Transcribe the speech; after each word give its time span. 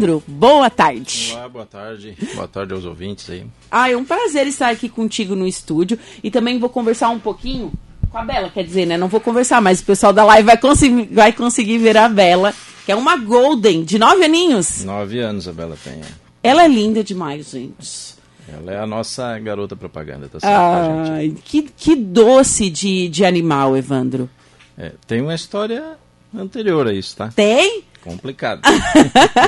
Evandro, 0.00 0.22
boa 0.28 0.70
tarde. 0.70 1.30
Olá, 1.32 1.48
boa 1.48 1.66
tarde. 1.66 2.16
Boa 2.36 2.46
tarde 2.46 2.72
aos 2.72 2.84
ouvintes 2.84 3.28
aí. 3.30 3.44
Ah, 3.68 3.90
é 3.90 3.96
um 3.96 4.04
prazer 4.04 4.46
estar 4.46 4.68
aqui 4.70 4.88
contigo 4.88 5.34
no 5.34 5.44
estúdio 5.44 5.98
e 6.22 6.30
também 6.30 6.56
vou 6.56 6.68
conversar 6.68 7.08
um 7.08 7.18
pouquinho 7.18 7.72
com 8.08 8.16
a 8.16 8.24
Bela, 8.24 8.48
quer 8.48 8.62
dizer, 8.62 8.86
né? 8.86 8.96
Não 8.96 9.08
vou 9.08 9.18
conversar, 9.20 9.60
mas 9.60 9.80
o 9.80 9.84
pessoal 9.84 10.12
da 10.12 10.22
live 10.22 10.46
vai 10.46 10.56
conseguir, 10.56 11.12
vai 11.12 11.32
conseguir 11.32 11.78
ver 11.78 11.96
a 11.96 12.08
Bela, 12.08 12.54
que 12.86 12.92
é 12.92 12.94
uma 12.94 13.16
Golden 13.16 13.82
de 13.82 13.98
nove 13.98 14.24
aninhos. 14.24 14.84
Nove 14.84 15.18
anos 15.18 15.48
a 15.48 15.52
Bela 15.52 15.76
tem. 15.82 15.94
é. 15.94 16.06
Ela 16.44 16.62
é 16.62 16.68
linda 16.68 17.02
demais, 17.02 17.50
gente. 17.50 18.14
Ela 18.48 18.74
é 18.74 18.78
a 18.78 18.86
nossa 18.86 19.36
garota 19.40 19.74
propaganda, 19.74 20.28
tá 20.28 20.38
certo? 20.38 20.54
com 20.54 21.00
a 21.00 21.04
gente. 21.06 21.10
Ai, 21.10 21.34
que, 21.44 21.62
que 21.76 21.96
doce 21.96 22.70
de, 22.70 23.08
de 23.08 23.24
animal, 23.24 23.76
Evandro. 23.76 24.30
É, 24.78 24.92
tem 25.08 25.20
uma 25.20 25.34
história 25.34 25.98
anterior 26.32 26.86
a 26.86 26.92
isso, 26.92 27.16
tá? 27.16 27.32
Tem? 27.34 27.82
Complicado. 28.02 28.62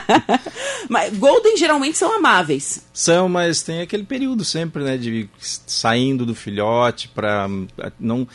Mas 0.89 1.17
Golden 1.17 1.57
geralmente 1.57 1.97
são 1.97 2.15
amáveis. 2.17 2.85
São, 2.93 3.29
mas 3.29 3.63
tem 3.63 3.81
aquele 3.81 4.03
período 4.03 4.45
sempre, 4.45 4.83
né, 4.83 4.97
de 4.97 5.29
saindo 5.39 6.27
do 6.27 6.35
filhote 6.35 7.09
pra 7.09 7.49
não... 7.99 8.27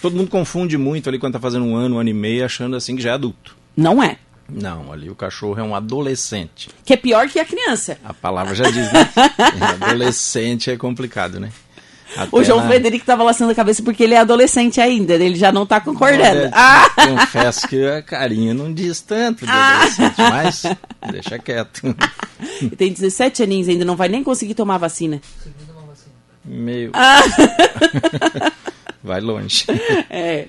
Todo 0.00 0.16
mundo 0.16 0.28
confunde 0.28 0.76
muito 0.76 1.08
ali 1.08 1.18
quando 1.18 1.34
tá 1.34 1.40
fazendo 1.40 1.64
um 1.64 1.76
ano, 1.76 1.96
um 1.96 1.98
ano 2.00 2.10
e 2.10 2.12
meio, 2.12 2.44
achando 2.44 2.74
assim 2.76 2.96
que 2.96 3.02
já 3.02 3.10
é 3.10 3.14
adulto. 3.14 3.56
Não 3.76 4.02
é. 4.02 4.18
Não, 4.48 4.92
ali 4.92 5.08
o 5.08 5.14
cachorro 5.14 5.58
é 5.58 5.62
um 5.62 5.74
adolescente. 5.74 6.68
Que 6.84 6.94
é 6.94 6.96
pior 6.96 7.28
que 7.28 7.38
a 7.38 7.44
criança. 7.44 7.98
A 8.04 8.12
palavra 8.12 8.54
já 8.54 8.64
diz, 8.64 8.92
né? 8.92 9.08
adolescente 9.80 10.70
é 10.70 10.76
complicado, 10.76 11.40
né? 11.40 11.50
O 12.30 12.36
Até 12.38 12.44
João 12.44 12.60
na- 12.60 12.66
Frederico 12.68 13.06
tá 13.06 13.16
balançando 13.16 13.52
a 13.52 13.54
cabeça 13.54 13.82
porque 13.82 14.02
ele 14.04 14.14
é 14.14 14.18
adolescente 14.18 14.80
ainda, 14.80 15.14
ele 15.14 15.36
já 15.36 15.50
não 15.50 15.64
tá 15.64 15.80
concordando. 15.80 16.40
Olha, 16.40 16.50
Ah! 16.52 16.88
Confesso 16.94 17.66
que 17.68 17.86
a 17.86 18.02
carinha 18.02 18.52
não 18.52 18.72
diz 18.72 19.00
tanto 19.00 19.46
de 19.46 19.50
Ah! 19.52 19.76
adolescente, 19.76 20.14
mas 20.18 20.62
deixa 21.10 21.38
quieto. 21.38 21.94
Tem 22.76 22.92
17 22.92 23.42
aninhos 23.42 23.68
ainda, 23.68 23.84
não 23.84 23.96
vai 23.96 24.08
nem 24.08 24.22
conseguir 24.22 24.54
tomar 24.54 24.78
vacina. 24.78 25.20
Meio. 26.44 26.90
Ah! 26.92 27.20
Vai 29.02 29.20
longe. 29.20 29.64
É. 30.10 30.46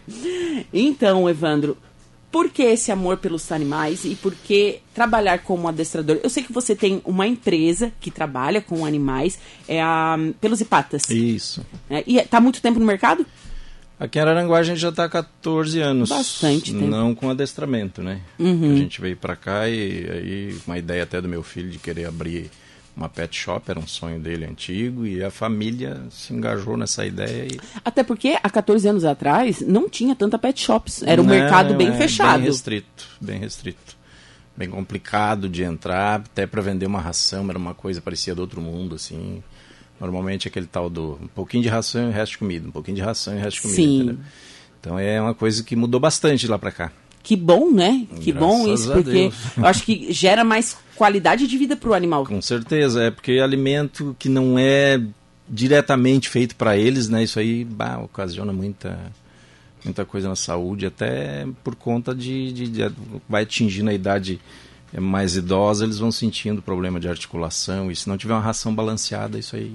Então, 0.73 1.29
Evandro, 1.29 1.77
por 2.33 2.49
que 2.49 2.63
esse 2.63 2.91
amor 2.91 3.17
pelos 3.17 3.51
animais 3.51 4.05
e 4.05 4.15
por 4.15 4.33
que 4.33 4.79
trabalhar 4.91 5.43
como 5.43 5.67
adestrador? 5.67 6.19
Eu 6.23 6.31
sei 6.31 6.41
que 6.41 6.51
você 6.51 6.75
tem 6.75 6.99
uma 7.05 7.27
empresa 7.27 7.93
que 8.01 8.09
trabalha 8.09 8.59
com 8.59 8.87
animais, 8.87 9.37
é 9.67 9.79
a 9.79 10.17
Pelos 10.41 10.59
e 10.59 10.65
Patas. 10.65 11.07
Isso. 11.11 11.63
né? 11.87 12.03
E 12.07 12.19
tá 12.23 12.39
há 12.39 12.41
muito 12.41 12.59
tempo 12.59 12.79
no 12.79 12.87
mercado? 12.87 13.23
Aqui 13.99 14.17
em 14.17 14.21
Araranguá 14.23 14.57
a 14.57 14.63
gente 14.63 14.79
já 14.79 14.89
está 14.89 15.05
há 15.05 15.09
14 15.09 15.79
anos. 15.79 16.09
Bastante 16.09 16.71
tempo. 16.71 16.85
Uhum. 16.85 16.89
Não 16.89 17.13
com 17.13 17.29
adestramento, 17.29 18.01
né? 18.01 18.19
A 18.39 18.75
gente 18.77 18.99
veio 18.99 19.15
para 19.15 19.35
cá 19.35 19.69
e 19.69 20.09
aí 20.09 20.57
uma 20.65 20.79
ideia 20.79 21.03
até 21.03 21.21
do 21.21 21.29
meu 21.29 21.43
filho 21.43 21.69
de 21.69 21.77
querer 21.77 22.07
abrir 22.07 22.49
uma 22.95 23.09
pet 23.09 23.36
shop, 23.36 23.69
era 23.69 23.80
um 23.80 23.88
sonho 23.88 24.19
dele 24.19 24.45
antigo 24.45 25.05
e 25.05 25.23
a 25.23 25.31
família 25.31 26.02
se 26.11 26.33
engajou 26.33 26.77
nessa 26.77 27.05
ideia 27.05 27.47
e 27.52 27.59
Até 27.83 28.03
porque 28.03 28.38
há 28.41 28.50
14 28.50 28.88
anos 28.88 29.03
atrás 29.03 29.61
não 29.61 29.89
tinha 29.89 30.16
tanta 30.16 30.38
pet 30.38 30.61
shops. 30.61 31.02
Era 31.03 31.22
um 31.22 31.25
Não, 31.25 31.33
mercado 31.33 31.73
bem 31.73 31.89
é 31.89 31.94
fechado. 31.94 32.39
Bem 32.39 32.47
restrito, 32.47 33.08
bem 33.19 33.39
restrito. 33.39 33.97
Bem 34.55 34.69
complicado 34.69 35.50
de 35.50 35.63
entrar, 35.63 36.19
até 36.19 36.45
para 36.45 36.61
vender 36.61 36.85
uma 36.85 37.02
ração, 37.02 37.50
era 37.50 37.58
uma 37.58 37.73
coisa 37.73 38.00
parecia 38.00 38.35
do 38.35 38.41
outro 38.41 38.61
mundo, 38.61 38.94
assim. 38.95 39.41
Normalmente 40.00 40.47
aquele 40.47 40.67
tal 40.67 40.89
do 40.89 41.17
um 41.22 41.28
pouquinho 41.28 41.63
de 41.63 41.69
ração 41.69 42.05
e 42.05 42.09
o 42.09 42.11
resto 42.11 42.33
de 42.33 42.38
comida, 42.38 42.67
um 42.67 42.72
pouquinho 42.72 42.95
de 42.97 43.02
ração 43.02 43.33
e 43.33 43.38
o 43.38 43.39
resto 43.39 43.67
de 43.67 43.75
comida? 43.75 44.17
Então 44.80 45.00
é 45.00 45.19
uma 45.19 45.33
coisa 45.33 45.63
que 45.63 45.75
mudou 45.75 46.00
bastante 46.00 46.41
de 46.41 46.47
lá 46.47 46.59
para 46.59 46.72
cá. 46.72 46.91
Que 47.23 47.35
bom, 47.38 47.71
né? 47.71 48.05
Que 48.21 48.31
Graças 48.33 48.49
bom 48.49 48.73
isso, 48.73 48.91
porque 48.91 49.31
eu 49.57 49.66
acho 49.66 49.83
que 49.83 50.11
gera 50.11 50.43
mais 50.43 50.75
qualidade 50.95 51.47
de 51.47 51.57
vida 51.57 51.75
pro 51.75 51.93
animal. 51.93 52.25
Com 52.25 52.41
certeza, 52.41 53.03
é 53.03 53.11
porque 53.11 53.39
alimento 53.39 54.13
que 54.19 54.27
não 54.29 54.59
é 54.59 55.02
diretamente 55.49 56.29
feito 56.29 56.55
para 56.55 56.77
eles, 56.77 57.07
né? 57.07 57.23
Isso 57.23 57.39
aí 57.39 57.63
bah, 57.63 57.99
ocasiona 57.99 58.51
muita 58.51 58.99
muita 59.85 60.06
coisa 60.06 60.29
na 60.29 60.35
saúde, 60.35 60.85
até 60.85 61.45
por 61.61 61.75
conta 61.75 62.16
de, 62.16 62.53
de- 62.53 62.67
de- 62.69 62.91
vai 63.28 63.44
atingindo 63.44 63.90
a 63.90 63.94
idade 63.94 64.40
mais 64.97 65.35
idosa, 65.35 65.84
eles 65.84 65.97
vão 65.97 66.09
sentindo 66.11 66.61
problema 66.61 67.00
de 67.01 67.07
articulação 67.09 67.91
e 67.91 67.95
se 67.95 68.07
não 68.07 68.16
tiver 68.17 68.34
uma 68.34 68.40
ração 68.40 68.73
balanceada, 68.73 69.38
isso 69.40 69.55
aí 69.57 69.73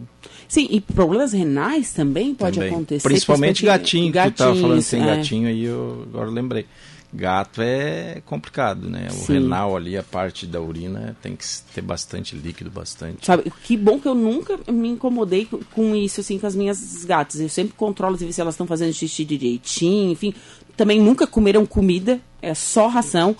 Sim, 0.49 0.67
e 0.71 0.81
problemas 0.81 1.33
renais 1.35 1.93
também 1.93 2.35
pode 2.35 2.55
também. 2.55 2.71
acontecer. 2.73 3.07
Principalmente 3.07 3.67
gatinho, 3.67 4.11
que 4.13 4.19
tu 4.31 4.31
tava 4.33 4.55
falando 4.57 4.83
que 4.83 4.89
tem 4.89 5.03
é. 5.03 5.07
gatinho 5.17 5.49
aí, 5.49 5.65
eu 5.65 6.07
agora 6.09 6.31
lembrei. 6.31 6.65
Gato 7.13 7.63
é 7.63 8.21
complicado, 8.27 8.91
né? 8.91 9.09
O 9.11 9.15
Sim. 9.15 9.33
renal 9.35 9.75
ali, 9.75 9.97
a 9.97 10.03
parte 10.03 10.47
da 10.47 10.61
urina, 10.61 11.17
tem 11.23 11.35
que 11.35 11.45
ter 11.75 11.81
bastante 11.81 12.37
líquido, 12.37 12.71
bastante. 12.71 13.25
Sabe, 13.25 13.51
que 13.65 13.77
bom 13.79 13.99
que 13.99 14.07
eu 14.07 14.15
nunca 14.15 14.59
me 14.71 14.89
incomodei 14.89 15.49
com- 15.75 15.95
isso, 15.95 16.21
assim, 16.21 16.39
com 16.39 16.47
as 16.47 16.55
minhas 16.55 17.05
gatas. 17.07 17.41
Eu 17.41 17.49
sempre 17.49 17.73
controlo 17.75 18.17
se 18.19 18.39
elas 18.41 18.55
estão 18.55 18.67
fazendo 18.67 18.93
xixi 18.93 19.25
direitinho, 19.25 20.11
enfim. 20.13 20.35
Também 20.77 21.01
nunca 21.01 21.27
comeram 21.27 21.65
comida, 21.65 22.21
é 22.43 22.53
só 22.53 22.89
ração. 22.89 23.35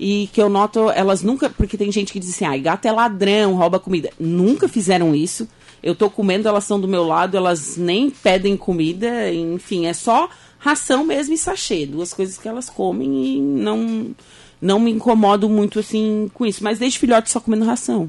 E 0.00 0.28
que 0.32 0.42
eu 0.42 0.48
noto, 0.48 0.90
elas 0.90 1.22
nunca. 1.22 1.48
Porque 1.48 1.76
tem 1.76 1.92
gente 1.92 2.12
que 2.12 2.18
diz 2.18 2.30
assim, 2.30 2.44
ai, 2.44 2.58
gato 2.60 2.86
é 2.86 2.90
ladrão, 2.92 3.54
rouba 3.54 3.78
comida. 3.78 4.10
Nunca 4.18 4.66
fizeram 4.68 5.14
isso. 5.14 5.46
Eu 5.80 5.94
tô 5.94 6.10
comendo, 6.10 6.48
elas 6.48 6.64
estão 6.64 6.80
do 6.80 6.88
meu 6.88 7.04
lado, 7.04 7.36
elas 7.36 7.76
nem 7.76 8.10
pedem 8.10 8.56
comida, 8.56 9.32
enfim, 9.32 9.86
é 9.86 9.92
só 9.92 10.28
ração 10.62 11.04
mesmo 11.04 11.34
e 11.34 11.38
sachê. 11.38 11.84
Duas 11.84 12.14
coisas 12.14 12.38
que 12.38 12.46
elas 12.48 12.70
comem 12.70 13.36
e 13.36 13.40
não, 13.40 14.14
não 14.60 14.78
me 14.78 14.90
incomodo 14.92 15.48
muito 15.48 15.80
assim 15.80 16.30
com 16.32 16.46
isso. 16.46 16.62
Mas 16.62 16.78
desde 16.78 16.98
filhote 16.98 17.30
só 17.30 17.40
comendo 17.40 17.64
ração. 17.64 18.08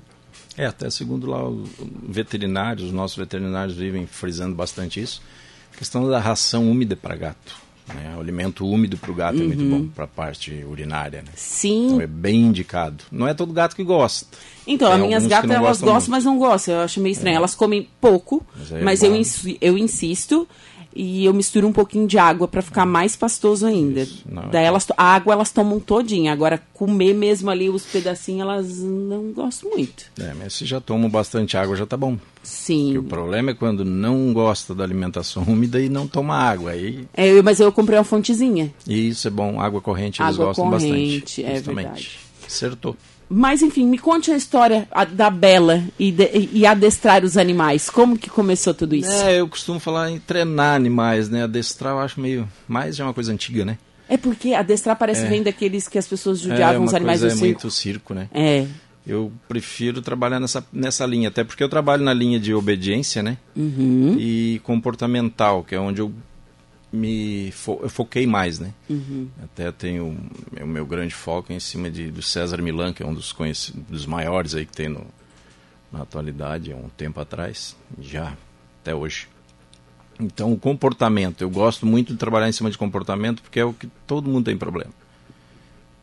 É, 0.56 0.68
até 0.68 0.88
segundo 0.92 1.28
lá 1.28 1.44
os 1.50 1.68
veterinários, 2.08 2.86
os 2.88 2.92
nossos 2.94 3.18
veterinários 3.18 3.76
vivem 3.76 4.06
frisando 4.06 4.56
bastante 4.56 5.02
isso. 5.02 5.22
A 5.74 5.78
questão 5.78 6.08
da 6.08 6.20
ração 6.20 6.70
úmida 6.70 6.96
para 6.96 7.16
gato. 7.16 7.64
Né? 7.88 8.14
O 8.16 8.20
alimento 8.22 8.66
úmido 8.66 8.96
para 8.96 9.12
o 9.12 9.14
gato 9.16 9.40
é 9.42 9.44
muito 9.44 9.64
bom 9.66 9.88
para 9.88 10.06
a 10.06 10.08
parte 10.08 10.64
urinária. 10.70 11.22
Né? 11.22 11.32
Sim. 11.36 11.88
Então 11.88 12.02
é 12.02 12.08
bem 12.08 12.40
indicado. 12.42 13.04
Não 13.12 13.28
é 13.28 13.34
todo 13.34 13.52
gato 13.52 13.76
que 13.76 13.84
gosta. 13.84 14.26
Então, 14.66 14.90
Tem 14.92 15.02
as 15.02 15.08
minhas 15.08 15.28
gatas, 15.28 15.52
elas 15.52 15.82
gostam 15.82 15.94
muito. 15.96 16.12
mas 16.12 16.24
não 16.24 16.38
gostam. 16.38 16.76
Eu 16.76 16.82
acho 16.82 17.02
meio 17.02 17.12
estranho. 17.12 17.36
Elas 17.36 17.56
comem 17.56 17.90
pouco, 18.00 18.46
Mas 18.56 18.72
é 18.72 18.82
mas 18.84 19.04
eu, 19.04 19.14
insi- 19.16 19.58
eu 19.60 19.78
insisto 19.78 20.48
e 20.96 21.26
eu 21.26 21.34
misturo 21.34 21.68
um 21.68 21.74
pouquinho 21.74 22.08
de 22.08 22.18
água 22.18 22.48
pra 22.48 22.62
ficar 22.62 22.86
mais 22.86 23.16
pastoso 23.16 23.66
ainda. 23.66 24.08
Não, 24.30 24.50
Daí 24.50 24.64
é 24.64 24.68
elas, 24.68 24.86
to- 24.86 24.94
a 24.98 25.04
água 25.16 25.34
elas 25.34 25.52
tomam 25.52 25.80
todinha. 25.80 26.32
Agora, 26.34 26.62
comer 26.74 27.14
mesmo 27.14 27.50
ali 27.50 27.70
os 27.70 27.84
pedacinhos, 27.86 28.42
elas 28.42 28.80
não 28.80 29.32
gostam 29.32 29.70
muito. 29.72 30.06
É, 30.20 30.34
mas 30.34 30.54
se 30.54 30.66
já 30.66 30.80
tomam 30.82 31.10
bastante 31.10 31.58
água, 31.58 31.76
já 31.76 31.86
tá 31.86 31.98
bom. 31.98 32.18
Sim. 32.44 32.86
Porque 32.94 32.98
o 33.00 33.04
problema 33.04 33.52
é 33.52 33.54
quando 33.54 33.86
não 33.86 34.34
gosta 34.34 34.76
da 34.76 34.84
alimentação 34.84 35.44
úmida 35.48 35.80
e 35.80 35.90
não 35.90 36.08
toma 36.08 36.36
água. 36.36 36.72
Aí 36.72 37.08
É, 37.14 37.42
mas 37.42 37.60
eu 37.60 37.72
comprei 37.72 37.98
uma 37.98 38.04
fontezinha. 38.04 38.74
e 38.88 39.10
isso 39.10 39.28
é 39.28 39.32
bom. 39.32 39.60
Água 39.60 39.82
corrente 39.82 40.22
eles 40.22 40.34
Água 40.36 40.48
gostam 40.48 40.70
corrente, 40.70 41.20
bastante. 41.22 41.44
é 41.44 41.56
justamente. 41.56 41.76
verdade. 41.86 42.20
Acertou. 42.46 42.96
Mas 43.30 43.62
enfim, 43.62 43.88
me 43.88 43.98
conte 43.98 44.30
a 44.32 44.36
história 44.38 44.88
da 45.12 45.30
Bela 45.30 45.84
e, 45.98 46.12
de- 46.12 46.50
e 46.54 46.66
adestrar 46.66 47.24
os 47.24 47.38
animais. 47.38 47.90
Como 47.90 48.18
que 48.18 48.30
começou 48.30 48.74
tudo 48.74 48.96
isso? 48.96 49.12
É, 49.12 49.40
eu 49.40 49.48
costumo 49.48 49.80
falar 49.80 50.12
em 50.12 50.20
treinar 50.20 50.76
animais, 50.76 51.30
né? 51.30 51.44
Adestrar 51.44 51.94
eu 51.94 52.00
acho 52.00 52.20
meio. 52.22 52.48
Mais 52.68 53.00
é 53.00 53.04
uma 53.04 53.14
coisa 53.14 53.32
antiga, 53.32 53.66
né? 53.66 53.78
É 54.10 54.18
porque 54.18 54.54
adestrar 54.54 54.96
parece 54.98 55.26
É. 55.26 55.30
vem 55.30 55.42
daqueles 55.42 55.88
que 55.88 55.98
as 55.98 56.08
pessoas 56.08 56.40
é, 56.40 56.44
judiavam 56.44 56.82
uma 56.82 56.88
os 56.88 56.94
animais 56.94 57.22
do 57.22 57.24
coisa 57.24 57.36
é 57.36 57.40
circo. 57.40 57.46
muito 57.64 57.72
circo, 57.72 58.14
né? 58.14 58.30
É. 58.34 58.68
Eu 59.08 59.32
prefiro 59.48 60.02
trabalhar 60.02 60.40
nessa, 60.40 60.64
nessa 60.72 61.06
linha, 61.06 61.28
até 61.30 61.44
porque 61.44 61.64
eu 61.64 61.68
trabalho 61.70 62.04
na 62.04 62.14
linha 62.14 62.40
de 62.40 62.54
obediência, 62.54 63.22
né? 63.24 63.38
Uhum. 63.56 64.16
E 64.20 64.62
comportamental, 64.64 65.64
que 65.64 65.76
é 65.76 65.80
onde 65.80 66.00
eu 66.02 66.12
me 66.94 67.52
fo 67.52 67.80
eu 67.82 67.90
foquei 67.90 68.28
mais, 68.28 68.60
né? 68.60 68.72
Uhum. 68.88 69.28
Até 69.44 69.72
tenho 69.72 70.16
o 70.62 70.68
meu 70.68 70.86
grande 70.86 71.14
foco 71.14 71.52
em 71.52 71.60
cima 71.60 71.90
de, 71.90 72.12
do 72.12 72.22
César 72.22 72.62
Milan, 72.62 72.94
que 72.94 73.02
é 73.02 73.06
um 73.06 73.14
dos, 73.14 73.36
dos 73.90 74.06
maiores 74.06 74.54
aí 74.54 74.64
que 74.64 74.74
tem 74.74 74.88
no, 74.88 75.06
na 75.92 76.04
atualidade, 76.04 76.72
há 76.72 76.76
um 76.76 76.90
tempo 76.90 77.20
atrás, 77.20 77.76
já 78.00 78.38
até 78.82 78.94
hoje. 78.94 79.28
Então, 80.20 80.54
o 80.54 80.60
comportamento, 80.60 81.42
eu 81.42 81.50
gosto 81.50 81.86
muito 81.86 82.14
de 82.14 82.20
trabalhar 82.20 82.48
em 82.48 82.52
cima 82.52 82.70
de 82.70 82.78
comportamento 82.78 83.42
porque 83.42 83.60
é 83.60 83.66
o 83.66 83.74
que 83.74 83.88
todo 84.06 84.30
mundo 84.30 84.46
tem 84.46 84.56
problema. 84.56 84.92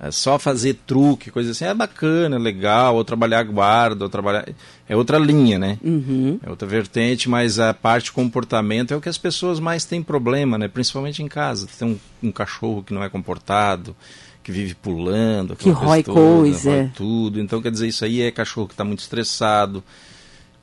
É 0.02 0.10
só 0.10 0.38
fazer 0.38 0.78
truque, 0.86 1.30
coisa 1.30 1.50
assim, 1.50 1.66
é 1.66 1.74
bacana, 1.74 2.36
é 2.36 2.38
legal, 2.38 2.96
ou 2.96 3.04
trabalhar 3.04 3.42
guarda, 3.42 4.02
ou 4.02 4.08
trabalhar. 4.08 4.48
É 4.88 4.96
outra 4.96 5.18
linha, 5.18 5.58
né? 5.58 5.78
Uhum. 5.84 6.40
É 6.42 6.48
outra 6.48 6.66
vertente, 6.66 7.28
mas 7.28 7.58
a 7.58 7.74
parte 7.74 8.10
comportamento 8.10 8.94
é 8.94 8.96
o 8.96 9.00
que 9.00 9.10
as 9.10 9.18
pessoas 9.18 9.60
mais 9.60 9.84
têm 9.84 10.02
problema, 10.02 10.56
né? 10.56 10.68
Principalmente 10.68 11.22
em 11.22 11.28
casa. 11.28 11.68
Tem 11.78 11.86
um, 11.86 12.28
um 12.28 12.32
cachorro 12.32 12.82
que 12.82 12.94
não 12.94 13.04
é 13.04 13.10
comportado, 13.10 13.94
que 14.42 14.50
vive 14.50 14.74
pulando, 14.74 15.54
Que 15.54 15.68
aquela 15.68 15.84
rói 15.84 16.02
coisa 16.02 16.14
toda, 16.18 16.36
coisa. 16.40 16.70
rói 16.70 16.90
tudo. 16.96 17.38
Então, 17.38 17.60
quer 17.60 17.70
dizer, 17.70 17.88
isso 17.88 18.02
aí 18.02 18.22
é 18.22 18.30
cachorro 18.30 18.68
que 18.68 18.72
está 18.72 18.84
muito 18.84 19.00
estressado. 19.00 19.84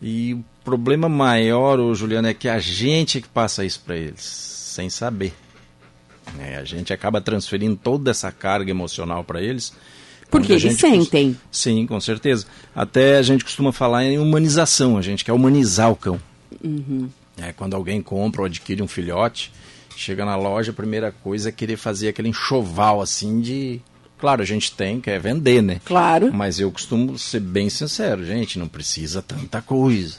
E 0.01 0.34
o 0.34 0.44
problema 0.63 1.07
maior, 1.07 1.80
ô, 1.80 1.94
Juliano, 1.94 2.28
é 2.28 2.34
que 2.34 2.50
a 2.50 2.57
gente 2.57 3.19
é 3.19 3.22
que 3.22 3.30
passa 3.30 3.63
isso 3.63 3.81
para 3.86 3.95
eles, 3.95 4.22
sem 4.24 4.89
saber. 4.89 5.31
É, 6.39 6.56
a 6.57 6.63
gente 6.63 6.94
acaba 6.94 7.21
transferindo 7.21 7.75
toda 7.75 8.12
essa 8.12 8.31
carga 8.31 8.69
emocional 8.69 9.24
para 9.24 9.41
eles 9.41 9.74
Porque 10.29 10.53
eles 10.53 10.77
sentem. 10.77 11.38
Sim, 11.51 11.85
com 11.88 12.00
certeza. 12.00 12.45
Até 12.75 13.18
a 13.18 13.21
gente 13.21 13.44
costuma 13.44 13.71
falar 13.71 14.03
em 14.03 14.19
humanização, 14.19 14.97
a 14.97 15.01
gente 15.01 15.24
quer 15.24 15.33
humanizar 15.33 15.91
o 15.91 15.95
cão. 15.95 16.19
Uhum. 16.63 17.09
É, 17.38 17.53
quando 17.53 17.75
alguém 17.75 18.01
compra 18.01 18.41
ou 18.41 18.47
adquire 18.47 18.81
um 18.81 18.88
filhote, 18.88 19.51
chega 19.95 20.25
na 20.25 20.35
loja, 20.35 20.71
a 20.71 20.75
primeira 20.75 21.12
coisa 21.12 21.50
é 21.50 21.51
querer 21.51 21.77
fazer 21.77 22.09
aquele 22.09 22.29
enxoval 22.29 23.01
assim 23.01 23.39
de. 23.39 23.81
Claro, 24.18 24.41
a 24.41 24.45
gente 24.45 24.71
tem, 24.71 25.00
quer 25.00 25.19
vender, 25.19 25.62
né? 25.62 25.79
Claro. 25.85 26.33
Mas 26.33 26.59
eu 26.59 26.71
costumo 26.71 27.18
ser 27.19 27.39
bem 27.39 27.69
sincero, 27.69 28.25
gente, 28.25 28.57
não 28.57 28.68
precisa 28.68 29.21
tanta 29.21 29.62
coisa. 29.62 30.18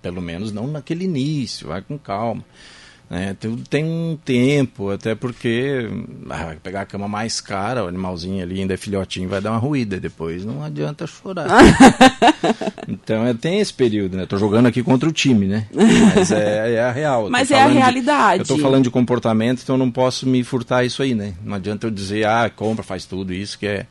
Pelo 0.00 0.22
menos 0.22 0.50
não 0.50 0.66
naquele 0.66 1.04
início, 1.04 1.68
vai 1.68 1.82
com 1.82 1.98
calma. 1.98 2.42
Né? 3.10 3.34
Tudo 3.40 3.62
tem 3.66 3.84
um 3.84 4.18
tempo, 4.22 4.90
até 4.90 5.14
porque 5.14 5.88
ah, 6.28 6.54
pegar 6.62 6.82
a 6.82 6.86
cama 6.86 7.08
mais 7.08 7.40
cara, 7.40 7.84
o 7.84 7.88
animalzinho 7.88 8.42
ali 8.42 8.60
ainda 8.60 8.74
é 8.74 8.76
filhotinho, 8.76 9.28
vai 9.28 9.40
dar 9.40 9.52
uma 9.52 9.58
ruída. 9.58 9.98
Depois 9.98 10.44
não 10.44 10.62
adianta 10.62 11.06
chorar. 11.06 11.48
então 12.86 13.26
é, 13.26 13.32
tem 13.32 13.60
esse 13.60 13.72
período, 13.72 14.16
né? 14.16 14.26
Tô 14.26 14.36
jogando 14.36 14.66
aqui 14.66 14.82
contra 14.82 15.08
o 15.08 15.12
time, 15.12 15.46
né? 15.46 15.66
Mas 16.14 16.30
é, 16.30 16.74
é 16.74 16.82
a 16.82 16.92
real. 16.92 17.30
Mas 17.30 17.50
é 17.50 17.62
a 17.62 17.66
realidade. 17.66 18.44
De, 18.44 18.50
eu 18.50 18.56
tô 18.56 18.62
falando 18.62 18.84
de 18.84 18.90
comportamento, 18.90 19.62
então 19.62 19.76
eu 19.76 19.78
não 19.78 19.90
posso 19.90 20.26
me 20.26 20.44
furtar 20.44 20.84
isso 20.84 21.02
aí, 21.02 21.14
né? 21.14 21.32
Não 21.42 21.54
adianta 21.54 21.86
eu 21.86 21.90
dizer, 21.90 22.26
ah, 22.26 22.50
compra, 22.54 22.84
faz 22.84 23.06
tudo 23.06 23.32
isso, 23.32 23.58
que 23.58 23.66
é. 23.66 23.86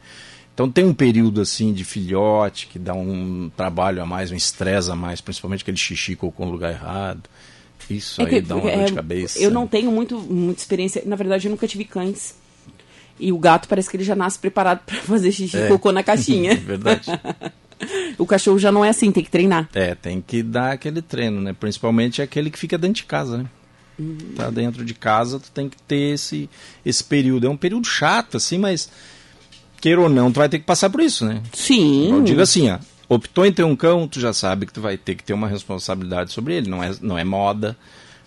Então 0.53 0.69
tem 0.69 0.85
um 0.85 0.93
período 0.93 1.41
assim 1.41 1.71
de 1.71 1.83
filhote 1.83 2.67
que 2.67 2.79
dá 2.79 2.93
um 2.93 3.49
trabalho 3.55 4.01
a 4.01 4.05
mais, 4.05 4.31
um 4.31 4.35
estresse 4.35 4.91
a 4.91 4.95
mais, 4.95 5.21
principalmente 5.21 5.61
aquele 5.61 5.77
xixi 5.77 6.15
com 6.15 6.31
o 6.35 6.49
lugar 6.49 6.71
errado. 6.71 7.21
Isso 7.89 8.21
é 8.21 8.25
aí 8.25 8.29
que, 8.29 8.41
dá 8.41 8.55
uma 8.55 8.69
é, 8.69 8.77
dor 8.77 8.85
de 8.85 8.93
cabeça. 8.93 9.39
Eu 9.39 9.51
não 9.51 9.65
tenho 9.67 9.91
muito, 9.91 10.19
muita 10.19 10.59
experiência. 10.59 11.01
Na 11.05 11.15
verdade, 11.15 11.47
eu 11.47 11.51
nunca 11.51 11.67
tive 11.67 11.85
cães. 11.85 12.35
E 13.19 13.31
o 13.31 13.37
gato 13.37 13.67
parece 13.67 13.89
que 13.89 13.97
ele 13.97 14.03
já 14.03 14.15
nasce 14.15 14.37
preparado 14.37 14.81
para 14.85 14.97
fazer 15.01 15.31
xixi 15.31 15.57
é. 15.57 15.67
cocô 15.67 15.91
na 15.91 16.03
caixinha. 16.03 16.55
Verdade. 16.59 17.09
o 18.17 18.25
cachorro 18.25 18.59
já 18.59 18.71
não 18.71 18.83
é 18.83 18.89
assim, 18.89 19.11
tem 19.11 19.23
que 19.23 19.31
treinar. 19.31 19.69
É, 19.73 19.95
tem 19.95 20.21
que 20.21 20.43
dar 20.43 20.73
aquele 20.73 21.01
treino, 21.01 21.41
né? 21.41 21.53
Principalmente 21.53 22.21
aquele 22.21 22.51
que 22.51 22.59
fica 22.59 22.77
dentro 22.77 22.95
de 22.95 23.05
casa, 23.05 23.37
né? 23.37 23.45
Uhum. 23.97 24.17
Tá 24.35 24.49
dentro 24.49 24.85
de 24.85 24.93
casa, 24.93 25.39
tu 25.39 25.49
tem 25.51 25.67
que 25.67 25.77
ter 25.83 26.13
esse, 26.13 26.49
esse 26.85 27.03
período. 27.03 27.47
É 27.47 27.49
um 27.49 27.57
período 27.57 27.87
chato, 27.87 28.37
assim, 28.37 28.57
mas 28.59 28.89
queira 29.81 30.01
ou 30.01 30.09
não, 30.09 30.31
tu 30.31 30.37
vai 30.37 30.49
ter 30.49 30.59
que 30.59 30.65
passar 30.65 30.89
por 30.89 31.01
isso, 31.01 31.25
né? 31.25 31.41
Sim. 31.53 32.11
Eu 32.11 32.21
digo 32.21 32.41
assim, 32.41 32.69
ó, 32.69 32.77
optou 33.09 33.45
em 33.45 33.51
ter 33.51 33.63
um 33.63 33.75
cão, 33.75 34.07
tu 34.07 34.19
já 34.19 34.33
sabe 34.33 34.65
que 34.65 34.73
tu 34.73 34.81
vai 34.81 34.97
ter 34.97 35.15
que 35.15 35.23
ter 35.23 35.33
uma 35.33 35.47
responsabilidade 35.47 36.31
sobre 36.31 36.55
ele. 36.55 36.69
Não 36.69 36.83
é, 36.83 36.91
não 37.01 37.17
é 37.17 37.23
moda, 37.23 37.77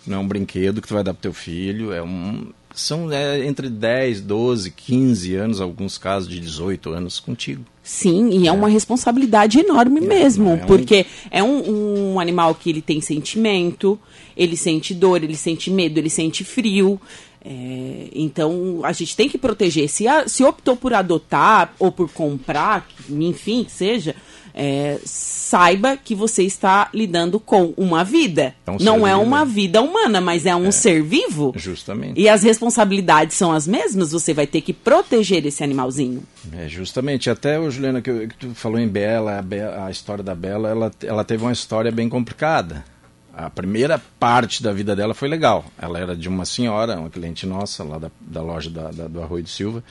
não 0.07 0.19
é 0.19 0.21
um 0.21 0.27
brinquedo 0.27 0.81
que 0.81 0.89
tu 0.89 0.95
vai 0.95 1.05
dar 1.05 1.15
pro 1.15 1.23
teu 1.23 1.33
filho. 1.33 1.93
É 1.93 2.03
um, 2.03 2.49
são 2.75 3.11
é, 3.13 3.45
entre 3.47 3.69
10, 3.69 4.23
12, 4.23 4.71
15 4.71 5.35
anos, 5.35 5.61
alguns 5.61 5.99
casos 5.99 6.29
de 6.29 6.41
18 6.41 6.91
anos 6.91 7.21
contigo. 7.21 7.65
Sim, 7.83 8.31
e 8.31 8.47
é, 8.47 8.49
é 8.49 8.53
uma 8.53 8.69
responsabilidade 8.69 9.59
enorme 9.59 10.01
é, 10.05 10.07
mesmo, 10.07 10.51
é 10.51 10.57
porque 10.59 11.07
um... 11.25 11.29
é 11.31 11.43
um, 11.43 12.13
um 12.13 12.21
animal 12.21 12.55
que 12.55 12.71
ele 12.71 12.81
tem 12.81 13.01
sentimento, 13.01 13.99
ele 14.37 14.57
sente 14.57 14.95
dor, 14.95 15.23
ele 15.23 15.37
sente 15.37 15.71
medo, 15.71 15.99
ele 15.99 16.11
sente 16.11 16.45
frio. 16.45 17.01
É, 17.43 18.09
então 18.13 18.81
a 18.85 18.93
gente 18.93 19.17
tem 19.17 19.29
que 19.29 19.39
proteger. 19.39 19.89
Se, 19.89 20.07
a, 20.07 20.29
se 20.29 20.45
optou 20.45 20.77
por 20.77 20.93
adotar 20.93 21.75
ou 21.79 21.91
por 21.91 22.11
comprar, 22.11 22.87
enfim, 23.09 23.65
que 23.65 23.73
seja, 23.73 24.15
é, 24.55 24.99
saiba 25.05 25.97
que 25.97 26.15
você 26.15 26.43
está 26.43 26.89
lidando 26.93 27.41
com 27.41 27.75
uma 27.77 28.05
vida. 28.05 28.55
É 28.67 28.71
um 28.71 28.77
não 28.81 29.07
é 29.07 29.17
uma 29.17 29.45
vida 29.45 29.83
humana, 29.83 30.21
mas 30.21 30.47
é 30.47 30.55
um 30.55 30.69
é, 30.69 30.71
ser 30.71 31.03
vivo. 31.03 31.53
Justamente. 31.57 32.21
E 32.21 32.29
as 32.29 32.43
responsabilidades 32.43 33.37
são 33.37 33.53
as 33.53 33.67
mesmas, 33.67 34.13
você 34.13 34.33
vai 34.33 34.47
ter 34.47 34.61
que 34.61 34.73
proteger 34.73 35.45
esse 35.47 35.63
animalzinho. 35.63 36.23
É, 36.53 36.69
justamente. 36.69 37.31
Até, 37.31 37.59
o 37.59 37.71
Juliana, 37.71 38.01
que, 38.01 38.29
que 38.29 38.35
tu 38.37 38.55
falou 38.55 38.79
em 38.79 38.89
Bela, 38.89 39.39
a, 39.39 39.43
Bela, 39.43 39.87
a 39.87 39.91
história 39.91 40.23
da 40.23 40.35
Bela, 40.35 40.69
ela, 40.69 40.91
ela 41.03 41.25
teve 41.25 41.43
uma 41.43 41.53
história 41.53 41.91
bem 41.91 42.09
complicada. 42.09 42.85
A 43.33 43.49
primeira 43.49 44.01
parte 44.19 44.63
da 44.63 44.73
vida 44.73 44.95
dela 44.95 45.15
foi 45.15 45.29
legal. 45.29 45.65
Ela 45.81 45.99
era 45.99 46.17
de 46.17 46.29
uma 46.29 46.45
senhora, 46.45 46.99
uma 46.99 47.09
cliente 47.09 47.47
nossa, 47.47 47.83
lá 47.85 47.99
da, 47.99 48.11
da 48.21 48.43
loja 48.43 48.69
da, 48.69 48.91
da, 48.91 49.09
do 49.09 49.23
Arroio 49.23 49.45
de 49.45 49.51
Silva 49.51 49.83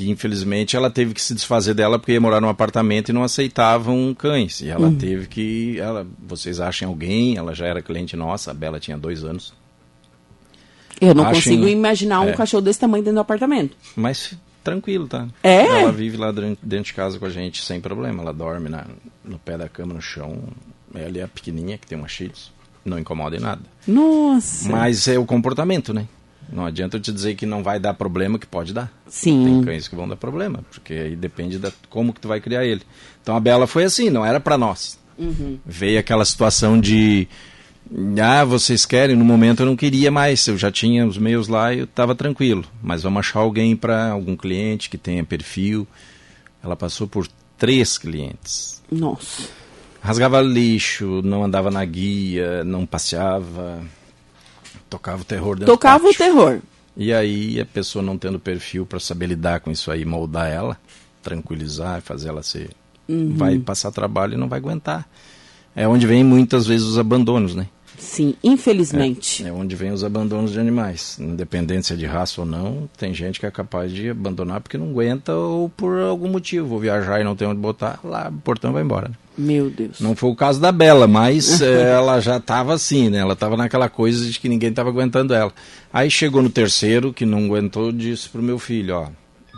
que 0.00 0.08
infelizmente 0.08 0.76
ela 0.76 0.88
teve 0.88 1.12
que 1.12 1.20
se 1.20 1.34
desfazer 1.34 1.74
dela 1.74 1.98
porque 1.98 2.12
ia 2.12 2.20
morar 2.20 2.40
num 2.40 2.48
apartamento 2.48 3.10
e 3.10 3.12
não 3.12 3.22
aceitavam 3.22 4.14
cães. 4.14 4.62
E 4.62 4.70
ela 4.70 4.86
uhum. 4.86 4.96
teve 4.96 5.26
que. 5.26 5.78
Ela, 5.78 6.06
vocês 6.18 6.58
achem 6.58 6.88
alguém, 6.88 7.36
ela 7.36 7.54
já 7.54 7.66
era 7.66 7.82
cliente 7.82 8.16
nossa, 8.16 8.50
a 8.50 8.54
Bela 8.54 8.80
tinha 8.80 8.96
dois 8.96 9.22
anos. 9.22 9.52
Eu 10.98 11.14
não 11.14 11.24
Achem, 11.24 11.34
consigo 11.34 11.68
imaginar 11.68 12.22
um 12.22 12.30
é, 12.30 12.32
cachorro 12.32 12.62
desse 12.62 12.80
tamanho 12.80 13.04
dentro 13.04 13.16
do 13.16 13.20
apartamento. 13.20 13.76
Mas 13.94 14.34
tranquilo, 14.64 15.06
tá? 15.06 15.28
É? 15.42 15.66
Ela 15.66 15.92
vive 15.92 16.16
lá 16.16 16.30
dentro 16.32 16.84
de 16.84 16.94
casa 16.94 17.18
com 17.18 17.26
a 17.26 17.30
gente 17.30 17.62
sem 17.62 17.78
problema. 17.78 18.22
Ela 18.22 18.32
dorme 18.32 18.70
na, 18.70 18.86
no 19.22 19.38
pé 19.38 19.58
da 19.58 19.68
cama, 19.68 19.92
no 19.92 20.00
chão. 20.00 20.44
Ela 20.94 21.18
é 21.18 21.22
a 21.22 21.28
pequenininha 21.28 21.76
que 21.76 21.86
tem 21.86 21.98
uma 21.98 22.08
shih 22.08 22.32
Não 22.86 22.98
incomoda 22.98 23.36
em 23.36 23.40
nada. 23.40 23.60
Nossa! 23.86 24.66
Mas 24.70 25.08
é 25.08 25.18
o 25.18 25.26
comportamento, 25.26 25.92
né? 25.92 26.06
Não 26.52 26.66
adianta 26.66 26.96
eu 26.96 27.00
te 27.00 27.12
dizer 27.12 27.34
que 27.36 27.46
não 27.46 27.62
vai 27.62 27.78
dar 27.78 27.94
problema, 27.94 28.38
que 28.38 28.46
pode 28.46 28.72
dar. 28.72 28.92
Sim. 29.06 29.44
Tem 29.44 29.62
cães 29.62 29.88
que 29.88 29.94
vão 29.94 30.08
dar 30.08 30.16
problema, 30.16 30.64
porque 30.70 30.92
aí 30.92 31.16
depende 31.16 31.58
da 31.58 31.70
como 31.88 32.12
que 32.12 32.20
tu 32.20 32.28
vai 32.28 32.40
criar 32.40 32.64
ele. 32.64 32.82
Então 33.22 33.36
a 33.36 33.40
Bela 33.40 33.66
foi 33.66 33.84
assim, 33.84 34.10
não 34.10 34.24
era 34.24 34.40
para 34.40 34.58
nós. 34.58 34.98
Uhum. 35.16 35.58
Veio 35.64 35.98
aquela 35.98 36.24
situação 36.24 36.80
de 36.80 37.28
ah, 38.20 38.44
vocês 38.44 38.84
querem? 38.84 39.16
No 39.16 39.24
momento 39.24 39.60
eu 39.60 39.66
não 39.66 39.76
queria 39.76 40.10
mais, 40.10 40.46
eu 40.46 40.56
já 40.56 40.70
tinha 40.70 41.06
os 41.06 41.18
meus 41.18 41.48
lá 41.48 41.72
e 41.72 41.80
eu 41.80 41.84
estava 41.84 42.14
tranquilo. 42.14 42.64
Mas 42.82 43.02
vamos 43.02 43.20
achar 43.20 43.40
alguém 43.40 43.76
para 43.76 44.10
algum 44.10 44.36
cliente 44.36 44.90
que 44.90 44.98
tenha 44.98 45.24
perfil. 45.24 45.86
Ela 46.62 46.76
passou 46.76 47.06
por 47.06 47.28
três 47.56 47.96
clientes. 47.96 48.82
Nossa. 48.90 49.48
Rasgava 50.00 50.40
lixo, 50.40 51.20
não 51.22 51.44
andava 51.44 51.70
na 51.70 51.84
guia, 51.84 52.64
não 52.64 52.86
passeava 52.86 53.82
Tocava 54.90 55.22
o 55.22 55.24
terror 55.24 55.54
dentro 55.54 55.72
Tocava 55.72 56.08
o 56.08 56.12
terror. 56.14 56.60
E 56.96 57.14
aí 57.14 57.60
a 57.60 57.64
pessoa 57.64 58.02
não 58.02 58.18
tendo 58.18 58.40
perfil 58.40 58.84
para 58.84 58.98
saber 58.98 59.26
lidar 59.28 59.60
com 59.60 59.70
isso 59.70 59.90
aí, 59.90 60.04
moldar 60.04 60.50
ela, 60.50 60.76
tranquilizar, 61.22 62.02
fazer 62.02 62.28
ela 62.28 62.42
ser. 62.42 62.70
Uhum. 63.08 63.34
Vai 63.36 63.58
passar 63.58 63.92
trabalho 63.92 64.34
e 64.34 64.36
não 64.36 64.48
vai 64.48 64.58
aguentar. 64.58 65.08
É 65.74 65.86
onde 65.86 66.06
vem 66.06 66.24
muitas 66.24 66.66
vezes 66.66 66.86
os 66.86 66.98
abandonos, 66.98 67.54
né? 67.54 67.68
Sim, 67.96 68.34
infelizmente. 68.42 69.44
É, 69.44 69.48
é, 69.48 69.52
onde 69.52 69.76
vem 69.76 69.92
os 69.92 70.02
abandonos 70.02 70.52
de 70.52 70.58
animais. 70.58 71.18
Independência 71.20 71.96
de 71.96 72.06
raça 72.06 72.40
ou 72.40 72.46
não, 72.46 72.88
tem 72.96 73.12
gente 73.12 73.38
que 73.38 73.46
é 73.46 73.50
capaz 73.50 73.92
de 73.92 74.10
abandonar 74.10 74.60
porque 74.60 74.78
não 74.78 74.90
aguenta 74.90 75.34
ou 75.34 75.68
por 75.68 76.00
algum 76.00 76.28
motivo. 76.28 76.66
Vou 76.66 76.80
viajar 76.80 77.20
e 77.20 77.24
não 77.24 77.36
tem 77.36 77.46
onde 77.46 77.60
botar, 77.60 78.00
lá 78.02 78.28
o 78.28 78.40
portão 78.40 78.72
vai 78.72 78.82
embora. 78.82 79.08
Né? 79.08 79.14
Meu 79.40 79.70
Deus. 79.70 80.00
Não 80.00 80.14
foi 80.14 80.30
o 80.30 80.36
caso 80.36 80.60
da 80.60 80.70
Bela, 80.70 81.06
mas 81.06 81.62
é, 81.62 81.92
ela 81.96 82.20
já 82.20 82.36
estava 82.36 82.74
assim, 82.74 83.08
né? 83.08 83.18
Ela 83.18 83.32
estava 83.32 83.56
naquela 83.56 83.88
coisa 83.88 84.28
de 84.28 84.38
que 84.38 84.48
ninguém 84.48 84.68
estava 84.68 84.90
aguentando 84.90 85.32
ela. 85.32 85.52
Aí 85.92 86.10
chegou 86.10 86.42
no 86.42 86.50
terceiro, 86.50 87.12
que 87.12 87.24
não 87.24 87.46
aguentou, 87.46 87.90
disse 87.90 88.28
pro 88.28 88.42
meu 88.42 88.58
filho, 88.58 88.96
ó, 88.96 89.08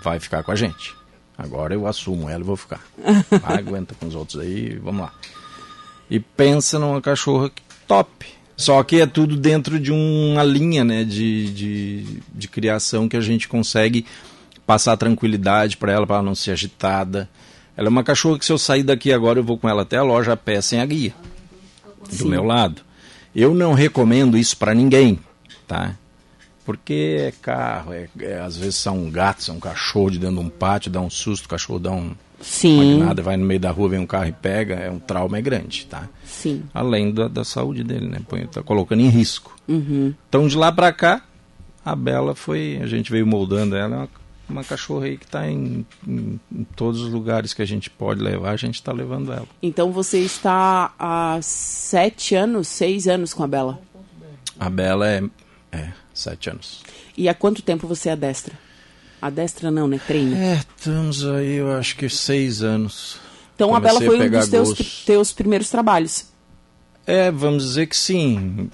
vai 0.03 0.21
ficar 0.21 0.45
com 0.45 0.53
a 0.53 0.55
gente. 0.55 0.95
Agora 1.37 1.75
eu 1.75 1.87
assumo 1.87 2.29
ela 2.29 2.41
e 2.41 2.47
vou 2.47 2.57
ficar. 2.57 2.81
Vai, 3.43 3.59
aguenta 3.59 3.95
com 3.99 4.07
os 4.07 4.15
outros 4.15 4.41
aí, 4.41 4.79
vamos 4.79 5.03
lá. 5.03 5.13
E 6.09 6.21
pensa 6.21 6.79
numa 6.79 7.01
cachorra 7.01 7.51
top. 7.89 8.27
Só 8.57 8.81
que 8.85 9.01
é 9.01 9.07
tudo 9.07 9.37
dentro 9.37 9.81
de 9.81 9.91
uma 9.91 10.45
linha 10.45 10.85
né, 10.85 11.03
de, 11.03 11.51
de, 11.53 12.23
de 12.33 12.49
criação 12.49 13.09
que 13.09 13.17
a 13.17 13.21
gente 13.21 13.49
consegue 13.49 14.07
passar 14.65 14.97
tranquilidade 14.97 15.77
para 15.77 15.93
ela, 15.93 16.07
para 16.07 16.17
ela 16.17 16.25
não 16.25 16.35
ser 16.35 16.53
agitada. 16.53 17.29
Ela 17.77 17.89
é 17.89 17.91
uma 17.91 18.05
cachorra 18.05 18.39
que 18.39 18.45
se 18.45 18.53
eu 18.53 18.59
sair 18.59 18.83
daqui 18.83 19.13
agora 19.13 19.39
eu 19.39 19.45
vou 19.45 19.59
com 19.59 19.69
ela 19.69 19.83
até 19.83 19.97
a 19.97 20.03
loja 20.03 20.33
a 20.33 20.37
pé 20.37 20.61
sem 20.61 20.81
a 20.81 20.87
guia. 20.87 21.15
Sim. 22.11 22.25
Do 22.25 22.31
meu 22.31 22.45
lado. 22.45 22.83
Eu 23.35 23.55
não 23.55 23.73
recomendo 23.73 24.37
isso 24.37 24.57
para 24.57 24.75
ninguém, 24.75 25.19
tá? 25.67 25.97
Porque 26.65 27.17
é 27.19 27.33
carro, 27.41 27.93
é, 27.93 28.09
é, 28.21 28.41
às 28.41 28.57
vezes 28.57 28.77
são 28.77 28.99
um 28.99 29.11
gato, 29.11 29.43
são 29.43 29.57
um 29.57 29.61
cachorro 29.61 30.11
de 30.11 30.19
dentro 30.19 30.37
de 30.37 30.43
um 30.43 30.49
pátio, 30.49 30.91
dá 30.91 31.01
um 31.01 31.11
susto, 31.11 31.47
o 31.47 31.49
cachorro 31.49 31.79
dá 31.79 31.91
um, 31.91 32.13
Sim. 32.41 32.99
nada, 32.99 33.23
vai 33.23 33.37
no 33.37 33.47
meio 33.47 33.59
da 33.59 33.71
rua, 33.71 33.89
vem 33.89 34.01
um 34.01 34.07
carro 34.07 34.27
e 34.27 34.33
pega, 34.33 34.75
é 34.75 34.91
um 34.91 34.99
trauma 34.99 35.39
é 35.39 35.43
grande, 35.43 35.87
tá? 35.87 36.09
Sim. 36.25 36.63
Além 36.75 37.13
da, 37.13 37.27
da 37.27 37.45
saúde 37.45 37.83
dele, 37.83 38.07
né? 38.07 38.19
Põe, 38.29 38.47
tá 38.47 38.63
colocando 38.63 39.01
em 39.01 39.09
risco. 39.09 39.57
Uhum. 39.67 40.13
Então 40.29 40.47
de 40.47 40.57
lá 40.57 40.71
para 40.71 40.93
cá, 40.93 41.23
a 41.85 41.97
Bela 41.97 42.35
foi, 42.35 42.79
a 42.83 42.87
gente 42.87 43.11
veio 43.11 43.27
moldando 43.27 43.75
ela, 43.75 43.95
é 43.95 43.99
uma, 44.01 44.09
uma 44.49 44.65
cachorra 44.65 45.07
aí 45.07 45.17
que 45.17 45.25
está 45.25 45.49
em, 45.49 45.87
em, 46.07 46.41
em, 46.51 46.65
todos 46.77 47.01
os 47.01 47.13
lugares 47.13 47.55
que 47.55 47.63
a 47.63 47.67
gente 47.67 47.89
pode 47.89 48.21
levar, 48.21 48.51
a 48.51 48.57
gente 48.57 48.75
está 48.77 48.93
levando 48.93 49.33
ela. 49.33 49.47
Então 49.63 49.93
você 49.93 50.19
está 50.19 50.93
há 50.99 51.39
sete 51.43 52.35
anos, 52.35 52.69
seis 52.69 53.07
anos 53.09 53.33
com 53.33 53.43
a 53.43 53.49
Bela? 53.49 53.81
A 54.59 54.69
Bela 54.69 55.09
é, 55.09 55.23
é 55.73 55.93
sete 56.13 56.51
anos. 56.51 56.83
E 57.17 57.29
há 57.29 57.35
quanto 57.35 57.63
tempo 57.63 57.87
você 57.87 58.11
adestra? 58.11 58.55
A 59.21 59.31
destra 59.31 59.71
não, 59.71 59.87
né? 59.87 60.01
Treino. 60.05 60.37
É, 60.37 60.61
estamos 60.77 61.25
aí, 61.25 61.55
eu 61.55 61.73
acho 61.73 61.97
que 61.97 62.09
seis 62.09 62.63
anos. 62.63 63.19
Então 63.55 63.69
Comecei 63.69 63.91
a 63.91 64.01
Bela 64.01 64.07
foi 64.07 64.27
um 64.27 64.31
dos 64.31 64.49
teus, 64.49 65.05
teus 65.05 65.33
primeiros 65.33 65.71
trabalhos. 65.71 66.27
É, 67.07 67.31
vamos 67.31 67.65
dizer 67.65 67.87
que 67.87 67.97
sim. 67.97 68.71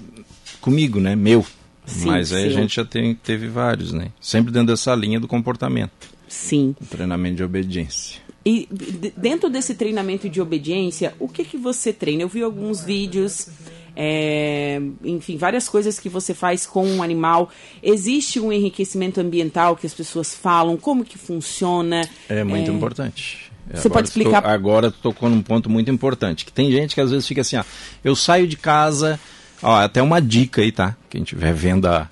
Comigo, 0.60 1.00
né? 1.00 1.14
Meu. 1.14 1.44
Sim, 1.88 2.06
Mas 2.06 2.32
aí 2.32 2.42
sim. 2.42 2.48
a 2.48 2.60
gente 2.60 2.76
já 2.76 2.84
tem, 2.84 3.14
teve 3.14 3.48
vários, 3.48 3.92
né? 3.92 4.08
Sempre 4.20 4.52
dentro 4.52 4.68
dessa 4.68 4.94
linha 4.94 5.18
do 5.18 5.26
comportamento. 5.26 6.10
Sim. 6.28 6.76
Um 6.80 6.84
treinamento 6.84 7.36
de 7.36 7.42
obediência. 7.42 8.20
E 8.44 8.68
dentro 9.16 9.50
desse 9.50 9.74
treinamento 9.74 10.28
de 10.28 10.40
obediência, 10.40 11.14
o 11.18 11.28
que 11.28 11.44
que 11.44 11.56
você 11.56 11.92
treina? 11.92 12.22
Eu 12.22 12.28
vi 12.28 12.42
alguns 12.42 12.82
vídeos, 12.82 13.48
é, 13.96 14.80
enfim, 15.02 15.36
várias 15.36 15.68
coisas 15.68 15.98
que 15.98 16.08
você 16.08 16.34
faz 16.34 16.66
com 16.66 16.86
um 16.86 17.02
animal. 17.02 17.50
Existe 17.82 18.38
um 18.38 18.52
enriquecimento 18.52 19.20
ambiental 19.20 19.74
que 19.76 19.86
as 19.86 19.94
pessoas 19.94 20.34
falam? 20.34 20.76
Como 20.76 21.04
que 21.04 21.18
funciona? 21.18 22.08
É 22.28 22.44
muito 22.44 22.70
é... 22.70 22.74
importante. 22.74 23.48
Você 23.70 23.88
agora 23.88 23.94
pode 23.94 24.08
explicar? 24.08 24.42
Tô, 24.42 24.48
agora 24.48 24.90
tocou 24.90 25.28
num 25.28 25.42
ponto 25.42 25.68
muito 25.68 25.90
importante. 25.90 26.44
Que 26.44 26.52
tem 26.52 26.70
gente 26.70 26.94
que 26.94 27.00
às 27.00 27.10
vezes 27.10 27.26
fica 27.26 27.42
assim, 27.42 27.56
ó, 27.56 27.64
eu 28.02 28.16
saio 28.16 28.46
de 28.46 28.56
casa, 28.56 29.20
ó, 29.62 29.80
até 29.80 30.02
uma 30.02 30.20
dica 30.20 30.60
aí, 30.60 30.72
tá? 30.72 30.96
Quem 31.08 31.22
estiver 31.22 31.52
vendo 31.52 31.86
a, 31.86 32.08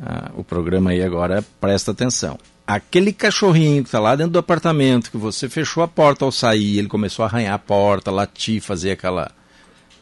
a, 0.00 0.30
o 0.36 0.44
programa 0.44 0.90
aí 0.90 1.02
agora, 1.02 1.44
presta 1.60 1.90
atenção 1.90 2.38
aquele 2.68 3.14
cachorrinho 3.14 3.82
que 3.82 3.88
está 3.88 3.98
lá 3.98 4.14
dentro 4.14 4.32
do 4.32 4.38
apartamento, 4.38 5.10
que 5.10 5.16
você 5.16 5.48
fechou 5.48 5.82
a 5.82 5.88
porta 5.88 6.26
ao 6.26 6.30
sair, 6.30 6.78
ele 6.78 6.86
começou 6.86 7.24
a 7.24 7.26
arranhar 7.26 7.54
a 7.54 7.58
porta, 7.58 8.10
latir, 8.10 8.60
fazer 8.60 8.90
aquela 8.90 9.30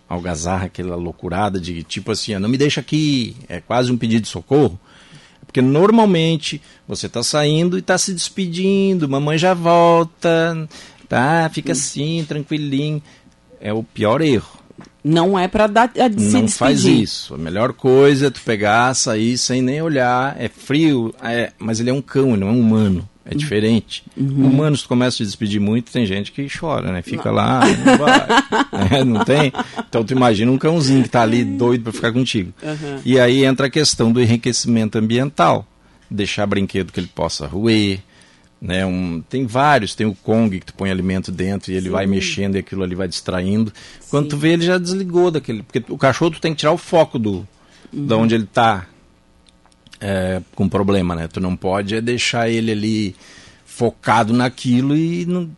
algazarra, 0.09 0.67
aquela 0.67 0.97
loucurada 0.97 1.61
de 1.61 1.85
tipo 1.85 2.11
assim, 2.11 2.37
não 2.39 2.49
me 2.49 2.59
deixa 2.59 2.81
aqui, 2.81 3.37
é 3.49 3.61
quase 3.61 3.93
um 3.93 3.97
pedido 3.97 4.23
de 4.23 4.29
socorro. 4.29 4.79
Porque 5.47 5.63
normalmente 5.63 6.61
você 6.89 7.07
está 7.07 7.23
saindo 7.23 7.77
e 7.77 7.81
está 7.81 7.97
se 7.97 8.13
despedindo, 8.13 9.09
mamãe 9.09 9.39
já 9.39 9.55
volta, 9.55 10.69
tá? 11.09 11.49
Fica 11.53 11.71
assim, 11.71 12.25
tranquilinho. 12.27 13.01
É 13.61 13.73
o 13.73 13.85
pior 13.85 14.21
erro. 14.21 14.56
Não 15.09 15.39
é 15.39 15.47
para 15.47 15.69
dar 15.69 15.85
a, 15.85 16.11
se 16.11 16.33
Não 16.33 16.45
despedir. 16.45 16.53
faz 16.53 16.85
isso. 16.85 17.35
A 17.35 17.39
melhor 17.39 17.73
coisa 17.73 18.27
é 18.27 18.31
tu 18.31 18.41
pegar, 18.45 18.93
sair 18.93 19.39
sem 19.39 19.63
nem 19.63 19.81
olhar. 19.81 20.35
É 20.37 20.49
frio, 20.49 21.15
é, 21.23 21.53
mas 21.61 21.79
ele 21.79 21.91
é 21.91 21.93
um 21.93 22.03
cão, 22.03 22.31
ele 22.31 22.39
não 22.39 22.49
é 22.49 22.51
um 22.51 22.59
humano. 22.59 23.09
É 23.25 23.31
uhum. 23.31 23.37
diferente. 23.37 24.03
Uhum. 24.17 24.47
Humanos, 24.47 24.83
tu 24.83 24.89
começa 24.89 25.15
a 25.15 25.19
se 25.19 25.25
despedir 25.25 25.61
muito, 25.61 25.93
tem 25.93 26.05
gente 26.07 26.33
que 26.33 26.49
chora, 26.49 26.91
né? 26.91 27.03
Fica 27.03 27.29
não. 27.29 27.37
lá, 27.37 27.61
não 27.85 27.99
vai. 27.99 28.99
é, 28.99 29.05
não 29.05 29.25
tem? 29.25 29.53
Então 29.89 30.03
tu 30.03 30.13
imagina 30.13 30.51
um 30.51 30.59
cãozinho 30.59 31.05
que 31.05 31.09
tá 31.09 31.23
ali 31.23 31.45
doido 31.45 31.85
para 31.85 31.93
ficar 31.93 32.13
contigo. 32.13 32.53
Uhum. 32.61 33.01
E 33.05 33.21
aí 33.21 33.45
entra 33.45 33.69
a 33.69 33.71
questão 33.71 34.11
do 34.11 34.21
enriquecimento 34.21 34.99
ambiental. 34.99 35.65
Deixar 36.11 36.47
brinquedo 36.47 36.93
que 36.93 36.99
ele 36.99 37.11
possa 37.15 37.47
roer, 37.47 38.01
né, 38.61 38.87
um, 38.87 39.23
tem 39.29 39.47
vários, 39.47 39.95
tem 39.95 40.07
o 40.07 40.15
Kong 40.15 40.59
que 40.59 40.67
tu 40.67 40.75
põe 40.75 40.91
alimento 40.91 41.31
dentro 41.31 41.71
e 41.71 41.75
ele 41.75 41.87
Sim. 41.87 41.93
vai 41.93 42.07
mexendo 42.07 42.57
e 42.57 42.59
aquilo 42.59 42.83
ali 42.83 42.95
vai 42.95 43.07
distraindo. 43.07 43.73
Sim. 44.01 44.09
Quando 44.11 44.29
tu 44.29 44.37
vê, 44.37 44.53
ele 44.53 44.65
já 44.65 44.79
desligou 44.79 45.31
daquele. 45.31 45.63
Porque 45.63 45.85
o 45.89 45.99
cachorro 45.99 46.33
tu 46.33 46.41
tem 46.41 46.53
que 46.53 46.61
tirar 46.61 46.73
o 46.73 46.79
foco 46.79 47.19
do 47.19 47.47
uhum. 47.93 48.07
da 48.07 48.17
onde 48.17 48.35
ele 48.35 48.45
está 48.45 48.87
é, 50.01 50.41
com 50.55 50.69
problema, 50.69 51.15
né? 51.15 51.29
Tu 51.29 51.41
não 51.41 51.55
pode 51.55 51.95
é 51.95 52.01
deixar 52.01 52.49
ele 52.49 52.73
ali 52.73 53.17
focado 53.65 54.33
naquilo 54.33 54.97
e 54.97 55.27
não, 55.27 55.51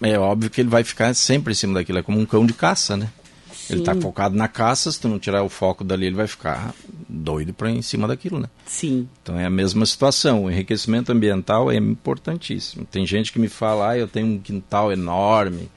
é 0.00 0.18
óbvio 0.18 0.50
que 0.50 0.60
ele 0.60 0.68
vai 0.68 0.84
ficar 0.84 1.12
sempre 1.14 1.52
em 1.52 1.56
cima 1.56 1.74
daquilo. 1.74 1.98
É 1.98 2.02
como 2.02 2.20
um 2.20 2.26
cão 2.26 2.46
de 2.46 2.52
caça, 2.52 2.96
né? 2.96 3.10
Sim. 3.52 3.74
Ele 3.74 3.82
está 3.82 3.94
focado 3.94 4.36
na 4.36 4.46
caça, 4.46 4.92
se 4.92 5.00
tu 5.00 5.08
não 5.08 5.18
tirar 5.18 5.42
o 5.42 5.48
foco 5.48 5.82
dali, 5.82 6.06
ele 6.06 6.16
vai 6.16 6.26
ficar 6.26 6.74
doido 7.14 7.52
para 7.54 7.70
em 7.70 7.82
cima 7.82 8.08
daquilo, 8.08 8.38
né? 8.38 8.48
Sim. 8.66 9.08
Então 9.22 9.38
é 9.38 9.46
a 9.46 9.50
mesma 9.50 9.86
situação. 9.86 10.44
O 10.44 10.50
enriquecimento 10.50 11.12
ambiental 11.12 11.70
é 11.70 11.76
importantíssimo. 11.76 12.84
Tem 12.84 13.06
gente 13.06 13.32
que 13.32 13.38
me 13.38 13.48
fala, 13.48 13.90
ah, 13.90 13.98
eu 13.98 14.08
tenho 14.08 14.26
um 14.26 14.38
quintal 14.38 14.92
enorme, 14.92 15.70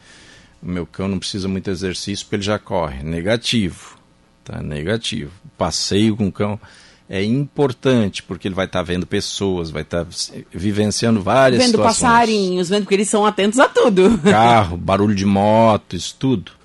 o 0.61 0.67
meu 0.67 0.85
cão 0.85 1.07
não 1.07 1.19
precisa 1.19 1.47
muito 1.47 1.69
exercício 1.69 2.25
porque 2.25 2.37
ele 2.37 2.43
já 2.43 2.59
corre. 2.59 3.03
Negativo. 3.03 3.97
Tá? 4.43 4.61
Negativo. 4.61 5.31
Passeio 5.57 6.15
com 6.15 6.27
o 6.27 6.31
cão 6.31 6.59
é 7.09 7.23
importante, 7.23 8.21
porque 8.21 8.47
ele 8.47 8.55
vai 8.55 8.65
estar 8.65 8.79
tá 8.79 8.83
vendo 8.83 9.07
pessoas, 9.07 9.69
vai 9.69 9.83
estar 9.83 10.03
tá 10.03 10.11
vivenciando 10.51 11.21
várias 11.21 11.61
vendo 11.61 11.71
situações. 11.71 11.97
Vendo 11.97 12.09
passarinhos, 12.09 12.69
vendo 12.69 12.85
que 12.85 12.93
eles 12.93 13.09
são 13.09 13.25
atentos 13.25 13.59
a 13.59 13.69
tudo. 13.69 14.17
Carro, 14.23 14.77
barulho 14.77 15.15
de 15.15 15.25
moto, 15.25 15.95
isso 15.95 16.15
tudo. 16.19 16.56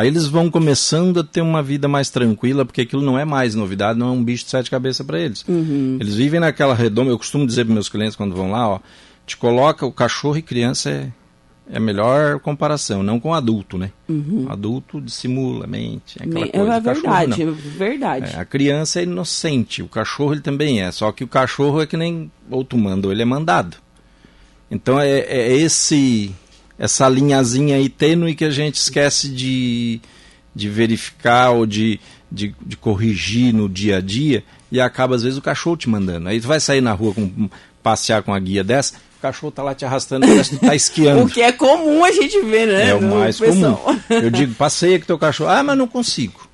Aí 0.00 0.08
eles 0.08 0.26
vão 0.26 0.50
começando 0.50 1.20
a 1.20 1.24
ter 1.24 1.42
uma 1.42 1.62
vida 1.62 1.86
mais 1.86 2.08
tranquila, 2.08 2.64
porque 2.64 2.80
aquilo 2.80 3.02
não 3.02 3.18
é 3.18 3.24
mais 3.26 3.54
novidade, 3.54 3.98
não 3.98 4.08
é 4.08 4.10
um 4.10 4.24
bicho 4.24 4.44
de 4.44 4.50
sete 4.50 4.70
cabeças 4.70 5.06
para 5.06 5.20
eles. 5.20 5.44
Uhum. 5.46 5.98
Eles 6.00 6.14
vivem 6.14 6.40
naquela 6.40 6.74
redoma. 6.74 7.10
Eu 7.10 7.18
costumo 7.18 7.46
dizer 7.46 7.66
para 7.66 7.74
meus 7.74 7.90
clientes 7.90 8.16
quando 8.16 8.34
vão 8.34 8.50
lá, 8.50 8.66
ó, 8.66 8.80
te 9.26 9.36
coloca 9.36 9.84
o 9.84 9.92
cachorro 9.92 10.38
e 10.38 10.42
criança 10.42 10.88
é, 10.88 11.12
é 11.70 11.76
a 11.76 11.80
melhor 11.80 12.40
comparação, 12.40 13.02
não 13.02 13.20
com 13.20 13.34
adulto, 13.34 13.76
né? 13.76 13.92
Uhum. 14.08 14.46
Adulto 14.48 15.02
dissimula, 15.02 15.66
mente, 15.66 16.18
é 16.18 16.24
aquela 16.24 16.46
Me, 16.46 16.50
coisa. 16.50 16.72
É 16.72 16.80
verdade, 16.80 17.02
cachorro, 17.02 17.50
é 17.50 17.68
verdade. 17.76 18.36
É, 18.36 18.40
a 18.40 18.44
criança 18.46 19.00
é 19.00 19.02
inocente, 19.02 19.82
o 19.82 19.88
cachorro 19.88 20.32
ele 20.32 20.40
também 20.40 20.80
é, 20.80 20.90
só 20.90 21.12
que 21.12 21.24
o 21.24 21.28
cachorro 21.28 21.82
é 21.82 21.86
que 21.86 21.98
nem 21.98 22.32
ou 22.50 22.64
tu 22.64 22.78
manda 22.78 23.06
ou 23.06 23.12
ele 23.12 23.20
é 23.20 23.26
mandado. 23.26 23.76
Então 24.70 24.98
é, 24.98 25.18
é 25.18 25.52
esse 25.52 26.34
essa 26.80 27.06
linhazinha 27.06 27.76
aí 27.76 27.90
tênue 27.90 28.34
que 28.34 28.44
a 28.44 28.50
gente 28.50 28.76
esquece 28.76 29.28
de, 29.28 30.00
de 30.54 30.68
verificar 30.70 31.50
ou 31.50 31.66
de, 31.66 32.00
de, 32.32 32.54
de, 32.64 32.74
corrigir 32.74 33.52
no 33.52 33.68
dia 33.68 33.98
a 33.98 34.00
dia 34.00 34.42
e 34.72 34.80
acaba 34.80 35.14
às 35.14 35.22
vezes 35.22 35.38
o 35.38 35.42
cachorro 35.42 35.76
te 35.76 35.90
mandando. 35.90 36.30
Aí 36.30 36.40
tu 36.40 36.48
vai 36.48 36.58
sair 36.58 36.80
na 36.80 36.92
rua 36.92 37.12
com 37.12 37.50
passear 37.82 38.22
com 38.22 38.32
a 38.32 38.38
guia 38.38 38.64
dessa, 38.64 38.94
o 39.18 39.20
cachorro 39.20 39.52
tá 39.52 39.62
lá 39.62 39.74
te 39.74 39.84
arrastando, 39.84 40.26
parece 40.26 40.50
que 40.50 40.56
tu 40.56 40.66
tá 40.66 40.74
esquiando. 40.74 41.24
o 41.24 41.28
que 41.28 41.42
é 41.42 41.52
comum 41.52 42.02
a 42.02 42.12
gente 42.12 42.40
ver, 42.40 42.66
né? 42.66 42.88
É 42.88 42.94
o 42.94 43.02
mais 43.02 43.38
comum. 43.38 43.76
Eu 44.08 44.30
digo, 44.30 44.54
passeia 44.54 44.98
com 44.98 45.04
teu 45.04 45.18
cachorro. 45.18 45.50
Ah, 45.50 45.62
mas 45.62 45.76
não 45.76 45.86
consigo. 45.86 46.48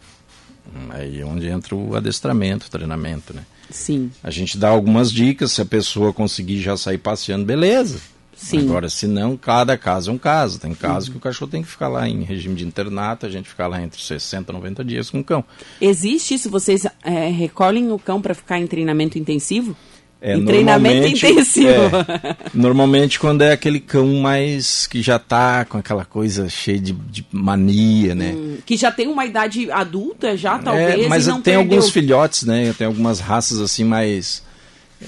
Aí 0.91 1.21
é 1.21 1.25
onde 1.25 1.47
entra 1.47 1.77
o 1.77 1.95
adestramento, 1.95 2.67
o 2.67 2.71
treinamento, 2.71 3.33
né? 3.33 3.43
Sim. 3.71 4.11
A 4.23 4.31
gente 4.31 4.59
dá 4.59 4.69
algumas 4.69 5.13
dicas, 5.13 5.53
se 5.53 5.63
a 5.63 5.65
pessoa 5.65 6.13
conseguir 6.13 6.61
já 6.61 6.77
sair 6.77 6.99
passeando, 6.99 7.45
beleza. 7.45 8.01
Sim. 8.37 8.61
Agora, 8.61 8.91
se 8.91 9.07
não, 9.07 9.35
cada 9.35 9.79
caso 9.79 10.11
é 10.11 10.15
um 10.15 10.19
caso. 10.19 10.61
Tem 10.61 10.75
casos 10.75 11.09
uhum. 11.09 11.13
que 11.13 11.19
o 11.19 11.21
cachorro 11.21 11.51
tem 11.51 11.63
que 11.63 11.69
ficar 11.69 11.89
lá 11.89 12.07
em 12.07 12.23
regime 12.23 12.55
de 12.55 12.67
internato, 12.67 13.25
a 13.25 13.31
gente 13.31 13.49
fica 13.49 13.67
lá 13.67 13.83
entre 13.83 14.01
60 14.01 14.53
e 14.53 14.55
90 14.55 14.85
dias 14.85 15.09
com 15.09 15.21
o 15.21 15.25
cão. 15.25 15.43
Existe 15.81 16.35
isso? 16.35 16.51
Vocês 16.51 16.87
é, 17.03 17.29
recolhem 17.31 17.91
o 17.91 17.99
cão 17.99 18.21
para 18.21 18.35
ficar 18.35 18.59
em 18.61 18.67
treinamento 18.67 19.19
intensivo? 19.19 19.75
É, 20.21 20.37
em 20.37 20.45
treinamento 20.45 21.07
intensivo. 21.09 21.69
É, 21.69 22.37
normalmente 22.53 23.19
quando 23.19 23.43
é 23.43 23.53
aquele 23.53 23.81
cão 23.81 24.07
mais 24.17 24.87
que 24.87 25.01
já 25.03 25.17
está 25.17 25.65
com 25.65 25.79
aquela 25.79 26.05
coisa 26.05 26.49
cheia 26.49 26.79
de, 26.79 26.93
de 26.93 27.27
mania, 27.33 28.15
né? 28.15 28.33
Hum, 28.35 28.59
que 28.67 28.77
já 28.77 28.93
tem 28.93 29.09
uma 29.09 29.25
idade 29.25 29.71
adulta, 29.71 30.37
já 30.37 30.59
talvez. 30.59 31.05
É, 31.05 31.09
mas 31.09 31.27
tem 31.27 31.41
perdeu. 31.41 31.61
alguns 31.61 31.91
filhotes, 31.91 32.43
né? 32.45 32.75
Tem 32.77 32.87
algumas 32.87 33.19
raças 33.21 33.61
assim 33.61 33.85
mais 33.85 34.45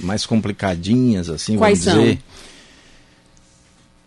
mais 0.00 0.26
complicadinhas, 0.26 1.30
assim, 1.30 1.56
Quais 1.56 1.84
vamos 1.84 2.00
dizer. 2.00 2.14
São? 2.16 2.47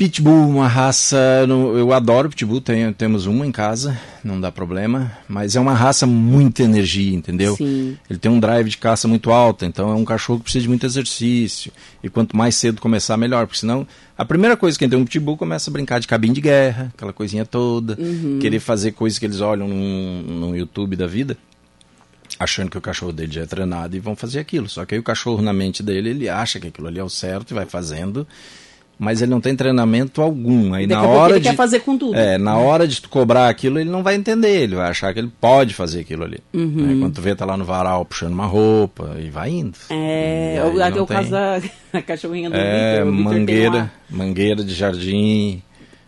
Pitbull, 0.02 0.50
uma 0.50 0.68
raça. 0.68 1.46
Eu 1.48 1.94
adoro 1.94 2.28
Pitbull, 2.28 2.60
tenho, 2.60 2.92
temos 2.92 3.28
uma 3.28 3.46
em 3.46 3.52
casa, 3.52 3.96
não 4.24 4.42
dá 4.42 4.52
problema. 4.52 5.16
Mas 5.30 5.56
é 5.56 5.60
uma 5.60 5.76
raça 5.76 6.08
muita 6.08 6.64
energia, 6.64 7.16
entendeu? 7.16 7.56
Sim. 7.56 7.96
Ele 8.10 8.18
tem 8.18 8.32
um 8.32 8.40
drive 8.40 8.68
de 8.68 8.78
caça 8.80 9.08
muito 9.08 9.30
alto, 9.30 9.64
então 9.64 9.92
é 9.92 9.94
um 9.94 10.04
cachorro 10.04 10.40
que 10.40 10.46
precisa 10.46 10.64
de 10.64 10.70
muito 10.70 10.88
exercício. 10.88 11.72
E 12.04 12.10
quanto 12.10 12.36
mais 12.36 12.56
cedo 12.56 12.82
começar, 12.82 13.16
melhor. 13.16 13.46
Porque 13.46 13.60
senão, 13.60 13.86
a 14.18 14.26
primeira 14.26 14.58
coisa 14.58 14.76
que 14.76 14.88
tem 14.88 14.98
um 14.98 15.06
Pitbull 15.06 15.38
começa 15.38 15.70
a 15.70 15.72
brincar 15.72 16.00
de 16.00 16.08
cabine 16.08 16.34
de 16.34 16.42
guerra, 16.42 16.92
aquela 16.96 17.14
coisinha 17.14 17.46
toda. 17.46 17.96
Uhum. 18.02 18.40
Querer 18.42 18.60
fazer 18.60 18.94
coisas 18.94 19.20
que 19.20 19.28
eles 19.28 19.40
olham 19.40 19.68
no, 19.68 20.24
no 20.24 20.58
YouTube 20.58 20.96
da 20.96 21.06
vida 21.06 21.38
achando 22.40 22.72
que 22.72 22.78
o 22.78 22.82
cachorro 22.82 23.12
dele 23.12 23.32
já 23.32 23.42
é 23.42 23.46
treinado 23.46 23.96
e 23.96 24.00
vão 24.00 24.16
fazer 24.16 24.40
aquilo. 24.40 24.68
Só 24.68 24.84
que 24.84 24.96
aí 24.96 25.00
o 25.00 25.04
cachorro 25.04 25.44
na 25.44 25.54
mente 25.54 25.84
dele, 25.84 26.10
ele 26.10 26.28
acha 26.28 26.60
que 26.60 26.70
aquilo 26.70 26.88
ali 26.88 26.98
é 26.98 27.04
o 27.04 27.10
certo 27.10 27.52
e 27.52 27.54
vai 27.54 27.68
fazendo 27.68 28.26
mas 29.02 29.20
ele 29.20 29.32
não 29.32 29.42
tem 29.42 29.56
treinamento 29.56 30.22
algum. 30.22 30.76
Aí 30.76 30.86
na 30.86 31.02
hora 31.02 31.34
ele 31.34 31.40
de 31.40 31.50
quer 31.50 31.56
fazer 31.56 31.80
com 31.80 31.98
tudo. 31.98 32.16
É, 32.16 32.38
na 32.38 32.56
hora 32.58 32.88
de 32.88 33.02
tu 33.02 33.10
cobrar 33.10 33.50
aquilo, 33.50 33.80
ele 33.80 33.90
não 33.90 34.04
vai 34.04 34.14
entender, 34.14 34.62
ele 34.62 34.76
vai 34.76 34.92
achar 34.92 35.12
que 35.12 35.18
ele 35.18 35.32
pode 35.42 35.74
fazer 35.74 36.02
aquilo 36.02 36.24
ali. 36.24 36.38
Uhum. 36.54 36.68
Né? 36.68 36.98
Quando 37.00 37.16
tu 37.16 37.20
vê 37.20 37.34
tá 37.34 37.44
lá 37.44 37.58
no 37.58 37.66
varal 37.66 38.06
puxando 38.06 38.34
uma 38.34 38.46
roupa 38.46 39.16
e 39.20 39.28
vai 39.32 39.50
indo. 39.50 39.76
É, 39.90 40.58
é 40.58 40.64
o 40.64 41.06
tem... 41.08 41.18
caso 41.18 41.32
da 41.92 42.02
cachorrinha 42.04 42.52
do 42.52 42.56
é, 42.56 42.98
Victor. 42.98 43.08
O 43.08 43.12
mangueira, 43.12 43.92
uma... 44.08 44.24
mangueira 44.24 44.64
de 44.64 44.72
jardim. 44.72 45.64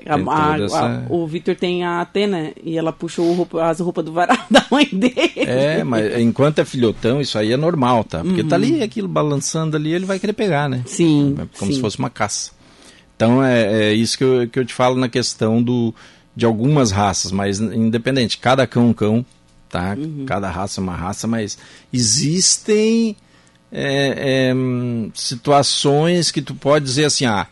A, 0.05 0.13
a, 0.13 0.59
essa... 0.62 0.85
a, 0.85 1.03
o 1.12 1.25
Victor 1.25 1.55
tem 1.55 1.83
a 1.83 2.00
Atena 2.00 2.51
e 2.63 2.77
ela 2.77 2.93
puxou 2.93 3.33
roupa, 3.33 3.65
as 3.65 3.79
roupas 3.79 4.05
do 4.05 4.13
varal 4.13 4.38
da 4.51 4.63
mãe 4.69 4.88
dele. 4.93 5.31
É, 5.38 5.83
mas 5.83 6.19
enquanto 6.19 6.59
é 6.59 6.65
filhotão, 6.65 7.19
isso 7.19 7.39
aí 7.39 7.53
é 7.53 7.57
normal, 7.57 8.03
tá? 8.03 8.19
Porque 8.19 8.43
tá 8.43 8.43
uhum. 8.43 8.50
tá 8.50 8.55
ali 8.55 8.83
aquilo 8.83 9.07
balançando 9.07 9.77
ali, 9.77 9.91
ele 9.91 10.05
vai 10.05 10.19
querer 10.19 10.33
pegar, 10.33 10.69
né? 10.69 10.83
Sim. 10.85 11.33
É 11.39 11.57
como 11.57 11.71
sim. 11.71 11.77
se 11.77 11.81
fosse 11.81 11.97
uma 11.97 12.12
caça. 12.12 12.51
Então 13.15 13.43
é, 13.43 13.89
é 13.89 13.93
isso 13.93 14.17
que 14.17 14.24
eu, 14.24 14.48
que 14.48 14.60
eu 14.60 14.65
te 14.65 14.74
falo 14.74 14.98
na 14.98 15.08
questão 15.08 15.62
do, 15.62 15.93
de 16.36 16.46
algumas 16.46 16.91
raças, 16.91 17.32
mas 17.32 17.60
independente, 17.60 18.38
cada 18.38 18.65
cão 18.65 18.84
é 18.84 18.86
um 18.88 18.93
cão, 18.93 19.25
tá? 19.70 19.96
Uhum. 19.98 20.25
Cada 20.25 20.50
raça 20.50 20.79
é 20.79 20.84
uma 20.84 20.96
raça, 20.96 21.27
mas 21.27 21.58
existem 21.91 23.15
é, 23.72 24.51
é, 24.51 24.53
situações 25.13 26.32
que 26.32 26.41
tu 26.41 26.53
pode 26.53 26.86
dizer 26.86 27.05
assim, 27.05 27.25
ah, 27.25 27.48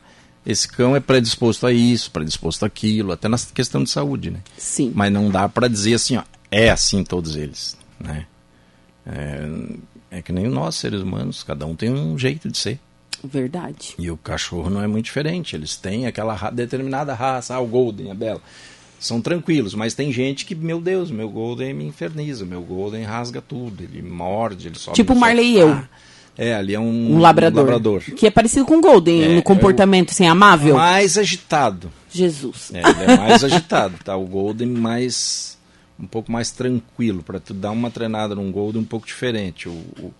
esse 0.45 0.67
cão 0.67 0.95
é 0.95 0.99
predisposto 0.99 1.67
a 1.67 1.71
isso, 1.71 2.11
predisposto 2.11 2.65
a 2.65 2.67
aquilo, 2.67 3.11
até 3.11 3.27
na 3.27 3.37
questão 3.37 3.83
de 3.83 3.89
saúde, 3.89 4.31
né? 4.31 4.39
Sim. 4.57 4.91
Mas 4.95 5.11
não 5.11 5.29
dá 5.29 5.47
para 5.47 5.67
dizer 5.67 5.95
assim, 5.95 6.17
ó, 6.17 6.23
é 6.49 6.69
assim 6.69 7.03
todos 7.03 7.35
eles, 7.35 7.77
né? 7.99 8.25
É, 9.05 10.17
é 10.17 10.21
que 10.21 10.31
nem 10.31 10.47
nós, 10.47 10.75
seres 10.75 11.01
humanos, 11.01 11.43
cada 11.43 11.65
um 11.65 11.75
tem 11.75 11.91
um 11.91 12.17
jeito 12.17 12.49
de 12.49 12.57
ser. 12.57 12.79
Verdade. 13.23 13.95
E 13.97 14.09
o 14.09 14.17
cachorro 14.17 14.69
não 14.69 14.81
é 14.81 14.87
muito 14.87 15.05
diferente. 15.05 15.55
Eles 15.55 15.75
têm 15.75 16.07
aquela 16.07 16.33
ra 16.33 16.49
determinada 16.49 17.13
raça, 17.13 17.55
ah, 17.55 17.59
o 17.59 17.67
Golden, 17.67 18.11
a 18.11 18.13
Bela. 18.13 18.41
São 18.99 19.19
tranquilos, 19.19 19.73
mas 19.73 19.95
tem 19.95 20.11
gente 20.11 20.45
que, 20.45 20.53
meu 20.53 20.79
Deus, 20.79 21.09
meu 21.09 21.27
Golden 21.27 21.73
me 21.73 21.85
inferniza, 21.85 22.45
meu 22.45 22.61
Golden 22.61 23.03
rasga 23.03 23.41
tudo, 23.41 23.83
ele 23.83 24.01
morde, 24.01 24.67
ele 24.67 24.77
sobe. 24.77 24.95
Tipo 24.95 25.13
o 25.13 25.15
Marley 25.15 25.53
e 25.53 25.59
eu. 25.59 25.83
É, 26.37 26.55
ali 26.55 26.75
é 26.75 26.79
um, 26.79 27.15
um 27.15 27.19
labrador, 27.19 27.63
um 27.63 27.65
labrador. 27.65 28.01
Que 28.01 28.27
é 28.27 28.31
parecido 28.31 28.65
com 28.65 28.77
o 28.77 28.81
Golden 28.81 29.23
é, 29.23 29.35
no 29.35 29.43
comportamento, 29.43 30.09
é 30.09 30.11
assim, 30.11 30.27
amável. 30.27 30.75
Mais 30.75 31.17
agitado. 31.17 31.91
Jesus. 32.11 32.71
É, 32.73 32.79
ele 32.79 33.11
é 33.11 33.17
mais 33.17 33.43
agitado, 33.43 33.95
tá? 34.03 34.15
O 34.15 34.25
Golden 34.25 34.67
mais 34.67 35.57
um 35.99 36.07
pouco 36.07 36.31
mais 36.31 36.49
tranquilo, 36.49 37.21
para 37.21 37.39
tu 37.39 37.53
dar 37.53 37.71
uma 37.71 37.91
treinada 37.91 38.33
num 38.33 38.51
Golden 38.51 38.81
um 38.81 38.85
pouco 38.85 39.05
diferente. 39.05 39.69
O, 39.69 39.71
o, 39.71 40.13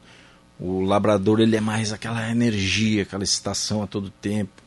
o 0.62 0.82
labrador 0.82 1.40
ele 1.40 1.56
é 1.56 1.62
mais 1.62 1.92
aquela 1.92 2.30
energia, 2.30 3.02
aquela 3.02 3.24
excitação 3.24 3.82
a 3.82 3.88
todo 3.88 4.12
tempo. 4.22 4.62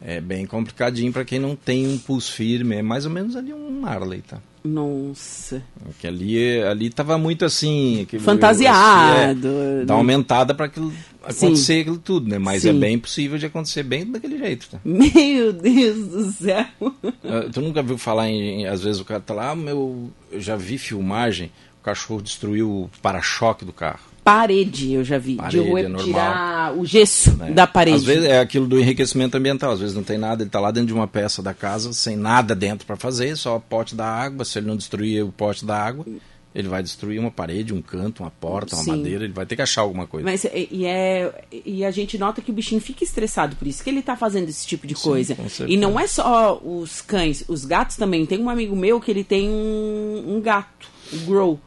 É 0.00 0.20
bem 0.20 0.46
complicadinho 0.46 1.12
para 1.12 1.24
quem 1.24 1.38
não 1.38 1.56
tem 1.56 1.88
um 1.88 1.98
pulso 1.98 2.32
firme. 2.32 2.76
É 2.76 2.82
mais 2.82 3.04
ou 3.04 3.10
menos 3.10 3.34
ali 3.34 3.52
um 3.52 3.80
Marley, 3.80 4.22
tá? 4.22 4.38
Nossa. 4.62 5.62
Que 5.98 6.06
ali, 6.06 6.62
ali 6.62 6.88
tava 6.88 7.18
muito 7.18 7.44
assim. 7.44 8.06
Fantasiado. 8.20 9.48
é, 9.48 9.78
né? 9.78 9.84
Dá 9.84 9.94
aumentada 9.94 10.54
para 10.54 10.66
acontecer 10.66 11.56
Sim. 11.56 11.80
aquilo 11.80 11.98
tudo, 11.98 12.28
né? 12.28 12.38
Mas 12.38 12.64
é 12.64 12.70
Sim. 12.70 12.76
é 12.76 12.80
bem 12.80 12.98
possível 12.98 13.38
de 13.38 13.46
acontecer 13.46 13.82
bem 13.82 14.06
daquele 14.06 14.38
jeito, 14.38 14.68
tá? 14.70 14.78
Meu 14.84 15.52
Deus 15.52 16.08
do 16.08 16.32
céu. 16.32 16.66
Uh, 16.80 17.50
tu 17.52 17.60
nunca 17.60 17.82
viu 17.82 17.98
falar 17.98 18.28
em. 18.28 18.66
Às 18.66 18.84
vezes 18.84 19.00
o 19.00 19.04
cara 19.04 19.20
tá 19.20 19.34
lá, 19.34 19.50
ah, 19.50 19.56
meu. 19.56 20.10
Eu 20.30 20.40
já 20.40 20.54
vi 20.54 20.78
filmagem, 20.78 21.50
o 21.80 21.84
cachorro 21.84 22.22
destruiu 22.22 22.70
o 22.70 22.90
para-choque 23.02 23.64
do 23.64 23.72
carro 23.72 24.13
parede, 24.24 24.94
eu 24.94 25.04
já 25.04 25.18
vi. 25.18 25.36
Parede, 25.36 25.62
de 25.62 25.76
é 25.76 25.94
tirar 26.02 26.76
o 26.76 26.84
gesso 26.86 27.36
é. 27.42 27.52
da 27.52 27.66
parede. 27.66 27.98
Às 27.98 28.04
vezes 28.04 28.24
é 28.24 28.40
aquilo 28.40 28.66
do 28.66 28.80
enriquecimento 28.80 29.36
ambiental, 29.36 29.72
às 29.72 29.80
vezes 29.80 29.94
não 29.94 30.02
tem 30.02 30.16
nada, 30.16 30.42
ele 30.42 30.48
está 30.48 30.58
lá 30.58 30.70
dentro 30.70 30.88
de 30.88 30.94
uma 30.94 31.06
peça 31.06 31.42
da 31.42 31.52
casa, 31.52 31.92
sem 31.92 32.16
nada 32.16 32.54
dentro 32.54 32.86
para 32.86 32.96
fazer, 32.96 33.36
só 33.36 33.56
o 33.56 33.60
pote 33.60 33.94
da 33.94 34.06
água, 34.06 34.44
se 34.44 34.58
ele 34.58 34.66
não 34.66 34.76
destruir 34.76 35.22
o 35.22 35.30
pote 35.30 35.66
da 35.66 35.78
água, 35.78 36.06
ele 36.54 36.68
vai 36.68 36.82
destruir 36.82 37.18
uma 37.18 37.30
parede, 37.30 37.74
um 37.74 37.82
canto, 37.82 38.22
uma 38.22 38.30
porta, 38.30 38.76
uma 38.76 38.84
Sim. 38.84 38.90
madeira, 38.90 39.24
ele 39.24 39.32
vai 39.32 39.44
ter 39.44 39.56
que 39.56 39.62
achar 39.62 39.82
alguma 39.82 40.06
coisa. 40.06 40.24
Mas 40.24 40.44
e, 40.44 40.86
é, 40.86 41.44
e 41.64 41.84
a 41.84 41.90
gente 41.90 42.16
nota 42.16 42.40
que 42.40 42.50
o 42.50 42.54
bichinho 42.54 42.80
fica 42.80 43.02
estressado, 43.04 43.56
por 43.56 43.66
isso 43.66 43.82
que 43.82 43.90
ele 43.90 43.98
está 43.98 44.16
fazendo 44.16 44.48
esse 44.48 44.66
tipo 44.66 44.86
de 44.86 44.94
Sim, 44.94 45.02
coisa. 45.02 45.36
E 45.66 45.76
não 45.76 45.98
é 45.98 46.06
só 46.06 46.58
os 46.64 47.02
cães, 47.02 47.44
os 47.48 47.64
gatos 47.64 47.96
também. 47.96 48.24
Tem 48.24 48.40
um 48.40 48.48
amigo 48.48 48.74
meu 48.76 49.00
que 49.00 49.10
ele 49.10 49.24
tem 49.24 49.50
um, 49.50 50.36
um 50.36 50.40
gato, 50.40 50.88
o 51.12 51.18
Grow. 51.26 51.60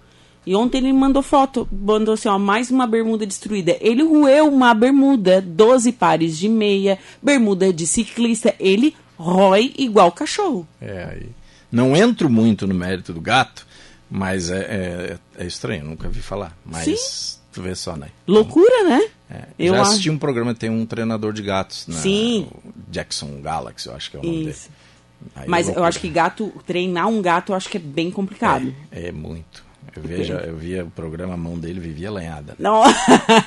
E 0.48 0.56
ontem 0.56 0.78
ele 0.78 0.94
mandou 0.94 1.22
foto, 1.22 1.68
mandou 1.70 2.14
assim, 2.14 2.30
ó, 2.30 2.40
mais 2.40 2.72
uma 2.72 2.88
bermuda 2.88 3.26
destruída. 3.26 3.76
Ele 3.82 4.02
roeu 4.02 4.48
uma 4.48 4.74
bermuda, 4.74 5.42
12 5.42 5.92
pares 5.92 6.38
de 6.38 6.48
meia, 6.48 6.98
bermuda 7.22 7.74
de 7.74 7.86
ciclista. 7.86 8.56
Ele 8.58 8.96
rói 9.18 9.74
igual 9.78 10.10
cachorro. 10.10 10.66
É, 10.80 11.04
aí. 11.04 11.30
Não 11.70 11.98
entro 11.98 12.30
muito 12.30 12.66
no 12.66 12.74
mérito 12.74 13.12
do 13.12 13.20
gato, 13.20 13.68
mas 14.10 14.50
é, 14.50 15.18
é, 15.38 15.44
é 15.44 15.46
estranho, 15.46 15.84
nunca 15.84 16.08
vi 16.08 16.22
falar. 16.22 16.58
Mas 16.66 16.98
Sim. 16.98 17.40
tu 17.52 17.62
vê 17.62 17.76
só, 17.76 17.98
né? 17.98 18.08
Loucura, 18.26 18.86
né? 18.86 19.06
É. 19.30 19.48
Eu 19.60 19.74
Já 19.74 19.82
assisti 19.82 20.08
acho... 20.08 20.16
um 20.16 20.18
programa, 20.18 20.56
tem 20.56 20.70
um 20.70 20.86
treinador 20.86 21.34
de 21.34 21.42
gatos, 21.42 21.88
né? 21.88 21.98
Sim. 21.98 22.48
Jackson 22.88 23.42
Galaxy, 23.42 23.90
eu 23.90 23.96
acho 23.96 24.10
que 24.10 24.16
é 24.16 24.20
o 24.22 24.24
nome 24.24 24.48
Isso. 24.48 24.70
dele. 24.70 25.36
Aí 25.36 25.46
é 25.46 25.50
Mas 25.50 25.68
eu 25.68 25.84
acho 25.84 26.00
que 26.00 26.08
gato, 26.08 26.54
treinar 26.66 27.10
um 27.10 27.22
gato, 27.22 27.52
eu 27.52 27.56
acho 27.58 27.68
que 27.68 27.76
é 27.76 27.82
bem 27.82 28.10
complicado. 28.10 28.74
É, 28.90 29.08
é 29.10 29.12
muito. 29.12 29.67
Eu, 29.98 30.04
veja, 30.04 30.34
eu 30.46 30.56
via 30.56 30.86
o 30.86 30.92
programa, 30.92 31.34
a 31.34 31.38
mão 31.38 31.58
dele 31.58 31.80
vivia 31.80 32.12
lenhada. 32.12 32.56
Não. 32.60 32.84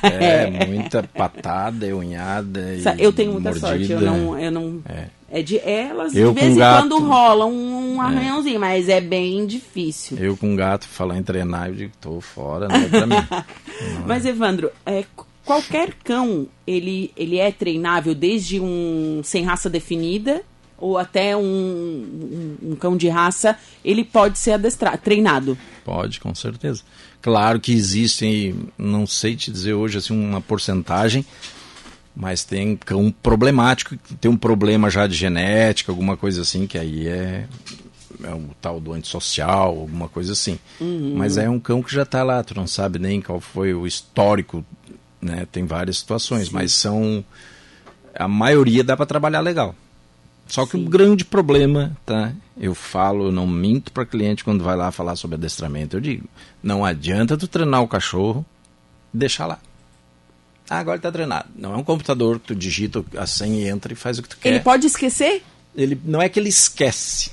É, 0.02 0.50
muita 0.66 1.02
patada, 1.02 1.86
unhada. 1.94 2.60
eu 2.98 3.12
tenho 3.12 3.32
muita 3.32 3.50
mordida. 3.50 3.68
sorte, 3.68 3.92
eu 3.92 4.00
não. 4.00 4.38
Eu 4.38 4.50
não 4.50 4.80
é. 4.88 5.06
é 5.30 5.42
de 5.42 5.58
elas, 5.58 6.14
eu 6.14 6.32
de 6.32 6.40
vez 6.40 6.54
em 6.54 6.58
gato, 6.58 6.82
quando 6.82 6.98
rola 6.98 7.46
um, 7.46 7.94
um 7.94 8.02
é. 8.02 8.06
arranhãozinho, 8.06 8.56
é. 8.56 8.58
mas 8.58 8.88
é 8.88 9.00
bem 9.00 9.46
difícil. 9.46 10.18
Eu 10.18 10.36
com 10.36 10.56
gato, 10.56 10.88
falar 10.88 11.16
em 11.16 11.22
treinar, 11.22 11.68
eu 11.68 11.74
digo, 11.74 11.92
tô 12.00 12.20
fora, 12.20 12.66
não 12.68 12.76
é 12.76 12.88
pra 12.88 13.06
mim. 13.06 13.14
mas, 14.06 14.26
Evandro, 14.26 14.70
é, 14.84 15.04
qualquer 15.44 15.94
cão, 16.02 16.48
ele, 16.66 17.12
ele 17.16 17.38
é 17.38 17.52
treinável 17.52 18.14
desde 18.14 18.60
um 18.60 19.20
sem 19.22 19.44
raça 19.44 19.70
definida 19.70 20.42
ou 20.80 20.96
até 20.98 21.36
um, 21.36 21.42
um, 21.42 22.70
um, 22.70 22.76
cão 22.76 22.96
de 22.96 23.08
raça, 23.08 23.56
ele 23.84 24.04
pode 24.04 24.38
ser 24.38 24.52
adestrado, 24.52 24.98
treinado. 24.98 25.58
Pode, 25.84 26.18
com 26.18 26.34
certeza. 26.34 26.82
Claro 27.20 27.60
que 27.60 27.72
existem, 27.72 28.68
não 28.78 29.06
sei 29.06 29.36
te 29.36 29.50
dizer 29.50 29.74
hoje 29.74 29.98
assim 29.98 30.14
uma 30.14 30.40
porcentagem, 30.40 31.24
mas 32.16 32.44
tem 32.44 32.76
cão 32.76 33.14
problemático, 33.22 33.96
tem 34.20 34.30
um 34.30 34.36
problema 34.36 34.88
já 34.90 35.06
de 35.06 35.14
genética, 35.14 35.92
alguma 35.92 36.16
coisa 36.16 36.42
assim, 36.42 36.66
que 36.66 36.78
aí 36.78 37.06
é, 37.06 37.46
é 38.24 38.34
o 38.34 38.48
tal 38.60 38.80
do 38.80 38.92
antissocial, 38.92 39.68
alguma 39.68 40.08
coisa 40.08 40.32
assim. 40.32 40.58
Uhum. 40.80 41.14
Mas 41.16 41.36
é 41.36 41.48
um 41.48 41.60
cão 41.60 41.82
que 41.82 41.94
já 41.94 42.02
está 42.02 42.22
lá, 42.22 42.42
tu 42.42 42.54
não 42.54 42.66
sabe 42.66 42.98
nem 42.98 43.20
qual 43.20 43.40
foi 43.40 43.74
o 43.74 43.86
histórico, 43.86 44.64
né? 45.20 45.46
Tem 45.52 45.66
várias 45.66 45.98
situações, 45.98 46.48
Sim. 46.48 46.54
mas 46.54 46.72
são 46.72 47.24
a 48.14 48.26
maioria 48.26 48.82
dá 48.82 48.96
para 48.96 49.06
trabalhar 49.06 49.40
legal. 49.40 49.74
Só 50.50 50.66
que 50.66 50.72
Sim. 50.72 50.84
o 50.84 50.88
grande 50.88 51.24
problema, 51.24 51.96
tá? 52.04 52.32
Eu 52.58 52.74
falo, 52.74 53.26
eu 53.26 53.32
não 53.32 53.46
minto 53.46 53.92
para 53.92 54.04
cliente 54.04 54.42
quando 54.42 54.64
vai 54.64 54.76
lá 54.76 54.90
falar 54.90 55.14
sobre 55.14 55.36
adestramento. 55.36 55.96
Eu 55.96 56.00
digo, 56.00 56.28
não 56.60 56.84
adianta 56.84 57.36
tu 57.36 57.46
treinar 57.46 57.82
o 57.82 57.88
cachorro 57.88 58.44
e 59.14 59.18
deixar 59.18 59.46
lá. 59.46 59.60
Ah, 60.68 60.78
agora 60.78 60.96
ele 60.96 61.02
tá 61.02 61.12
treinado. 61.12 61.48
Não 61.54 61.72
é 61.72 61.76
um 61.76 61.84
computador 61.84 62.40
que 62.40 62.48
tu 62.48 62.54
digita 62.56 63.04
a 63.16 63.28
senha 63.28 63.60
e 63.60 63.68
entra 63.68 63.92
e 63.92 63.96
faz 63.96 64.18
o 64.18 64.22
que 64.24 64.28
tu 64.28 64.38
quer. 64.38 64.48
Ele 64.48 64.60
pode 64.60 64.88
esquecer? 64.88 65.44
Ele 65.74 66.00
não 66.04 66.20
é 66.20 66.28
que 66.28 66.40
ele 66.40 66.48
esquece. 66.48 67.30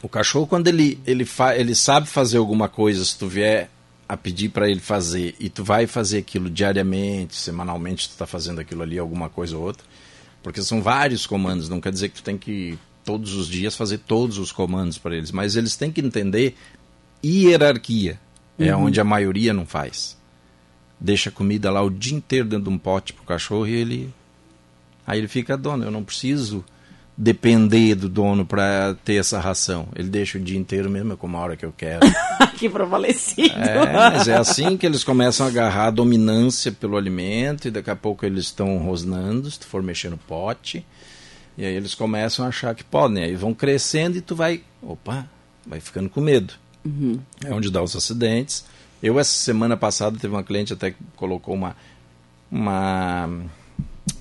O 0.00 0.08
cachorro 0.08 0.46
quando 0.46 0.68
ele 0.68 1.00
ele 1.04 1.24
fa, 1.24 1.56
ele 1.56 1.74
sabe 1.74 2.06
fazer 2.06 2.38
alguma 2.38 2.68
coisa, 2.68 3.04
se 3.04 3.18
tu 3.18 3.26
vier 3.26 3.68
a 4.08 4.16
pedir 4.16 4.50
para 4.50 4.70
ele 4.70 4.78
fazer 4.78 5.34
e 5.40 5.48
tu 5.48 5.64
vai 5.64 5.88
fazer 5.88 6.18
aquilo 6.18 6.48
diariamente, 6.48 7.34
semanalmente 7.34 8.08
tu 8.08 8.16
tá 8.16 8.26
fazendo 8.26 8.60
aquilo 8.60 8.82
ali 8.82 8.96
alguma 8.96 9.28
coisa 9.28 9.56
ou 9.56 9.64
outra, 9.64 9.84
porque 10.46 10.62
são 10.62 10.80
vários 10.80 11.26
comandos, 11.26 11.68
não 11.68 11.80
quer 11.80 11.90
dizer 11.90 12.08
que 12.08 12.14
tu 12.14 12.22
tem 12.22 12.38
que 12.38 12.78
todos 13.04 13.34
os 13.34 13.48
dias 13.48 13.74
fazer 13.74 13.98
todos 13.98 14.38
os 14.38 14.52
comandos 14.52 14.96
para 14.96 15.16
eles, 15.16 15.32
mas 15.32 15.56
eles 15.56 15.74
têm 15.74 15.90
que 15.90 16.00
entender 16.00 16.54
hierarquia. 17.20 18.16
É 18.56 18.72
uhum. 18.72 18.84
onde 18.84 19.00
a 19.00 19.04
maioria 19.04 19.52
não 19.52 19.66
faz. 19.66 20.16
Deixa 21.00 21.30
a 21.30 21.32
comida 21.32 21.68
lá 21.68 21.82
o 21.82 21.90
dia 21.90 22.16
inteiro 22.16 22.48
dentro 22.48 22.66
de 22.66 22.70
um 22.70 22.78
pote 22.78 23.12
pro 23.12 23.24
cachorro 23.24 23.66
e 23.66 23.72
ele 23.72 24.14
aí 25.04 25.18
ele 25.18 25.26
fica 25.26 25.56
dono, 25.56 25.82
eu 25.82 25.90
não 25.90 26.04
preciso 26.04 26.64
depender 27.16 27.94
do 27.94 28.08
dono 28.08 28.44
para 28.44 28.94
ter 29.04 29.14
essa 29.14 29.40
ração. 29.40 29.88
Ele 29.94 30.08
deixa 30.08 30.36
o 30.36 30.40
dia 30.40 30.58
inteiro 30.58 30.90
mesmo, 30.90 31.14
é 31.14 31.16
como 31.16 31.36
a 31.36 31.40
hora 31.40 31.56
que 31.56 31.64
eu 31.64 31.72
quero. 31.74 32.00
que 32.58 32.68
provalecido. 32.68 33.54
É, 33.54 33.92
mas 33.92 34.28
é 34.28 34.36
assim 34.36 34.76
que 34.76 34.84
eles 34.84 35.02
começam 35.02 35.46
a 35.46 35.48
agarrar 35.48 35.86
a 35.86 35.90
dominância 35.90 36.70
pelo 36.72 36.96
alimento 36.96 37.68
e 37.68 37.70
daqui 37.70 37.90
a 37.90 37.96
pouco 37.96 38.26
eles 38.26 38.44
estão 38.44 38.76
rosnando, 38.78 39.50
se 39.50 39.60
tu 39.60 39.66
for 39.66 39.82
mexer 39.82 40.10
no 40.10 40.18
pote. 40.18 40.84
E 41.56 41.64
aí 41.64 41.74
eles 41.74 41.94
começam 41.94 42.44
a 42.44 42.48
achar 42.48 42.74
que 42.74 42.84
podem. 42.84 43.24
Aí 43.24 43.34
vão 43.34 43.54
crescendo 43.54 44.18
e 44.18 44.20
tu 44.20 44.36
vai, 44.36 44.62
opa, 44.82 45.26
vai 45.66 45.80
ficando 45.80 46.10
com 46.10 46.20
medo. 46.20 46.52
Uhum. 46.84 47.18
É 47.44 47.52
onde 47.52 47.70
dá 47.70 47.82
os 47.82 47.96
acidentes. 47.96 48.64
Eu, 49.02 49.18
essa 49.18 49.32
semana 49.32 49.76
passada, 49.76 50.18
teve 50.18 50.34
uma 50.34 50.44
cliente 50.44 50.72
até 50.72 50.90
que 50.90 50.98
colocou 51.16 51.54
uma. 51.54 51.76
uma 52.50 53.28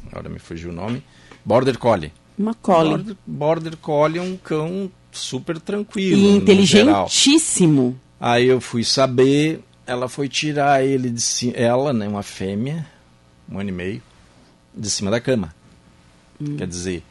agora 0.09 0.29
me 0.29 0.39
fugiu 0.39 0.69
o 0.69 0.73
nome. 0.73 1.03
Border 1.43 1.77
Collie. 1.77 2.11
Uma 2.37 2.53
Collie. 2.53 2.97
Border, 2.97 3.17
Border 3.25 3.77
Collie 3.77 4.19
é 4.19 4.21
um 4.21 4.37
cão 4.37 4.91
super 5.11 5.59
tranquilo. 5.59 6.19
E 6.19 6.35
inteligentíssimo. 6.35 7.99
Aí 8.19 8.47
eu 8.47 8.59
fui 8.59 8.83
saber, 8.83 9.63
ela 9.85 10.07
foi 10.07 10.27
tirar 10.27 10.83
ele 10.83 11.09
de 11.09 11.21
cima, 11.21 11.53
ela, 11.55 11.93
né, 11.93 12.07
uma 12.07 12.23
fêmea, 12.23 12.85
um 13.49 13.59
ano 13.59 13.69
e 13.69 13.73
meio, 13.73 14.01
de 14.73 14.89
cima 14.89 15.11
da 15.11 15.19
cama. 15.19 15.53
Hum. 16.39 16.57
Quer 16.57 16.67
dizer, 16.67 17.03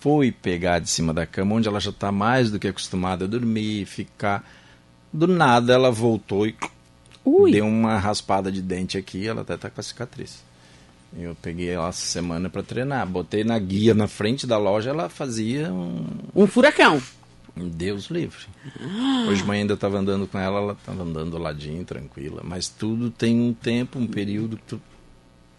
foi 0.00 0.32
pegar 0.32 0.78
de 0.78 0.88
cima 0.88 1.12
da 1.12 1.26
cama, 1.26 1.54
onde 1.54 1.68
ela 1.68 1.80
já 1.80 1.90
está 1.90 2.10
mais 2.10 2.50
do 2.50 2.58
que 2.58 2.68
acostumada 2.68 3.24
a 3.24 3.28
dormir, 3.28 3.84
ficar. 3.86 4.48
Do 5.12 5.26
nada 5.26 5.72
ela 5.72 5.90
voltou 5.90 6.46
e 6.46 6.54
Ui. 7.24 7.50
deu 7.50 7.66
uma 7.66 7.98
raspada 7.98 8.52
de 8.52 8.60
dente 8.60 8.98
aqui, 8.98 9.26
ela 9.26 9.42
até 9.42 9.54
está 9.54 9.70
com 9.70 9.80
a 9.80 9.84
cicatriz. 9.84 10.42
Eu 11.16 11.34
peguei 11.40 11.70
ela 11.70 11.88
essa 11.88 12.04
semana 12.04 12.50
para 12.50 12.62
treinar. 12.62 13.06
Botei 13.06 13.44
na 13.44 13.58
guia 13.58 13.94
na 13.94 14.06
frente 14.06 14.46
da 14.46 14.58
loja, 14.58 14.90
ela 14.90 15.08
fazia 15.08 15.72
um. 15.72 16.04
Um 16.34 16.46
furacão. 16.46 17.00
Deus 17.56 18.06
livre. 18.06 18.46
Hoje 19.28 19.42
de 19.42 19.46
manhã 19.46 19.62
ainda 19.62 19.74
estava 19.74 19.98
andando 19.98 20.26
com 20.28 20.38
ela, 20.38 20.60
ela 20.60 20.72
estava 20.74 21.02
andando 21.02 21.38
ladinho, 21.38 21.84
tranquila. 21.84 22.42
Mas 22.44 22.68
tudo 22.68 23.10
tem 23.10 23.40
um 23.40 23.52
tempo, 23.52 23.98
um 23.98 24.06
período 24.06 24.56
que 24.56 24.62
tu 24.64 24.80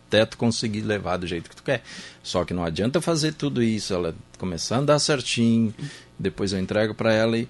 até 0.08 0.26
tu 0.26 0.38
conseguir 0.38 0.82
levar 0.82 1.18
do 1.18 1.28
jeito 1.28 1.50
que 1.50 1.56
tu 1.56 1.62
quer. 1.62 1.84
Só 2.24 2.44
que 2.44 2.54
não 2.54 2.64
adianta 2.64 3.00
fazer 3.00 3.34
tudo 3.34 3.62
isso, 3.62 3.94
ela 3.94 4.16
começar 4.40 4.78
a 4.78 4.80
andar 4.80 4.98
certinho, 4.98 5.74
depois 6.18 6.52
eu 6.52 6.60
entrego 6.60 6.96
para 6.96 7.14
ela 7.14 7.38
e 7.38 7.48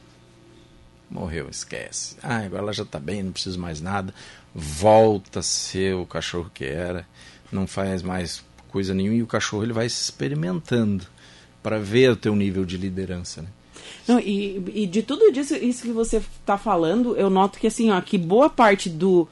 morreu, 1.09 1.47
esquece. 1.49 2.17
Ah, 2.21 2.39
agora 2.39 2.63
ela 2.63 2.73
já 2.73 2.83
está 2.83 2.99
bem, 2.99 3.23
não 3.23 3.31
preciso 3.31 3.57
mais 3.57 3.79
nada. 3.79 4.13
Volta 4.53 5.39
a 5.39 5.43
ser 5.43 5.95
o 5.95 6.05
cachorro 6.05 6.51
que 6.53 6.65
era 6.65 7.07
não 7.51 7.67
faz 7.67 8.01
mais 8.01 8.43
coisa 8.69 8.93
nenhuma 8.93 9.17
e 9.17 9.23
o 9.23 9.27
cachorro 9.27 9.63
ele 9.63 9.73
vai 9.73 9.85
experimentando 9.85 11.05
para 11.61 11.79
ver 11.79 12.11
o 12.11 12.15
teu 12.15 12.35
nível 12.35 12.65
de 12.65 12.77
liderança, 12.77 13.41
né? 13.41 13.47
Não, 14.07 14.19
e, 14.19 14.63
e 14.73 14.87
de 14.87 15.03
tudo 15.03 15.31
disso, 15.31 15.55
isso 15.55 15.83
que 15.83 15.91
você 15.91 16.17
está 16.17 16.57
falando, 16.57 17.15
eu 17.15 17.29
noto 17.29 17.59
que 17.59 17.67
assim, 17.67 17.91
ó, 17.91 18.01
que 18.01 18.17
boa 18.17 18.49
parte 18.49 18.89
do 18.89 19.27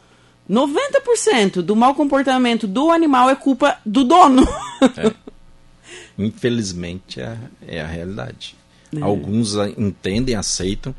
90% 0.49 1.61
do 1.61 1.75
mau 1.75 1.93
comportamento 1.93 2.67
do 2.67 2.91
animal 2.91 3.29
é 3.29 3.35
culpa 3.35 3.79
do 3.85 4.03
dono. 4.03 4.43
É. 4.95 5.13
Infelizmente 6.17 7.19
é, 7.19 7.37
é, 7.67 7.81
a 7.81 7.87
realidade. 7.87 8.55
É. 8.95 9.01
Alguns 9.01 9.55
entendem, 9.77 10.35
aceitam, 10.35 10.93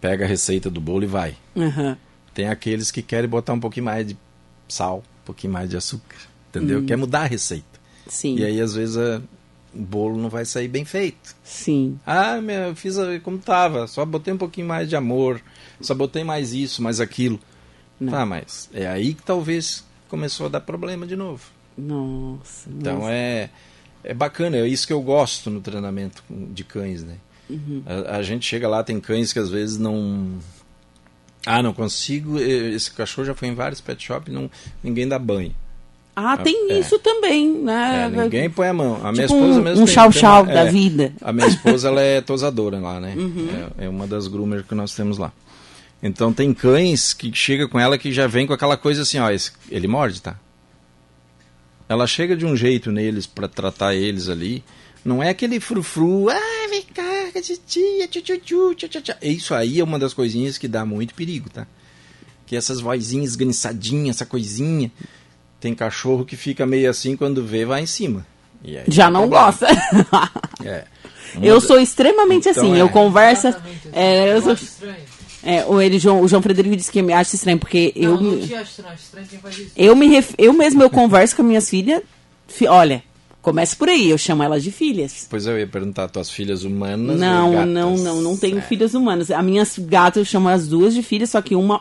pega 0.00 0.24
a 0.24 0.28
receita 0.28 0.70
do 0.70 0.80
bolo 0.80 1.04
e 1.04 1.06
vai. 1.06 1.36
Uhum. 1.54 1.96
Tem 2.34 2.48
aqueles 2.48 2.90
que 2.90 3.02
querem 3.02 3.28
botar 3.28 3.52
um 3.52 3.60
pouquinho 3.60 3.86
mais 3.86 4.06
de 4.06 4.16
sal, 4.68 5.02
um 5.22 5.26
pouquinho 5.26 5.52
mais 5.52 5.68
de 5.68 5.76
açúcar, 5.76 6.16
entendeu? 6.50 6.80
Uhum. 6.80 6.86
Quer 6.86 6.96
mudar 6.96 7.22
a 7.22 7.26
receita. 7.26 7.80
Sim. 8.06 8.36
E 8.36 8.44
aí, 8.44 8.60
às 8.60 8.74
vezes, 8.74 8.96
a, 8.96 9.22
o 9.74 9.80
bolo 9.80 10.16
não 10.18 10.28
vai 10.28 10.44
sair 10.44 10.68
bem 10.68 10.84
feito. 10.84 11.34
Sim. 11.42 11.98
Ah, 12.06 12.40
meu, 12.40 12.68
eu 12.68 12.76
fiz 12.76 12.96
como 13.22 13.38
tava, 13.38 13.86
só 13.86 14.04
botei 14.04 14.34
um 14.34 14.38
pouquinho 14.38 14.66
mais 14.66 14.88
de 14.88 14.96
amor, 14.96 15.40
só 15.80 15.94
botei 15.94 16.24
mais 16.24 16.52
isso, 16.52 16.82
mais 16.82 17.00
aquilo. 17.00 17.38
Não. 17.98 18.12
Tá, 18.12 18.26
mas 18.26 18.68
é 18.72 18.86
aí 18.86 19.14
que 19.14 19.22
talvez 19.22 19.84
começou 20.08 20.46
a 20.46 20.48
dar 20.48 20.60
problema 20.60 21.06
de 21.06 21.16
novo. 21.16 21.44
Nossa. 21.78 22.68
Então 22.68 22.98
nossa. 22.98 23.12
é 23.12 23.50
é 24.04 24.12
bacana, 24.12 24.56
é 24.56 24.66
isso 24.66 24.86
que 24.86 24.92
eu 24.92 25.00
gosto 25.00 25.48
no 25.48 25.60
treinamento 25.60 26.22
de 26.28 26.64
cães, 26.64 27.04
né? 27.04 27.16
Uhum. 27.48 27.82
A, 27.86 28.16
a, 28.16 28.22
gente 28.22 28.46
chega 28.46 28.68
lá, 28.68 28.82
tem 28.82 29.00
cães 29.00 29.32
que 29.32 29.38
às 29.38 29.48
vezes 29.48 29.78
não. 29.78 30.38
Ah, 31.44 31.62
não 31.62 31.72
consigo. 31.72 32.38
Esse 32.38 32.90
cachorro 32.90 33.26
já 33.26 33.34
foi 33.34 33.48
em 33.48 33.54
vários 33.54 33.80
pet 33.80 34.02
shops 34.02 34.32
não 34.32 34.50
ninguém 34.82 35.08
dá 35.08 35.18
banho. 35.18 35.54
Ah, 36.14 36.36
tem 36.36 36.70
é. 36.70 36.78
isso 36.78 36.98
também, 36.98 37.48
né? 37.48 38.10
É, 38.12 38.22
ninguém 38.22 38.50
põe 38.50 38.68
a 38.68 38.74
mão. 38.74 38.96
A 38.96 38.98
tipo 38.98 39.12
minha 39.12 39.24
esposa 39.24 39.60
um, 39.60 39.62
mesmo. 39.62 39.84
Um 39.84 39.86
chau-chau 39.86 40.44
da 40.44 40.66
é, 40.66 40.70
vida. 40.70 41.12
A 41.22 41.32
minha 41.32 41.46
esposa 41.46 41.88
ela 41.88 42.02
é 42.02 42.20
tosadora 42.20 42.78
lá, 42.78 43.00
né? 43.00 43.14
Uhum. 43.16 43.48
É, 43.78 43.86
é, 43.86 43.88
uma 43.88 44.06
das 44.06 44.28
groomers 44.28 44.66
que 44.66 44.74
nós 44.74 44.94
temos 44.94 45.16
lá. 45.16 45.32
Então 46.02 46.32
tem 46.32 46.52
cães 46.52 47.14
que 47.14 47.32
chega 47.34 47.66
com 47.66 47.80
ela 47.80 47.96
que 47.96 48.12
já 48.12 48.26
vem 48.26 48.46
com 48.46 48.52
aquela 48.52 48.76
coisa 48.76 49.02
assim, 49.02 49.18
ó, 49.18 49.30
esse, 49.30 49.52
ele 49.70 49.88
morde, 49.88 50.20
tá? 50.20 50.36
Ela 51.88 52.06
chega 52.06 52.36
de 52.36 52.44
um 52.44 52.56
jeito 52.56 52.92
neles 52.92 53.26
para 53.26 53.48
tratar 53.48 53.94
eles 53.94 54.28
ali. 54.28 54.62
Não 55.04 55.22
é 55.22 55.30
aquele 55.30 55.58
frufru, 55.58 56.28
ah, 56.28 56.68
vem 56.70 56.82
cá, 56.82 57.40
tia, 57.66 58.06
tchu, 58.06 58.22
tchu, 58.22 58.74
tchu, 58.74 58.88
tchu, 58.88 59.14
Isso 59.20 59.54
aí 59.54 59.80
é 59.80 59.84
uma 59.84 59.98
das 59.98 60.14
coisinhas 60.14 60.58
que 60.58 60.68
dá 60.68 60.84
muito 60.84 61.14
perigo, 61.14 61.50
tá? 61.50 61.66
Que 62.46 62.54
essas 62.54 62.80
vozinhas 62.80 63.30
esganiçadinhas, 63.30 64.16
essa 64.16 64.26
coisinha. 64.26 64.90
Tem 65.58 65.74
cachorro 65.74 66.24
que 66.24 66.36
fica 66.36 66.66
meio 66.66 66.90
assim 66.90 67.16
quando 67.16 67.44
vê, 67.44 67.64
vai 67.64 67.82
em 67.82 67.86
cima. 67.86 68.26
Já 68.88 69.10
não 69.10 69.28
problema. 69.28 69.46
gosta. 69.46 69.66
é. 70.64 70.84
eu 71.40 71.60
sou 71.60 71.80
extremamente 71.80 72.48
então, 72.48 72.62
assim, 72.62 72.76
é. 72.76 72.80
eu 72.80 72.88
converso. 72.88 73.48
É, 73.92 74.32
eu 74.32 74.42
sou, 74.42 74.56
é, 75.42 75.64
o, 75.66 75.80
ele, 75.80 75.98
João, 75.98 76.20
o 76.20 76.28
João 76.28 76.40
Frederico 76.40 76.76
disse 76.76 76.90
que 76.90 77.02
me 77.02 77.12
acha 77.12 77.34
estranho, 77.34 77.58
porque 77.58 77.92
não, 77.96 78.10
eu. 78.10 78.20
Não, 78.20 78.40
te 78.40 78.54
acho 78.54 78.70
estranho, 78.70 78.94
estranho 78.94 79.26
quem 79.26 79.38
faz 79.40 79.58
isso. 79.58 79.72
Eu, 79.76 79.96
me 79.96 80.06
ref, 80.06 80.34
eu 80.38 80.52
mesmo 80.52 80.82
eu 80.82 80.88
converso 80.88 81.34
com 81.34 81.42
as 81.42 81.48
minhas 81.48 81.68
filhas. 81.68 82.02
Fi, 82.46 82.68
olha, 82.68 83.02
começa 83.42 83.74
por 83.76 83.88
aí, 83.88 84.08
eu 84.08 84.16
chamo 84.16 84.42
elas 84.42 84.62
de 84.62 84.70
filhas. 84.70 85.26
Pois 85.28 85.46
eu 85.46 85.58
ia 85.58 85.66
perguntar, 85.66 86.08
tuas 86.08 86.30
filhas 86.30 86.62
humanas? 86.62 87.18
Não, 87.18 87.66
não, 87.66 87.96
não, 87.96 88.22
não 88.22 88.36
tenho 88.36 88.58
é. 88.58 88.62
filhas 88.62 88.94
humanas. 88.94 89.30
As 89.30 89.44
minhas 89.44 89.76
gatas 89.78 90.18
eu 90.18 90.24
chamo 90.24 90.48
as 90.48 90.68
duas 90.68 90.94
de 90.94 91.02
filhas, 91.02 91.30
só 91.30 91.42
que 91.42 91.56
uma. 91.56 91.80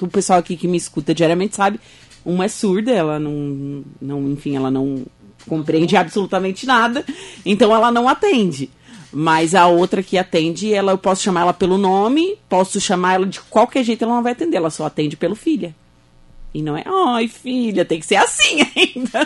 O 0.00 0.06
pessoal 0.06 0.38
aqui 0.38 0.56
que 0.56 0.68
me 0.68 0.76
escuta 0.76 1.12
diariamente 1.12 1.56
sabe, 1.56 1.80
uma 2.24 2.44
é 2.44 2.48
surda, 2.48 2.92
ela 2.92 3.18
não. 3.18 3.82
não 4.00 4.28
enfim, 4.28 4.54
ela 4.54 4.70
não 4.70 5.04
compreende 5.48 5.96
absolutamente 5.96 6.66
nada, 6.66 7.04
então 7.44 7.74
ela 7.74 7.90
não 7.90 8.06
atende. 8.08 8.70
Mas 9.10 9.54
a 9.54 9.66
outra 9.66 10.02
que 10.02 10.18
atende, 10.18 10.72
ela 10.74 10.92
eu 10.92 10.98
posso 10.98 11.22
chamar 11.22 11.40
ela 11.40 11.54
pelo 11.54 11.78
nome, 11.78 12.36
posso 12.48 12.78
chamar 12.78 13.14
ela 13.14 13.26
de 13.26 13.40
qualquer 13.40 13.82
jeito, 13.82 14.04
ela 14.04 14.14
não 14.14 14.22
vai 14.22 14.32
atender, 14.32 14.58
ela 14.58 14.68
só 14.68 14.84
atende 14.84 15.16
pelo 15.16 15.34
filha. 15.34 15.74
E 16.52 16.60
não 16.60 16.76
é, 16.76 16.84
ai 16.86 17.26
filha, 17.28 17.84
tem 17.84 17.98
que 17.98 18.06
ser 18.06 18.16
assim 18.16 18.58
ainda. 18.76 19.20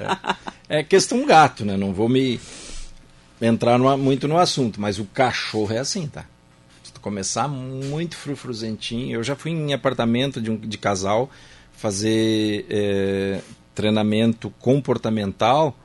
É, 0.00 0.53
é 0.68 0.82
questão 0.82 1.24
gato, 1.26 1.64
né? 1.64 1.76
Não 1.76 1.92
vou 1.92 2.08
me 2.08 2.40
entrar 3.40 3.78
no, 3.78 3.96
muito 3.98 4.26
no 4.26 4.38
assunto, 4.38 4.80
mas 4.80 4.98
o 4.98 5.04
cachorro 5.04 5.72
é 5.72 5.78
assim, 5.78 6.06
tá? 6.06 6.24
Se 6.82 6.92
tu 6.92 7.00
começar 7.00 7.48
muito 7.48 8.16
frufruzentinho, 8.16 9.16
eu 9.16 9.22
já 9.22 9.36
fui 9.36 9.50
em 9.50 9.72
apartamento 9.72 10.40
de, 10.40 10.50
um, 10.50 10.56
de 10.56 10.78
casal 10.78 11.30
fazer 11.72 12.66
é, 12.70 13.40
treinamento 13.74 14.50
comportamental, 14.60 15.76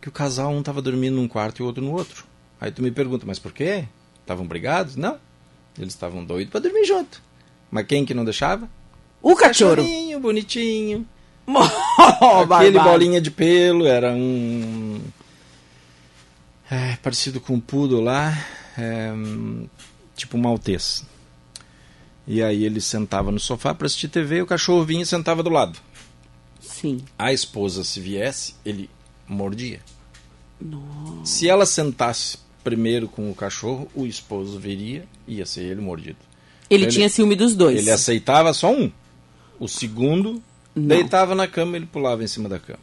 que 0.00 0.08
o 0.08 0.12
casal 0.12 0.50
um 0.52 0.60
estava 0.60 0.80
dormindo 0.80 1.16
num 1.16 1.28
quarto 1.28 1.60
e 1.60 1.62
o 1.62 1.66
outro 1.66 1.82
no 1.82 1.92
outro. 1.92 2.24
Aí 2.60 2.70
tu 2.70 2.82
me 2.82 2.90
pergunta, 2.90 3.26
mas 3.26 3.38
por 3.38 3.52
quê? 3.52 3.84
Estavam 4.20 4.46
brigados? 4.46 4.96
Não. 4.96 5.18
Eles 5.78 5.92
estavam 5.92 6.24
doidos 6.24 6.50
para 6.50 6.60
dormir 6.60 6.84
junto. 6.84 7.22
Mas 7.70 7.86
quem 7.86 8.04
que 8.04 8.14
não 8.14 8.24
deixava? 8.24 8.68
O 9.20 9.34
cachorro. 9.34 9.82
bonitinho. 10.20 11.06
Aquele 12.50 12.78
bolinha 12.78 13.20
de 13.20 13.30
pelo 13.30 13.86
era 13.86 14.12
um. 14.12 15.00
É, 16.70 16.96
parecido 16.96 17.40
com 17.40 17.54
um 17.54 17.60
poodle 17.60 18.00
lá. 18.00 18.36
É, 18.76 19.12
tipo 20.16 20.36
um 20.36 20.40
maltês. 20.40 21.04
E 22.26 22.42
aí 22.42 22.64
ele 22.64 22.80
sentava 22.80 23.30
no 23.30 23.38
sofá 23.38 23.72
para 23.72 23.86
assistir 23.86 24.08
TV, 24.08 24.42
o 24.42 24.46
cachorro 24.46 24.84
vinha 24.84 25.02
e 25.02 25.06
sentava 25.06 25.42
do 25.42 25.50
lado. 25.50 25.78
Sim. 26.60 27.04
A 27.16 27.32
esposa, 27.32 27.84
se 27.84 28.00
viesse, 28.00 28.54
ele 28.64 28.90
mordia. 29.28 29.80
Nossa. 30.60 31.24
Se 31.24 31.48
ela 31.48 31.64
sentasse 31.64 32.38
primeiro 32.64 33.06
com 33.06 33.30
o 33.30 33.34
cachorro, 33.34 33.88
o 33.94 34.04
esposo 34.04 34.58
viria 34.58 35.06
e 35.26 35.36
ia 35.36 35.46
ser 35.46 35.62
ele 35.62 35.80
mordido. 35.80 36.18
Ele, 36.68 36.82
então, 36.82 36.94
tinha 36.94 37.08
ciúme 37.08 37.36
dos 37.36 37.54
dois. 37.54 37.78
Ele 37.78 37.90
aceitava 37.92 38.52
só 38.52 38.72
um. 38.72 38.90
O 39.60 39.68
segundo 39.68 40.42
Não. 40.76 40.88
deitava 40.88 41.34
na 41.34 41.48
cama, 41.48 41.76
ele 41.76 41.86
pulava 41.86 42.22
em 42.22 42.26
cima 42.26 42.48
da 42.48 42.58
cama. 42.58 42.78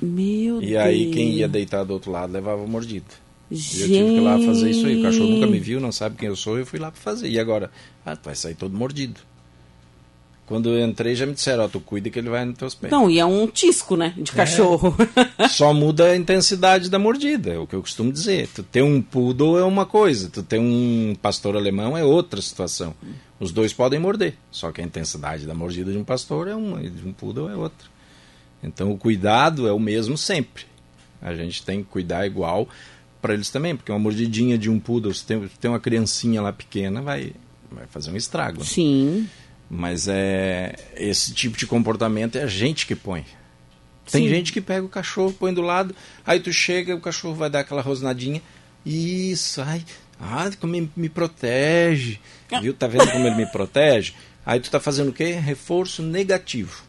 Meu 0.00 0.62
e 0.62 0.66
Deus. 0.66 0.82
aí 0.82 1.10
quem 1.10 1.30
ia 1.30 1.48
deitar 1.48 1.84
do 1.84 1.94
outro 1.94 2.10
lado 2.10 2.32
levava 2.32 2.66
mordido. 2.66 3.06
Gente. 3.50 3.78
E 3.78 3.80
eu 3.80 3.88
tive 3.88 4.08
que 4.10 4.16
ir 4.16 4.20
lá 4.20 4.38
fazer 4.38 4.70
isso 4.70 4.86
aí. 4.86 5.00
O 5.00 5.02
cachorro 5.02 5.30
nunca 5.30 5.46
me 5.46 5.58
viu, 5.58 5.80
não 5.80 5.90
sabe 5.90 6.16
quem 6.16 6.28
eu 6.28 6.36
sou, 6.36 6.58
eu 6.58 6.66
fui 6.66 6.78
lá 6.78 6.90
para 6.90 7.00
fazer. 7.00 7.28
E 7.28 7.38
agora? 7.38 7.70
Ah, 8.04 8.14
tu 8.14 8.26
vai 8.26 8.34
sair 8.34 8.54
todo 8.54 8.76
mordido. 8.76 9.20
Quando 10.46 10.70
eu 10.70 10.86
entrei, 10.86 11.16
já 11.16 11.26
me 11.26 11.34
disseram, 11.34 11.64
ó, 11.64 11.68
tu 11.68 11.80
cuida 11.80 12.08
que 12.08 12.20
ele 12.20 12.30
vai 12.30 12.44
nos 12.44 12.56
teus 12.56 12.72
pés. 12.72 12.92
Não, 12.92 13.10
e 13.10 13.18
é 13.18 13.26
um 13.26 13.48
tisco, 13.48 13.96
né, 13.96 14.14
de 14.16 14.30
cachorro. 14.30 14.94
É. 15.36 15.48
Só 15.48 15.74
muda 15.74 16.04
a 16.06 16.16
intensidade 16.16 16.88
da 16.88 17.00
mordida, 17.00 17.52
é 17.52 17.58
o 17.58 17.66
que 17.66 17.74
eu 17.74 17.80
costumo 17.80 18.12
dizer. 18.12 18.48
Tu 18.54 18.62
ter 18.62 18.82
um 18.82 19.02
poodle 19.02 19.58
é 19.58 19.64
uma 19.64 19.84
coisa, 19.84 20.30
tu 20.30 20.44
ter 20.44 20.60
um 20.60 21.16
pastor 21.20 21.56
alemão 21.56 21.98
é 21.98 22.04
outra 22.04 22.40
situação. 22.40 22.94
Os 23.40 23.50
dois 23.50 23.72
podem 23.72 23.98
morder, 23.98 24.34
só 24.50 24.70
que 24.70 24.80
a 24.80 24.84
intensidade 24.84 25.46
da 25.46 25.54
mordida 25.54 25.90
de 25.90 25.98
um 25.98 26.04
pastor 26.04 26.46
é 26.46 26.54
uma 26.54 26.80
e 26.80 26.88
de 26.88 27.06
um 27.06 27.12
poodle 27.12 27.50
é 27.50 27.56
outra. 27.56 27.88
Então 28.62 28.92
o 28.92 28.96
cuidado 28.96 29.66
é 29.66 29.72
o 29.72 29.80
mesmo 29.80 30.16
sempre. 30.16 30.64
A 31.20 31.34
gente 31.34 31.64
tem 31.64 31.82
que 31.82 31.90
cuidar 31.90 32.24
igual 32.24 32.68
para 33.20 33.34
eles 33.34 33.50
também, 33.50 33.74
porque 33.74 33.90
uma 33.90 33.98
mordidinha 33.98 34.56
de 34.56 34.70
um 34.70 34.78
poodle, 34.78 35.12
se 35.12 35.26
tem, 35.26 35.48
tem 35.60 35.70
uma 35.70 35.80
criancinha 35.80 36.40
lá 36.40 36.52
pequena, 36.52 37.02
vai, 37.02 37.32
vai 37.70 37.86
fazer 37.88 38.12
um 38.12 38.16
estrago. 38.16 38.60
Né? 38.60 38.64
Mas 39.68 40.06
é 40.08 40.76
esse 40.96 41.34
tipo 41.34 41.56
de 41.56 41.66
comportamento 41.66 42.36
é 42.36 42.44
a 42.44 42.46
gente 42.46 42.86
que 42.86 42.94
põe. 42.94 43.24
Tem 44.10 44.22
Sim. 44.22 44.28
gente 44.28 44.52
que 44.52 44.60
pega 44.60 44.86
o 44.86 44.88
cachorro, 44.88 45.32
põe 45.32 45.52
do 45.52 45.60
lado, 45.60 45.94
aí 46.24 46.38
tu 46.38 46.52
chega, 46.52 46.94
o 46.94 47.00
cachorro 47.00 47.34
vai 47.34 47.50
dar 47.50 47.60
aquela 47.60 47.82
rosnadinha. 47.82 48.40
Isso, 48.84 49.60
ai, 49.60 49.84
ai 50.20 50.52
como 50.60 50.72
me, 50.72 50.90
me 50.96 51.08
protege. 51.08 52.20
Ah. 52.52 52.60
Viu? 52.60 52.72
Tá 52.72 52.86
vendo 52.86 53.10
como 53.10 53.26
ele 53.26 53.34
me 53.34 53.46
protege? 53.46 54.14
Aí 54.44 54.60
tu 54.60 54.70
tá 54.70 54.78
fazendo 54.78 55.08
o 55.08 55.12
quê? 55.12 55.32
Reforço 55.32 56.02
negativo. 56.02 56.84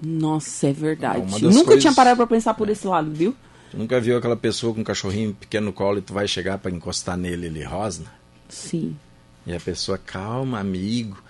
Nossa, 0.00 0.68
é 0.68 0.72
verdade. 0.72 1.20
Nunca 1.42 1.64
coisas... 1.64 1.82
tinha 1.82 1.92
parado 1.92 2.16
para 2.18 2.26
pensar 2.28 2.54
por 2.54 2.68
é. 2.68 2.72
esse 2.72 2.86
lado, 2.86 3.10
viu? 3.10 3.34
Tu 3.72 3.76
nunca 3.76 4.00
viu 4.00 4.16
aquela 4.16 4.36
pessoa 4.36 4.72
com 4.72 4.82
um 4.82 4.84
cachorrinho 4.84 5.34
pequeno 5.34 5.66
no 5.66 5.72
colo 5.72 5.98
e 5.98 6.02
tu 6.02 6.12
vai 6.12 6.28
chegar 6.28 6.58
para 6.58 6.70
encostar 6.70 7.16
nele, 7.16 7.46
ele 7.46 7.64
rosna? 7.64 8.06
Sim. 8.48 8.96
E 9.44 9.52
a 9.52 9.58
pessoa, 9.58 9.98
calma, 9.98 10.60
amigo 10.60 11.20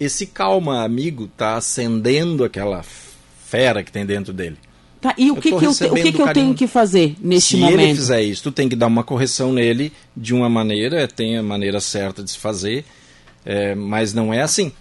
esse 0.00 0.26
calma 0.26 0.82
amigo 0.82 1.28
tá 1.28 1.56
acendendo 1.56 2.42
aquela 2.42 2.82
fera 2.82 3.84
que 3.84 3.92
tem 3.92 4.06
dentro 4.06 4.32
dele. 4.32 4.56
Tá, 4.98 5.14
e 5.16 5.30
o 5.30 5.36
que, 5.36 5.50
que, 5.50 5.64
eu, 5.64 5.74
te, 5.74 5.84
o 5.84 5.94
que, 5.94 6.12
que 6.12 6.20
eu 6.20 6.32
tenho 6.32 6.54
que 6.54 6.66
fazer 6.66 7.16
neste 7.20 7.50
se 7.50 7.56
momento? 7.56 7.78
Se 7.78 7.84
ele 7.84 7.94
fizer 7.94 8.22
isso, 8.22 8.42
tu 8.42 8.52
tem 8.52 8.68
que 8.68 8.76
dar 8.76 8.86
uma 8.86 9.04
correção 9.04 9.52
nele 9.52 9.92
de 10.16 10.34
uma 10.34 10.48
maneira, 10.48 11.06
tem 11.06 11.36
a 11.36 11.42
maneira 11.42 11.80
certa 11.80 12.22
de 12.22 12.30
se 12.30 12.38
fazer, 12.38 12.84
é, 13.44 13.74
mas 13.74 14.12
não 14.12 14.32
é 14.32 14.42
assim. 14.42 14.72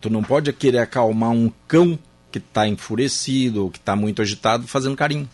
Tu 0.00 0.10
não 0.10 0.22
pode 0.22 0.52
querer 0.52 0.78
acalmar 0.78 1.30
um 1.30 1.50
cão 1.66 1.98
que 2.30 2.38
está 2.38 2.68
enfurecido 2.68 3.64
ou 3.64 3.70
que 3.70 3.78
está 3.78 3.96
muito 3.96 4.22
agitado 4.22 4.66
fazendo 4.68 4.96
carinho. 4.96 5.28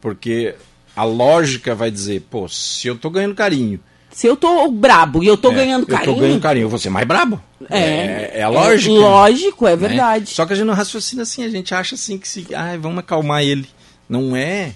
Porque 0.00 0.54
a 0.96 1.04
lógica 1.04 1.74
vai 1.74 1.90
dizer, 1.90 2.22
pô, 2.30 2.48
se 2.48 2.88
eu 2.88 2.94
estou 2.94 3.10
ganhando 3.10 3.34
carinho 3.34 3.80
se 4.12 4.26
eu 4.26 4.36
tô 4.36 4.70
brabo 4.70 5.22
e 5.22 5.26
eu 5.26 5.36
tô 5.36 5.50
é, 5.52 5.54
ganhando 5.54 5.86
carinho. 5.86 6.10
Eu 6.10 6.14
tô 6.14 6.20
ganhando 6.20 6.40
carinho, 6.40 6.64
eu 6.64 6.68
vou 6.68 6.78
ser 6.78 6.90
mais 6.90 7.06
brabo. 7.06 7.40
É. 7.68 7.78
É, 7.78 8.30
é 8.34 8.42
a 8.42 8.48
lógica. 8.48 8.94
É 8.94 8.98
lógico, 8.98 9.66
é 9.66 9.70
né? 9.70 9.76
verdade. 9.76 10.30
Só 10.30 10.44
que 10.44 10.52
a 10.52 10.56
gente 10.56 10.66
não 10.66 10.74
raciocina 10.74 11.22
assim, 11.22 11.44
a 11.44 11.48
gente 11.48 11.74
acha 11.74 11.94
assim 11.94 12.18
que 12.18 12.28
se. 12.28 12.46
Ai, 12.54 12.78
vamos 12.78 12.98
acalmar 12.98 13.42
ele. 13.42 13.68
Não 14.08 14.34
é. 14.34 14.72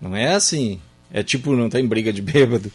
Não 0.00 0.14
é 0.14 0.34
assim. 0.34 0.80
É 1.12 1.22
tipo, 1.22 1.54
não 1.56 1.68
tem 1.68 1.86
briga 1.86 2.12
de 2.12 2.22
bêbado. 2.22 2.70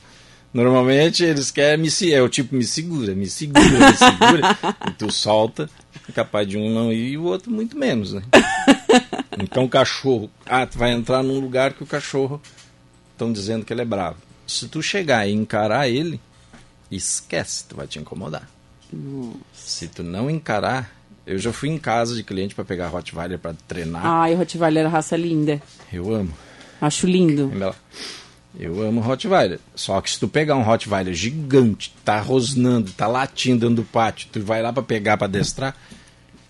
Normalmente 0.53 1.23
eles 1.23 1.49
querem 1.49 1.83
me 1.83 2.11
é 2.11 2.21
o 2.21 2.29
tipo 2.29 2.55
me 2.55 2.63
segura, 2.63 3.15
me 3.15 3.25
segura, 3.25 3.63
me 3.63 3.97
segura. 3.97 4.57
e 4.87 4.91
tu 4.91 5.11
solta, 5.11 5.67
é 6.07 6.11
capaz 6.11 6.47
de 6.47 6.57
um 6.59 6.71
não 6.71 6.93
ir 6.93 7.13
e 7.13 7.17
o 7.17 7.23
outro 7.23 7.49
muito 7.51 7.77
menos, 7.77 8.13
né? 8.13 8.21
Então 9.39 9.63
o 9.63 9.69
cachorro, 9.69 10.29
ah, 10.45 10.63
tu 10.63 10.77
vai 10.77 10.91
entrar 10.91 11.23
num 11.23 11.39
lugar 11.39 11.73
que 11.73 11.81
o 11.81 11.87
cachorro 11.87 12.39
estão 13.13 13.33
dizendo 13.33 13.65
que 13.65 13.73
ele 13.73 13.81
é 13.81 13.85
bravo. 13.85 14.17
Se 14.53 14.67
tu 14.67 14.81
chegar 14.81 15.27
e 15.27 15.33
encarar 15.33 15.89
ele, 15.89 16.19
esquece, 16.91 17.65
tu 17.67 17.75
vai 17.75 17.87
te 17.87 17.97
incomodar. 17.97 18.47
Nossa. 18.91 19.37
Se 19.53 19.87
tu 19.87 20.03
não 20.03 20.29
encarar, 20.29 20.91
eu 21.25 21.39
já 21.39 21.51
fui 21.51 21.69
em 21.69 21.77
casa 21.79 22.15
de 22.15 22.23
cliente 22.23 22.53
para 22.53 22.63
pegar 22.63 22.87
Rottweiler 22.89 23.39
para 23.39 23.55
treinar. 23.67 24.05
Ai, 24.05 24.35
Rottweiler 24.35 24.85
é 24.85 24.87
raça 24.87 25.17
linda. 25.17 25.61
Eu 25.91 26.13
amo. 26.13 26.33
Acho 26.79 27.07
lindo. 27.07 27.51
Eu 28.59 28.81
amo 28.83 29.01
Rottweiler. 29.01 29.59
Só 29.73 29.99
que 30.01 30.11
se 30.11 30.19
tu 30.19 30.27
pegar 30.27 30.55
um 30.55 30.61
Rottweiler 30.61 31.13
gigante, 31.13 31.93
tá 32.05 32.19
rosnando, 32.19 32.91
tá 32.91 33.07
latindo 33.07 33.61
dentro 33.61 33.83
do 33.83 33.89
pátio, 33.89 34.29
tu 34.31 34.41
vai 34.41 34.61
lá 34.61 34.71
para 34.71 34.83
pegar 34.83 35.17
para 35.17 35.27
destrar, 35.27 35.75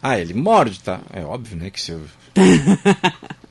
ah, 0.01 0.19
ele 0.19 0.33
morde, 0.33 0.81
tá? 0.81 0.99
É 1.13 1.23
óbvio, 1.23 1.55
né, 1.55 1.69
que 1.69 1.79
se 1.79 1.91
eu 1.91 2.01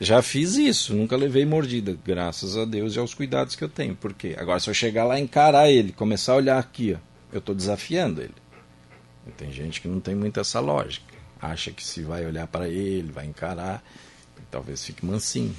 Já 0.00 0.20
fiz 0.20 0.56
isso, 0.56 0.94
nunca 0.94 1.16
levei 1.16 1.46
mordida, 1.46 1.96
graças 2.04 2.56
a 2.56 2.64
Deus 2.66 2.94
e 2.94 2.98
aos 2.98 3.14
cuidados 3.14 3.56
que 3.56 3.64
eu 3.64 3.68
tenho. 3.68 3.94
Por 3.94 4.12
quê? 4.12 4.36
Agora, 4.38 4.60
se 4.60 4.68
eu 4.68 4.74
chegar 4.74 5.04
lá, 5.04 5.18
encarar 5.18 5.70
ele, 5.70 5.92
começar 5.92 6.32
a 6.32 6.36
olhar 6.36 6.58
aqui, 6.58 6.94
ó, 6.94 6.98
eu 7.32 7.38
estou 7.38 7.54
desafiando 7.54 8.20
ele. 8.20 8.34
E 9.26 9.30
tem 9.30 9.50
gente 9.50 9.80
que 9.80 9.88
não 9.88 9.98
tem 9.98 10.14
muito 10.14 10.38
essa 10.38 10.60
lógica. 10.60 11.14
Acha 11.40 11.70
que 11.70 11.84
se 11.84 12.02
vai 12.02 12.26
olhar 12.26 12.46
para 12.46 12.68
ele, 12.68 13.10
vai 13.10 13.24
encarar, 13.24 13.82
talvez 14.50 14.84
fique 14.84 15.04
mansinho. 15.04 15.54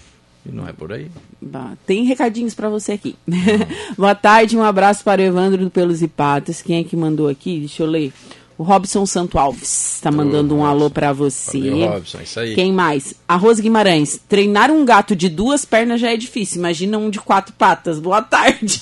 E 0.45 0.51
não 0.51 0.67
é 0.67 0.71
por 0.71 0.93
aí. 0.93 1.11
Bah, 1.41 1.75
tem 1.85 2.05
recadinhos 2.05 2.53
para 2.53 2.69
você 2.69 2.93
aqui. 2.93 3.15
Boa 3.97 4.15
tarde, 4.15 4.55
um 4.55 4.63
abraço 4.63 5.03
para 5.03 5.21
o 5.21 5.25
Evandro 5.25 5.65
do 5.65 5.69
Pelos 5.69 6.01
e 6.01 6.07
Patas. 6.07 6.61
Quem 6.61 6.79
é 6.79 6.83
que 6.83 6.95
mandou 6.95 7.27
aqui? 7.27 7.59
Deixa 7.59 7.83
eu 7.83 7.87
ler. 7.87 8.13
O 8.57 8.63
Robson 8.63 9.05
Santo 9.05 9.37
Alves 9.37 9.97
está 9.97 10.11
mandando 10.11 10.55
um 10.55 10.65
alô 10.65 10.89
para 10.89 11.13
você. 11.13 11.59
Valeu, 11.59 11.89
Robson, 11.89 12.21
isso 12.21 12.39
aí. 12.39 12.55
Quem 12.55 12.73
mais? 12.73 13.13
Arroz 13.27 13.59
Guimarães. 13.59 14.19
Treinar 14.27 14.71
um 14.71 14.83
gato 14.83 15.15
de 15.15 15.29
duas 15.29 15.63
pernas 15.63 16.01
já 16.01 16.11
é 16.11 16.17
difícil. 16.17 16.57
Imagina 16.57 16.97
um 16.97 17.11
de 17.11 17.19
quatro 17.19 17.53
patas. 17.53 17.99
Boa 17.99 18.19
tarde. 18.23 18.81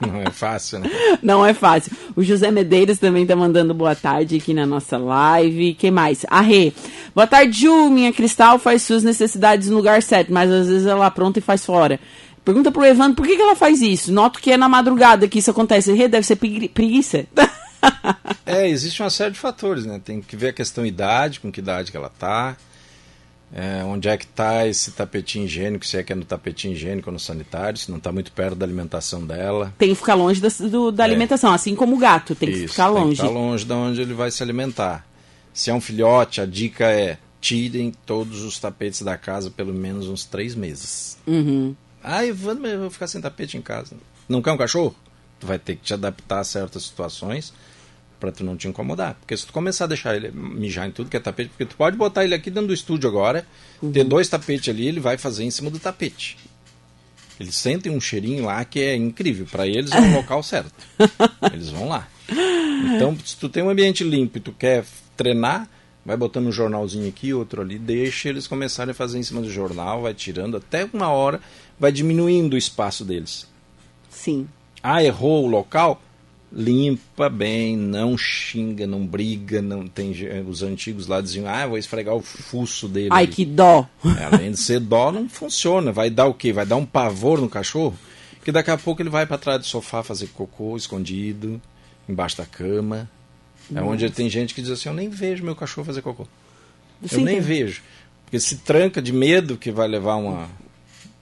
Não 0.00 0.22
é 0.22 0.30
fácil, 0.30 0.78
né? 0.78 0.90
Não 1.20 1.44
é 1.44 1.52
fácil. 1.52 1.90
O 2.14 2.22
José 2.22 2.52
Medeiros 2.52 3.00
também 3.00 3.24
está 3.24 3.34
mandando 3.34 3.74
boa 3.74 3.96
tarde 3.96 4.36
aqui 4.36 4.54
na 4.54 4.64
nossa 4.64 4.96
live. 4.96 5.74
Quem 5.74 5.90
mais? 5.90 6.24
A 6.30 6.40
Rê. 6.40 6.72
Boa 7.12 7.26
tarde, 7.26 7.62
Ju. 7.62 7.90
Minha 7.90 8.12
Cristal 8.12 8.56
faz 8.60 8.82
suas 8.82 9.02
necessidades 9.02 9.68
no 9.68 9.78
lugar 9.78 10.00
certo, 10.00 10.32
mas 10.32 10.48
às 10.48 10.68
vezes 10.68 10.86
ela 10.86 11.10
pronta 11.10 11.40
e 11.40 11.42
faz 11.42 11.66
fora. 11.66 11.98
Pergunta 12.44 12.70
pro 12.70 12.84
Evandro 12.84 13.16
por 13.16 13.26
que, 13.26 13.34
que 13.34 13.42
ela 13.42 13.56
faz 13.56 13.82
isso. 13.82 14.12
Noto 14.12 14.38
que 14.38 14.52
é 14.52 14.56
na 14.56 14.68
madrugada 14.68 15.26
que 15.26 15.40
isso 15.40 15.50
acontece. 15.50 15.92
Rê, 15.92 16.06
deve 16.06 16.24
ser 16.24 16.36
preguiça. 16.36 17.26
é, 18.46 18.68
existe 18.68 19.02
uma 19.02 19.10
série 19.10 19.32
de 19.32 19.38
fatores, 19.38 19.84
né? 19.84 20.00
Tem 20.04 20.20
que 20.20 20.36
ver 20.36 20.48
a 20.48 20.52
questão 20.52 20.84
idade, 20.84 21.40
com 21.40 21.50
que 21.50 21.60
idade 21.60 21.90
que 21.90 21.96
ela 21.96 22.08
tá, 22.08 22.56
é, 23.52 23.82
onde 23.84 24.08
é 24.08 24.16
que 24.16 24.24
está 24.24 24.66
esse 24.66 24.92
tapetinho 24.92 25.44
higiênico, 25.44 25.84
se 25.84 25.96
é 25.96 26.02
que 26.02 26.12
é 26.12 26.16
no 26.16 26.24
tapetinho 26.24 26.74
higiênico 26.74 27.08
ou 27.08 27.12
no 27.12 27.18
sanitário, 27.18 27.78
se 27.78 27.90
não 27.90 27.98
está 27.98 28.12
muito 28.12 28.30
perto 28.30 28.54
da 28.54 28.64
alimentação 28.64 29.26
dela. 29.26 29.74
Tem 29.76 29.88
que 29.88 29.94
ficar 29.96 30.14
longe 30.14 30.40
da, 30.40 30.48
do, 30.68 30.92
da 30.92 31.04
é. 31.04 31.06
alimentação, 31.06 31.52
assim 31.52 31.74
como 31.74 31.96
o 31.96 31.98
gato, 31.98 32.34
tem 32.34 32.48
Isso, 32.50 32.60
que 32.60 32.68
ficar 32.68 32.88
longe. 32.88 33.04
Tem 33.04 33.10
que 33.10 33.22
ficar 33.22 33.32
longe 33.32 33.64
de 33.64 33.72
onde 33.72 34.00
ele 34.00 34.14
vai 34.14 34.30
se 34.30 34.42
alimentar. 34.42 35.04
Se 35.52 35.70
é 35.70 35.74
um 35.74 35.80
filhote, 35.80 36.40
a 36.40 36.46
dica 36.46 36.86
é 36.86 37.18
tirem 37.40 37.92
todos 38.06 38.42
os 38.42 38.58
tapetes 38.58 39.02
da 39.02 39.16
casa 39.16 39.50
pelo 39.50 39.74
menos 39.74 40.06
uns 40.06 40.24
três 40.24 40.54
meses. 40.54 41.18
Uhum. 41.26 41.74
Ah, 42.04 42.24
eu 42.24 42.34
vou, 42.34 42.54
eu 42.54 42.80
vou 42.80 42.90
ficar 42.90 43.08
sem 43.08 43.20
tapete 43.20 43.56
em 43.56 43.62
casa. 43.62 43.96
Não 44.28 44.40
quer 44.40 44.52
um 44.52 44.56
cachorro? 44.56 44.94
Tu 45.40 45.46
vai 45.46 45.58
ter 45.58 45.74
que 45.74 45.82
te 45.82 45.94
adaptar 45.94 46.40
a 46.40 46.44
certas 46.44 46.84
situações 46.84 47.52
para 48.20 48.30
tu 48.30 48.44
não 48.44 48.56
te 48.56 48.68
incomodar. 48.68 49.14
Porque 49.14 49.36
se 49.36 49.46
tu 49.46 49.52
começar 49.52 49.84
a 49.84 49.88
deixar 49.88 50.14
ele 50.14 50.30
mijar 50.30 50.86
em 50.86 50.92
tudo 50.92 51.10
que 51.10 51.16
é 51.16 51.20
tapete, 51.20 51.48
porque 51.48 51.64
tu 51.64 51.74
pode 51.74 51.96
botar 51.96 52.22
ele 52.22 52.34
aqui 52.34 52.50
dentro 52.50 52.68
do 52.68 52.74
estúdio 52.74 53.08
agora, 53.08 53.46
uhum. 53.82 53.90
ter 53.90 54.04
dois 54.04 54.28
tapetes 54.28 54.68
ali, 54.68 54.86
ele 54.86 55.00
vai 55.00 55.16
fazer 55.16 55.44
em 55.44 55.50
cima 55.50 55.70
do 55.70 55.78
tapete. 55.78 56.36
Eles 57.40 57.56
sentem 57.56 57.90
um 57.90 58.00
cheirinho 58.00 58.44
lá 58.44 58.62
que 58.64 58.80
é 58.80 58.94
incrível. 58.94 59.46
Para 59.50 59.66
eles 59.66 59.90
é 59.90 59.98
o 59.98 60.12
local 60.14 60.42
certo. 60.42 60.74
Eles 61.50 61.70
vão 61.70 61.88
lá. 61.88 62.06
Então, 62.94 63.16
se 63.24 63.36
tu 63.36 63.48
tem 63.48 63.62
um 63.62 63.70
ambiente 63.70 64.04
limpo 64.04 64.36
e 64.36 64.40
tu 64.40 64.52
quer 64.52 64.84
treinar, 65.16 65.66
vai 66.04 66.16
botando 66.16 66.46
um 66.46 66.52
jornalzinho 66.52 67.08
aqui, 67.08 67.32
outro 67.32 67.62
ali, 67.62 67.78
deixa 67.78 68.28
eles 68.28 68.46
começarem 68.46 68.92
a 68.92 68.94
fazer 68.94 69.18
em 69.18 69.22
cima 69.22 69.40
do 69.40 69.50
jornal, 69.50 70.02
vai 70.02 70.12
tirando 70.12 70.58
até 70.58 70.86
uma 70.92 71.08
hora, 71.08 71.40
vai 71.78 71.90
diminuindo 71.90 72.54
o 72.54 72.58
espaço 72.58 73.04
deles. 73.04 73.46
Sim. 74.10 74.46
Ah, 74.82 75.02
errou 75.02 75.44
o 75.44 75.48
local? 75.48 76.02
Limpa 76.52 77.28
bem, 77.28 77.76
não 77.76 78.18
xinga, 78.18 78.86
não 78.86 79.06
briga, 79.06 79.62
não 79.62 79.86
tem 79.86 80.12
os 80.46 80.62
antigos 80.62 81.06
lá 81.06 81.20
diziam, 81.20 81.48
ah, 81.48 81.66
vou 81.66 81.78
esfregar 81.78 82.14
o 82.14 82.20
fuço 82.20 82.88
dele. 82.88 83.08
Ai, 83.10 83.26
que 83.26 83.44
dó. 83.44 83.88
É, 84.18 84.24
além 84.24 84.50
de 84.50 84.56
ser 84.56 84.80
dó, 84.80 85.12
não 85.12 85.28
funciona. 85.28 85.92
Vai 85.92 86.10
dar 86.10 86.26
o 86.26 86.34
quê? 86.34 86.52
Vai 86.52 86.66
dar 86.66 86.76
um 86.76 86.86
pavor 86.86 87.40
no 87.40 87.48
cachorro? 87.48 87.96
Que 88.44 88.50
daqui 88.50 88.70
a 88.70 88.78
pouco 88.78 89.00
ele 89.00 89.10
vai 89.10 89.26
para 89.26 89.38
trás 89.38 89.60
do 89.60 89.66
sofá 89.66 90.02
fazer 90.02 90.28
cocô 90.28 90.76
escondido, 90.76 91.60
embaixo 92.08 92.38
da 92.38 92.46
cama. 92.46 93.08
Nossa. 93.70 93.86
É 93.86 93.88
onde 93.88 94.10
tem 94.10 94.28
gente 94.28 94.54
que 94.54 94.62
diz 94.62 94.70
assim, 94.70 94.88
eu 94.88 94.94
nem 94.94 95.08
vejo 95.08 95.44
meu 95.44 95.54
cachorro 95.54 95.84
fazer 95.84 96.02
cocô. 96.02 96.26
Eu 97.10 97.20
nem 97.20 97.40
vejo. 97.40 97.82
Porque 98.24 98.40
se 98.40 98.56
tranca 98.56 99.00
de 99.00 99.12
medo 99.12 99.56
que 99.56 99.70
vai 99.70 99.86
levar 99.86 100.16
uma 100.16 100.48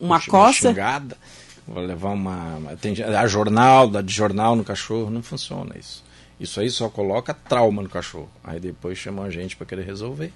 uma, 0.00 0.16
uma 0.16 0.20
coça. 0.20 0.70
Xingada. 0.70 1.16
Vou 1.68 1.84
levar 1.84 2.10
uma. 2.10 2.76
Tem, 2.80 2.94
a 3.02 3.26
jornal, 3.26 3.88
da 3.88 4.00
de 4.00 4.12
jornal 4.12 4.56
no 4.56 4.64
cachorro, 4.64 5.10
não 5.10 5.22
funciona 5.22 5.76
isso. 5.78 6.02
Isso 6.40 6.60
aí 6.60 6.70
só 6.70 6.88
coloca 6.88 7.34
trauma 7.34 7.82
no 7.82 7.88
cachorro. 7.88 8.30
Aí 8.42 8.58
depois 8.58 8.96
chamam 8.96 9.24
a 9.24 9.30
gente 9.30 9.56
para 9.56 9.66
querer 9.66 9.84
resolver. 9.84 10.32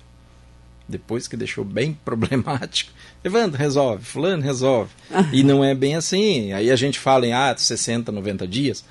Depois 0.88 1.28
que 1.28 1.36
deixou 1.36 1.64
bem 1.64 1.94
problemático, 2.04 2.92
Evandro, 3.24 3.56
resolve, 3.56 4.04
fulano, 4.04 4.42
resolve. 4.42 4.90
e 5.32 5.42
não 5.42 5.64
é 5.64 5.74
bem 5.74 5.94
assim. 5.94 6.52
Aí 6.52 6.70
a 6.70 6.76
gente 6.76 6.98
fala 6.98 7.26
em 7.26 7.32
ah, 7.32 7.54
60, 7.56 8.12
90 8.12 8.46
dias. 8.46 8.84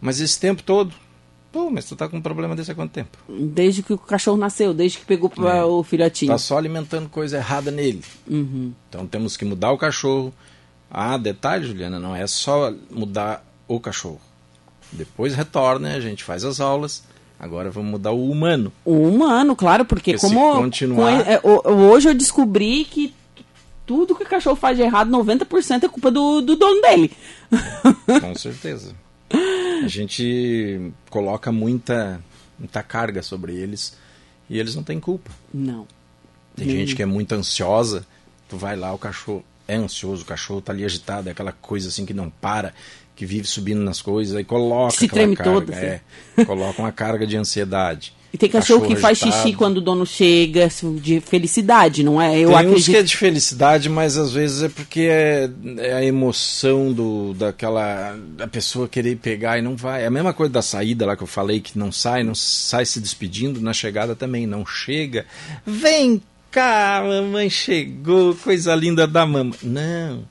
Mas 0.00 0.20
esse 0.20 0.38
tempo 0.38 0.62
todo, 0.62 0.94
Pô, 1.54 1.70
mas 1.70 1.84
tu 1.84 1.94
tá 1.94 2.08
com 2.08 2.16
um 2.16 2.20
problema 2.20 2.56
desse 2.56 2.72
há 2.72 2.74
quanto 2.74 2.90
tempo? 2.90 3.16
Desde 3.28 3.80
que 3.80 3.92
o 3.92 3.98
cachorro 3.98 4.36
nasceu, 4.36 4.74
desde 4.74 4.98
que 4.98 5.04
pegou 5.04 5.32
é, 5.48 5.62
o 5.62 5.84
filhotinho. 5.84 6.32
Tá 6.32 6.36
só 6.36 6.58
alimentando 6.58 7.08
coisa 7.08 7.36
errada 7.36 7.70
nele. 7.70 8.02
Uhum. 8.26 8.72
Então 8.88 9.06
temos 9.06 9.36
que 9.36 9.44
mudar 9.44 9.70
o 9.70 9.78
cachorro, 9.78 10.34
ah, 10.94 11.16
detalhe, 11.16 11.66
Juliana, 11.66 11.98
não 11.98 12.14
é 12.14 12.24
só 12.28 12.72
mudar 12.88 13.44
o 13.66 13.80
cachorro. 13.80 14.20
Depois 14.92 15.34
retorna, 15.34 15.92
a 15.92 16.00
gente 16.00 16.22
faz 16.22 16.44
as 16.44 16.60
aulas. 16.60 17.02
Agora 17.36 17.68
vamos 17.68 17.90
mudar 17.90 18.12
o 18.12 18.30
humano. 18.30 18.72
O 18.84 19.08
humano, 19.08 19.56
claro, 19.56 19.84
porque, 19.84 20.12
porque 20.12 20.26
como 20.26 20.54
continuar... 20.54 21.28
é, 21.28 21.40
hoje 21.44 22.08
eu 22.08 22.14
descobri 22.14 22.84
que 22.84 23.12
tudo 23.84 24.14
que 24.14 24.22
o 24.22 24.28
cachorro 24.28 24.54
faz 24.54 24.76
de 24.76 24.84
errado, 24.84 25.10
90% 25.10 25.82
é 25.82 25.88
culpa 25.88 26.12
do, 26.12 26.40
do 26.40 26.54
dono 26.54 26.80
dele. 26.80 27.10
Com 28.20 28.34
certeza. 28.36 28.94
A 29.84 29.88
gente 29.88 30.92
coloca 31.10 31.50
muita, 31.50 32.20
muita 32.56 32.84
carga 32.84 33.20
sobre 33.20 33.52
eles 33.56 33.96
e 34.48 34.60
eles 34.60 34.76
não 34.76 34.84
têm 34.84 35.00
culpa. 35.00 35.32
Não. 35.52 35.88
Tem 36.54 36.68
Nem. 36.68 36.76
gente 36.76 36.94
que 36.94 37.02
é 37.02 37.06
muito 37.06 37.34
ansiosa, 37.34 38.06
tu 38.48 38.56
vai 38.56 38.76
lá, 38.76 38.92
o 38.92 38.98
cachorro 38.98 39.44
é 39.66 39.76
ansioso, 39.76 40.22
o 40.22 40.26
cachorro 40.26 40.60
tá 40.60 40.72
ali 40.72 40.84
agitado, 40.84 41.28
é 41.28 41.32
aquela 41.32 41.52
coisa 41.52 41.88
assim 41.88 42.04
que 42.04 42.14
não 42.14 42.30
para, 42.30 42.72
que 43.16 43.24
vive 43.24 43.46
subindo 43.46 43.80
nas 43.80 44.02
coisas, 44.02 44.36
aí 44.36 44.44
coloca 44.44 44.96
Se 44.96 45.08
treme 45.08 45.36
carga, 45.36 45.52
todo, 45.52 45.72
é, 45.72 46.00
coloca 46.44 46.82
uma 46.82 46.92
carga 46.92 47.26
de 47.26 47.36
ansiedade. 47.36 48.14
E 48.34 48.36
tem 48.36 48.50
cachorro, 48.50 48.80
cachorro 48.80 48.96
que 48.96 49.00
faz 49.00 49.18
xixi 49.18 49.52
quando 49.52 49.76
o 49.76 49.80
dono 49.80 50.04
chega, 50.04 50.64
assim, 50.64 50.96
de 50.96 51.20
felicidade, 51.20 52.02
não 52.02 52.20
é? 52.20 52.36
Eu 52.36 52.48
tem 52.48 52.56
acredito... 52.56 52.78
uns 52.78 52.86
que 52.86 52.96
é 52.96 53.02
de 53.04 53.16
felicidade, 53.16 53.88
mas 53.88 54.18
às 54.18 54.32
vezes 54.32 54.64
é 54.64 54.68
porque 54.68 55.02
é, 55.02 55.48
é, 55.78 55.94
a 55.94 56.04
emoção 56.04 56.92
do, 56.92 57.32
daquela 57.34 58.18
da 58.36 58.48
pessoa 58.48 58.88
querer 58.88 59.14
pegar 59.18 59.56
e 59.56 59.62
não 59.62 59.76
vai. 59.76 60.02
É 60.02 60.06
a 60.06 60.10
mesma 60.10 60.32
coisa 60.32 60.52
da 60.52 60.62
saída 60.62 61.06
lá 61.06 61.16
que 61.16 61.22
eu 61.22 61.28
falei, 61.28 61.60
que 61.60 61.78
não 61.78 61.92
sai, 61.92 62.24
não 62.24 62.34
sai 62.34 62.84
se 62.84 62.98
despedindo, 62.98 63.60
na 63.60 63.72
chegada 63.72 64.16
também 64.16 64.48
não 64.48 64.66
chega. 64.66 65.26
Vem 65.64 66.20
cá, 66.54 67.02
mamãe 67.04 67.50
chegou, 67.50 68.32
coisa 68.36 68.72
linda 68.76 69.08
da 69.08 69.26
mamãe. 69.26 69.58
Não. 69.60 70.24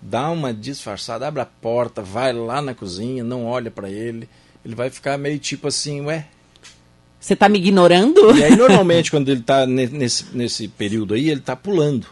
Dá 0.00 0.30
uma 0.30 0.54
disfarçada, 0.54 1.26
abre 1.26 1.42
a 1.42 1.46
porta, 1.46 2.00
vai 2.00 2.32
lá 2.32 2.62
na 2.62 2.72
cozinha, 2.72 3.24
não 3.24 3.44
olha 3.46 3.68
para 3.68 3.90
ele. 3.90 4.28
Ele 4.64 4.76
vai 4.76 4.88
ficar 4.90 5.18
meio 5.18 5.40
tipo 5.40 5.66
assim, 5.66 6.02
ué. 6.02 6.28
Você 7.18 7.34
tá 7.34 7.48
me 7.48 7.58
ignorando? 7.58 8.36
E 8.38 8.44
aí, 8.44 8.54
normalmente, 8.54 9.10
quando 9.10 9.28
ele 9.28 9.40
tá 9.40 9.66
nesse, 9.66 10.26
nesse 10.36 10.68
período 10.68 11.14
aí, 11.14 11.28
ele 11.28 11.40
tá 11.40 11.56
pulando. 11.56 12.06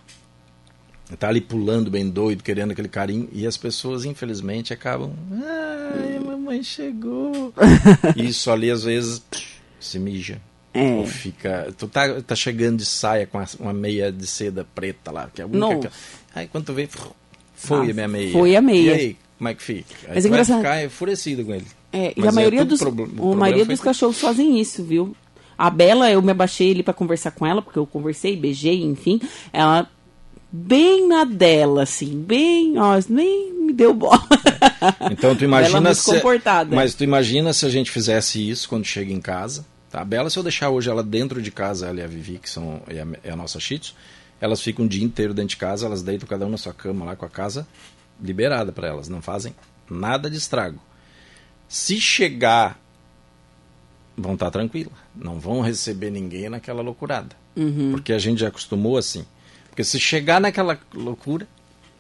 Ele 1.07 1.17
tá 1.17 1.29
ali 1.29 1.41
pulando, 1.41 1.89
bem 1.89 2.11
doido, 2.11 2.43
querendo 2.43 2.73
aquele 2.73 2.89
carinho. 2.89 3.29
E 3.31 3.47
as 3.47 3.57
pessoas, 3.57 4.05
infelizmente, 4.05 4.73
acabam. 4.73 5.13
Ai, 5.31 6.19
mamãe 6.19 6.61
chegou. 6.65 7.55
Isso 8.17 8.51
ali, 8.51 8.69
às 8.69 8.83
vezes, 8.83 9.23
se 9.79 10.01
mija. 10.01 10.41
É. 10.75 10.91
Ou 10.95 11.07
fica. 11.07 11.73
Tu 11.79 11.87
tá, 11.89 12.21
tá 12.21 12.35
chegando 12.35 12.79
de 12.79 12.85
saia 12.85 13.27
com 13.27 13.43
uma 13.61 13.73
meia 13.73 14.11
de 14.11 14.27
seda 14.27 14.67
preta 14.75 15.11
lá, 15.13 15.31
que 15.33 15.41
é 15.41 15.45
a 15.45 15.47
única. 15.47 15.59
Não. 15.61 15.81
Que, 15.81 15.89
aí 16.35 16.49
quando 16.49 16.65
tu 16.67 16.73
vê, 16.75 16.89
foi 17.55 17.79
Ah, 17.79 17.91
a 17.91 17.95
minha 17.95 18.09
meia. 18.09 18.33
foi 18.33 18.57
a 18.57 18.61
meia. 18.61 18.91
E 18.91 18.93
aí, 18.93 19.17
como 19.39 19.49
é 19.49 19.55
que 19.55 19.63
fica? 19.63 19.95
Aí 20.09 20.15
Mas 20.15 20.25
tu 20.25 20.27
é 20.27 20.31
vai 20.31 20.39
engraçado. 20.41 20.57
ficar 20.59 20.85
enfurecido 20.85 21.45
com 21.45 21.55
ele. 21.55 21.67
É, 21.93 22.13
e 22.17 22.21
Mas 22.21 22.27
a 22.27 22.29
é 22.29 22.35
maioria 22.35 22.61
tudo 22.67 22.71
dos, 22.71 22.83
a 23.33 23.37
maioria 23.37 23.65
dos 23.65 23.79
que- 23.79 23.85
cachorros 23.85 24.21
fazem 24.21 24.61
isso, 24.61 24.83
viu? 24.83 25.15
A 25.57 25.71
Bela, 25.71 26.11
eu 26.11 26.21
me 26.21 26.33
abaixei 26.33 26.73
ali 26.73 26.83
pra 26.83 26.93
conversar 26.93 27.31
com 27.31 27.47
ela, 27.47 27.63
porque 27.63 27.79
eu 27.79 27.87
conversei, 27.87 28.37
beijei, 28.37 28.83
enfim. 28.83 29.21
Ela 29.53 29.89
bem 30.51 31.07
na 31.07 31.25
dela, 31.25 31.85
assim, 31.85 32.21
bem, 32.21 32.77
ó, 32.79 33.01
nem 33.09 33.53
me 33.55 33.73
deu 33.73 33.95
bola. 33.95 34.21
Então 35.13 35.35
tu 35.37 35.45
imagina 35.45 35.95
se. 35.95 36.05
comportada. 36.13 36.75
Mas 36.75 36.95
tu 36.95 37.05
imagina 37.05 37.53
se 37.53 37.65
a 37.65 37.69
gente 37.69 37.91
fizesse 37.93 38.49
isso 38.51 38.69
quando 38.69 38.85
chega 38.85 39.13
em 39.13 39.21
casa. 39.21 39.65
Tá? 39.95 40.01
A 40.01 40.05
Bela, 40.05 40.29
se 40.29 40.37
eu 40.37 40.43
deixar 40.43 40.71
hoje 40.71 40.91
ela 40.91 41.05
dentro 41.05 41.41
de 41.41 41.53
casa, 41.53 41.87
ela 41.87 42.01
e 42.01 42.03
a 42.03 42.07
Vivi, 42.09 42.39
que 42.39 42.51
são, 42.51 42.83
é, 42.89 43.01
a, 43.01 43.07
é 43.23 43.31
a 43.31 43.37
nossa 43.37 43.61
Shih 43.61 43.79
Tzu, 43.79 43.95
elas 44.41 44.61
ficam 44.61 44.87
o 44.87 44.89
dia 44.89 45.05
inteiro 45.05 45.33
dentro 45.33 45.51
de 45.51 45.57
casa, 45.57 45.87
elas 45.87 46.03
deitam 46.03 46.27
cada 46.29 46.45
um 46.45 46.49
na 46.49 46.59
sua 46.59 46.75
cama 46.75 47.05
lá 47.05 47.15
com 47.15 47.25
a 47.25 47.29
casa 47.29 47.65
liberada 48.21 48.73
para 48.73 48.89
elas, 48.89 49.09
não 49.09 49.23
fazem 49.23 49.55
nada 49.89 50.29
de 50.29 50.37
estrago. 50.37 50.81
Se 51.69 52.01
chegar, 52.01 52.77
vão 54.17 54.35
estar 54.35 54.51
tranquilas, 54.51 54.93
não 55.15 55.39
vão 55.39 55.61
receber 55.61 56.11
ninguém 56.11 56.49
naquela 56.49 56.83
loucurada. 56.83 57.37
Uhum. 57.55 57.93
Porque 57.93 58.13
a 58.13 58.19
gente 58.19 58.41
já 58.41 58.49
acostumou 58.49 58.97
assim. 58.97 59.25
Porque 59.69 59.85
se 59.85 60.01
chegar 60.01 60.41
naquela 60.41 60.77
loucura, 60.93 61.47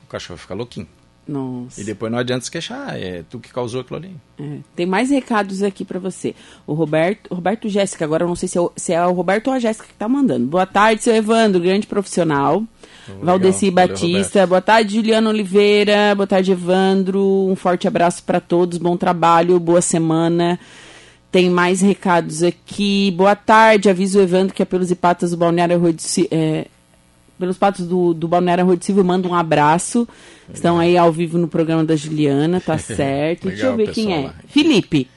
o 0.02 0.08
cachorro 0.08 0.38
fica 0.38 0.54
louquinho. 0.54 0.88
Nossa. 1.26 1.80
E 1.80 1.84
depois 1.84 2.12
não 2.12 2.18
adianta 2.18 2.44
se 2.44 2.50
queixar, 2.50 3.00
é 3.00 3.22
tu 3.30 3.38
que 3.38 3.52
causou 3.52 3.80
aquilo 3.80 3.96
ali. 3.96 4.10
É, 4.38 4.58
Tem 4.76 4.84
mais 4.84 5.08
recados 5.10 5.62
aqui 5.62 5.82
pra 5.84 5.98
você. 5.98 6.34
O 6.66 6.74
Roberto, 6.74 7.32
Roberto 7.34 7.68
Jéssica, 7.68 8.04
agora 8.04 8.24
eu 8.24 8.28
não 8.28 8.36
sei 8.36 8.48
se 8.48 8.58
é, 8.58 8.60
o, 8.60 8.70
se 8.76 8.92
é 8.92 9.06
o 9.06 9.12
Roberto 9.12 9.48
ou 9.48 9.54
a 9.54 9.58
Jéssica 9.58 9.86
que 9.88 9.94
tá 9.94 10.06
mandando. 10.08 10.46
Boa 10.46 10.66
tarde, 10.66 11.02
seu 11.02 11.14
Evandro, 11.14 11.60
grande 11.62 11.86
profissional. 11.86 12.62
Valdeci 13.22 13.70
Valeu, 13.70 13.88
Batista, 13.88 14.46
boa 14.46 14.60
tarde, 14.62 14.94
Juliana 14.96 15.28
Oliveira, 15.30 16.14
boa 16.14 16.26
tarde, 16.26 16.52
Evandro. 16.52 17.20
Um 17.48 17.56
forte 17.56 17.86
abraço 17.88 18.22
pra 18.22 18.40
todos, 18.40 18.76
bom 18.78 18.96
trabalho, 18.96 19.58
boa 19.60 19.80
semana. 19.80 20.58
Tem 21.30 21.50
mais 21.50 21.80
recados 21.80 22.42
aqui. 22.42 23.10
Boa 23.16 23.34
tarde, 23.34 23.90
aviso 23.90 24.18
o 24.18 24.22
Evandro 24.22 24.54
que 24.54 24.62
é 24.62 24.64
pelos 24.64 24.90
e 24.90 24.94
patas 24.94 25.30
do 25.32 25.36
Balneário 25.36 25.78
Rui 25.78 25.92
de 25.92 26.02
Si- 26.02 26.28
é, 26.30 26.66
pelos 27.38 27.58
patos 27.58 27.86
do, 27.86 28.14
do 28.14 28.28
Balneário 28.28 28.76
de 28.76 28.84
Silva, 28.84 29.02
manda 29.02 29.28
um 29.28 29.34
abraço. 29.34 30.06
Estão 30.52 30.78
aí 30.78 30.96
ao 30.96 31.10
vivo 31.10 31.38
no 31.38 31.48
programa 31.48 31.84
da 31.84 31.96
Juliana, 31.96 32.60
tá 32.60 32.76
certo. 32.78 33.48
Deixa 33.48 33.66
eu 33.66 33.76
Legal, 33.76 33.86
ver 33.86 33.92
quem 33.92 34.14
é. 34.14 34.26
lá. 34.26 34.34
Felipe. 34.48 35.08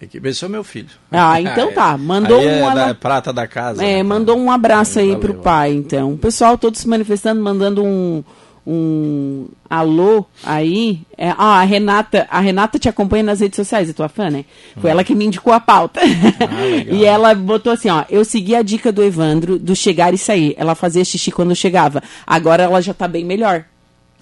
Esse 0.00 0.44
é 0.44 0.46
o 0.46 0.50
meu 0.50 0.62
filho. 0.62 0.90
Ah, 1.10 1.40
então 1.42 1.72
tá. 1.72 1.98
Mandou 1.98 2.40
é 2.40 2.64
um 2.64 2.74
da 2.74 2.94
prata 2.94 3.32
da 3.32 3.46
casa. 3.46 3.84
É, 3.84 3.96
né, 3.96 4.02
mandou 4.02 4.38
um 4.38 4.50
abraço 4.50 4.98
aí 4.98 5.06
Valeu, 5.06 5.20
pro 5.20 5.34
pai, 5.34 5.72
então. 5.72 6.12
O 6.12 6.18
pessoal 6.18 6.56
todo 6.56 6.76
se 6.76 6.88
manifestando, 6.88 7.42
mandando 7.42 7.84
um, 7.84 8.22
um 8.70 9.48
alô 9.68 10.26
aí. 10.44 11.00
É, 11.16 11.30
ah, 11.30 11.60
a 11.60 11.64
Renata, 11.64 12.26
a 12.30 12.38
Renata 12.38 12.78
te 12.78 12.86
acompanha 12.88 13.22
nas 13.22 13.40
redes 13.40 13.56
sociais, 13.56 13.88
é 13.88 13.92
tua 13.94 14.10
fã, 14.10 14.28
né? 14.28 14.44
Foi 14.76 14.90
ela 14.90 15.02
que 15.02 15.14
me 15.14 15.24
indicou 15.24 15.52
a 15.54 15.58
pauta. 15.60 16.00
Ah, 16.02 16.66
e 16.92 17.04
ela 17.04 17.34
botou 17.34 17.72
assim, 17.72 17.88
ó, 17.88 18.04
eu 18.10 18.24
segui 18.26 18.54
a 18.54 18.60
dica 18.60 18.92
do 18.92 19.02
Evandro 19.02 19.58
do 19.58 19.74
chegar 19.74 20.12
e 20.12 20.18
sair. 20.18 20.54
Ela 20.58 20.74
fazia 20.74 21.02
xixi 21.04 21.30
quando 21.30 21.56
chegava. 21.56 22.02
Agora 22.26 22.64
ela 22.64 22.82
já 22.82 22.92
tá 22.92 23.08
bem 23.08 23.24
melhor. 23.24 23.64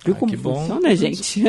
Viu 0.05 0.15
Ah, 0.15 0.19
como 0.19 0.31
que 0.31 0.37
bom. 0.37 0.55
funciona, 0.61 0.95
gente? 0.95 1.43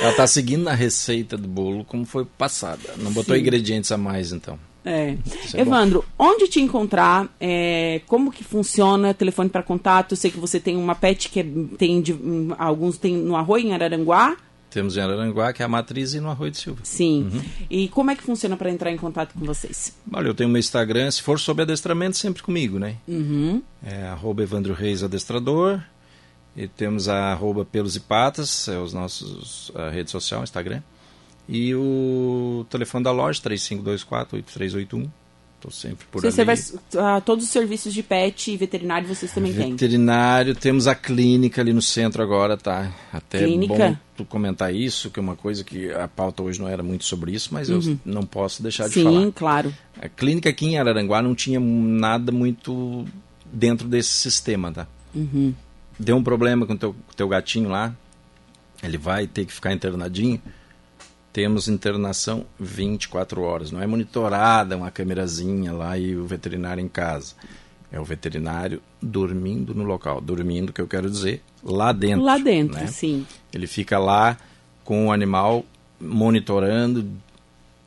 Ela 0.00 0.12
tá 0.12 0.26
seguindo 0.28 0.68
a 0.68 0.74
receita 0.74 1.36
do 1.36 1.48
bolo 1.48 1.84
como 1.84 2.04
foi 2.04 2.24
passada. 2.24 2.94
Não 2.98 3.10
botou 3.12 3.34
Sim. 3.34 3.40
ingredientes 3.40 3.90
a 3.90 3.96
mais, 3.96 4.30
então. 4.30 4.56
É. 4.86 5.16
É 5.52 5.60
Evandro, 5.60 6.04
onde 6.18 6.46
te 6.46 6.60
encontrar? 6.60 7.28
É, 7.40 8.00
como 8.06 8.30
que 8.30 8.44
funciona? 8.44 9.12
Telefone 9.12 9.48
para 9.50 9.62
contato? 9.62 10.12
Eu 10.12 10.16
sei 10.16 10.30
que 10.30 10.38
você 10.38 10.60
tem 10.60 10.76
uma 10.76 10.94
pet 10.94 11.28
que 11.28 11.40
é- 11.40 11.46
tem 11.76 12.00
de- 12.00 12.12
hum, 12.14 12.54
alguns 12.56 12.96
tem 12.96 13.16
no 13.16 13.34
Arroio, 13.34 13.66
em 13.66 13.72
Araranguá. 13.74 14.36
Temos 14.70 14.96
em 14.96 15.00
Araranguá, 15.00 15.52
que 15.52 15.62
é 15.62 15.64
a 15.64 15.68
matriz, 15.68 16.14
e 16.14 16.20
no 16.20 16.30
Arroio 16.30 16.50
de 16.50 16.58
Silva. 16.58 16.80
Sim. 16.84 17.30
Uhum. 17.32 17.42
E 17.68 17.88
como 17.88 18.10
é 18.10 18.14
que 18.16 18.22
funciona 18.22 18.56
para 18.56 18.70
entrar 18.70 18.92
em 18.92 18.96
contato 18.96 19.32
com 19.36 19.44
vocês? 19.44 19.92
Olha, 20.12 20.28
eu 20.28 20.34
tenho 20.34 20.50
meu 20.50 20.60
Instagram, 20.60 21.10
se 21.10 21.22
for 21.22 21.40
sobre 21.40 21.62
adestramento, 21.62 22.16
sempre 22.16 22.42
comigo, 22.42 22.78
né? 22.78 22.96
Uhum. 23.08 23.62
É 23.82 24.04
arroba 24.04 24.42
Evandro 24.42 24.72
Reis 24.74 25.02
Adestrador. 25.02 25.80
E 26.56 26.66
temos 26.68 27.08
a 27.08 27.32
arroba 27.32 27.64
Pelos 27.64 27.96
e 27.96 28.00
Patas, 28.00 28.66
é 28.68 28.78
os 28.78 28.92
nossos 28.92 29.70
a 29.74 29.90
rede 29.90 30.10
social, 30.10 30.42
Instagram. 30.42 30.80
E 31.48 31.74
o 31.74 32.66
telefone 32.68 33.04
da 33.04 33.12
loja, 33.12 33.40
3524-8381. 33.42 35.08
Estou 35.56 35.70
sempre 35.70 36.04
por 36.12 36.20
Você, 36.20 36.30
você 36.30 36.42
ali. 36.42 36.60
vai, 36.92 37.04
ah, 37.16 37.20
todos 37.20 37.44
os 37.44 37.50
serviços 37.50 37.92
de 37.94 38.02
pet 38.02 38.50
e 38.52 38.56
veterinário 38.58 39.08
vocês 39.08 39.32
também 39.32 39.54
têm. 39.54 39.70
Veterinário, 39.70 40.54
temos 40.54 40.86
a 40.86 40.94
clínica 40.94 41.62
ali 41.62 41.72
no 41.72 41.80
centro 41.80 42.22
agora, 42.22 42.56
tá? 42.58 42.92
Até 43.10 43.38
é 43.38 43.44
Clínica? 43.46 43.74
bom 43.74 43.96
tu 44.16 44.24
comentar 44.24 44.74
isso, 44.74 45.10
que 45.10 45.18
é 45.18 45.22
uma 45.22 45.34
coisa 45.36 45.64
que 45.64 45.90
a 45.92 46.06
pauta 46.08 46.42
hoje 46.42 46.60
não 46.60 46.68
era 46.68 46.82
muito 46.82 47.04
sobre 47.04 47.32
isso, 47.32 47.50
mas 47.52 47.68
eu 47.70 47.80
não 48.04 48.22
posso 48.22 48.62
deixar 48.62 48.88
de 48.88 48.98
Uhum. 48.98 49.04
Sim, 49.10 49.18
falar. 49.18 49.32
claro. 49.32 49.74
A 50.00 50.08
clínica 50.08 50.48
aqui 50.50 50.66
em 50.66 50.78
Araranguá 50.78 51.22
não 51.22 51.34
tinha 51.34 51.58
nada 51.60 52.30
muito 52.32 53.06
dentro 53.50 53.88
desse 53.88 54.10
sistema, 54.10 54.70
tá? 54.72 54.86
Uhum. 55.14 55.54
Deu 55.98 56.16
um 56.16 56.22
problema 56.22 56.66
com 56.66 56.74
o 56.74 56.78
teu, 56.78 56.94
teu 57.16 57.28
gatinho 57.28 57.70
lá, 57.70 57.94
ele 58.82 58.98
vai 58.98 59.26
ter 59.26 59.46
que 59.46 59.52
ficar 59.52 59.72
internadinho. 59.72 60.40
Temos 61.36 61.68
internação 61.68 62.46
24 62.58 63.42
horas. 63.42 63.70
Não 63.70 63.82
é 63.82 63.86
monitorada 63.86 64.74
uma 64.74 64.90
câmerazinha 64.90 65.70
lá 65.70 65.98
e 65.98 66.16
o 66.16 66.24
veterinário 66.24 66.82
em 66.82 66.88
casa. 66.88 67.34
É 67.92 68.00
o 68.00 68.04
veterinário 68.06 68.80
dormindo 69.02 69.74
no 69.74 69.84
local. 69.84 70.18
Dormindo, 70.18 70.72
que 70.72 70.80
eu 70.80 70.88
quero 70.88 71.10
dizer, 71.10 71.42
lá 71.62 71.92
dentro. 71.92 72.24
Lá 72.24 72.38
dentro, 72.38 72.80
né? 72.80 72.86
sim. 72.86 73.26
Ele 73.52 73.66
fica 73.66 73.98
lá 73.98 74.38
com 74.82 75.08
o 75.08 75.12
animal 75.12 75.62
monitorando 76.00 77.06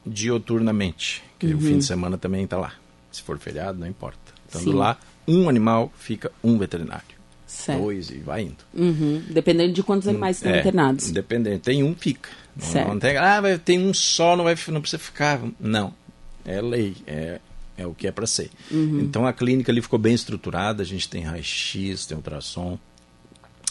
dioturnamente. 0.05 1.23
Que 1.39 1.51
o 1.51 1.59
fim 1.59 1.79
de 1.79 1.85
semana 1.85 2.19
também 2.19 2.43
está 2.43 2.55
lá. 2.55 2.73
Se 3.11 3.23
for 3.23 3.39
feriado, 3.39 3.79
não 3.79 3.87
importa. 3.87 4.31
Estando 4.47 4.65
Sim. 4.65 4.73
lá, 4.73 4.95
um 5.27 5.49
animal 5.49 5.91
fica 5.97 6.31
um 6.43 6.55
veterinário. 6.59 7.18
Certo. 7.49 7.81
Dois 7.81 8.11
e 8.11 8.19
vai 8.19 8.43
indo. 8.43 8.63
Uhum. 8.75 9.23
Dependendo 9.27 9.73
de 9.73 9.81
quantos 9.81 10.07
animais 10.07 10.37
estão 10.37 10.51
É, 10.51 10.59
internados. 10.59 11.09
Independente. 11.09 11.61
Tem 11.61 11.83
um, 11.83 11.95
fica. 11.95 12.29
Certo. 12.59 12.87
não 12.89 12.99
tem, 12.99 13.17
ah, 13.17 13.41
tem 13.63 13.79
um 13.79 13.91
só, 13.91 14.35
não, 14.35 14.43
vai, 14.43 14.55
não 14.67 14.81
precisa 14.81 14.99
ficar. 15.01 15.41
Não. 15.59 15.91
É 16.45 16.61
lei. 16.61 16.95
É, 17.07 17.39
é 17.75 17.87
o 17.87 17.93
que 17.95 18.07
é 18.07 18.11
para 18.11 18.27
ser. 18.27 18.51
Uhum. 18.69 18.99
Então 18.99 19.25
a 19.25 19.33
clínica 19.33 19.71
ali 19.71 19.81
ficou 19.81 19.97
bem 19.97 20.13
estruturada. 20.13 20.83
A 20.83 20.85
gente 20.85 21.09
tem 21.09 21.23
raio-x, 21.23 22.05
tem 22.05 22.15
ultrassom. 22.15 22.77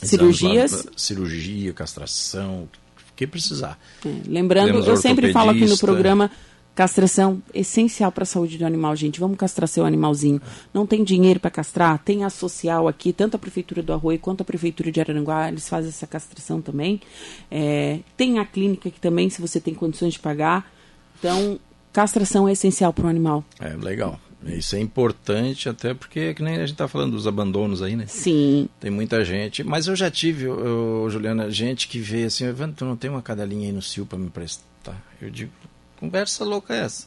Cirurgias? 0.03 0.73
lá, 0.85 0.93
cirurgia, 0.97 1.73
castração, 1.73 2.65
o 2.65 3.15
que 3.15 3.29
precisar. 3.29 3.79
É, 4.05 4.09
Lembrando, 4.27 4.73
Temos 4.73 4.89
eu 4.89 4.97
sempre 4.97 5.33
falo 5.33 5.51
aqui 5.51 5.67
no 5.67 5.79
programa, 5.79 6.33
castração 6.79 7.43
essencial 7.53 8.13
para 8.13 8.23
a 8.23 8.25
saúde 8.25 8.57
do 8.57 8.65
animal, 8.65 8.95
gente. 8.95 9.19
Vamos 9.19 9.37
castrar 9.37 9.67
seu 9.67 9.85
animalzinho. 9.85 10.41
Não 10.73 10.87
tem 10.87 11.03
dinheiro 11.03 11.41
para 11.41 11.51
castrar? 11.51 11.99
Tem 12.05 12.23
a 12.23 12.31
social 12.31 12.87
aqui, 12.87 13.13
tanto 13.13 13.35
a 13.35 13.39
prefeitura 13.39 13.83
do 13.83 13.93
Arroio 13.93 14.21
quanto 14.21 14.43
a 14.43 14.45
prefeitura 14.45 14.93
de 14.93 15.01
Araranguá, 15.01 15.49
eles 15.49 15.69
fazem 15.69 15.89
essa 15.89 16.07
castração 16.07 16.63
também. 16.63 17.01
É, 17.51 17.99
tem 18.17 18.39
a 18.39 18.45
clínica 18.45 18.91
aqui 18.91 19.01
também, 19.01 19.29
se 19.29 19.41
você 19.41 19.61
tem 19.61 19.75
condições 19.75 20.13
de 20.13 20.21
pagar. 20.21 20.71
Então, 21.19 21.59
castração 21.93 22.47
é 22.49 22.53
essencial 22.53 22.93
para 22.93 23.07
o 23.07 23.09
animal. 23.09 23.45
É 23.59 23.71
legal. 23.71 24.21
Isso 24.47 24.77
é 24.77 24.79
importante, 24.79 25.69
até 25.69 25.95
porque 25.95 26.21
é 26.21 26.35
que 26.35 26.45
nem 26.45 26.59
a 26.59 26.65
gente 26.65 26.77
tá 26.77 26.87
falando 26.87 27.11
dos 27.11 27.27
abandonos 27.27 27.83
aí, 27.83 27.97
né? 27.97 28.05
Sim. 28.07 28.69
Tem 28.79 28.89
muita 28.89 29.25
gente, 29.25 29.65
mas 29.65 29.89
eu 29.89 29.97
já 29.97 30.13
tive, 30.13 30.47
ô, 30.47 31.11
Juliana, 31.11 31.51
gente 31.51 31.89
que 31.89 31.99
vê 31.99 32.23
assim, 32.23 32.45
Evandro, 32.45 32.77
tu 32.77 32.85
não 32.85 32.97
tem 32.97 33.11
uma 33.11 33.21
cadelinha 33.21 33.67
aí 33.67 33.73
no 33.73 33.83
cio 33.83 34.07
para 34.07 34.17
me 34.17 34.27
emprestar? 34.27 34.69
Eu 35.21 35.29
digo, 35.29 35.51
conversa 35.99 36.45
louca 36.45 36.75
é 36.75 36.81
essa? 36.85 37.07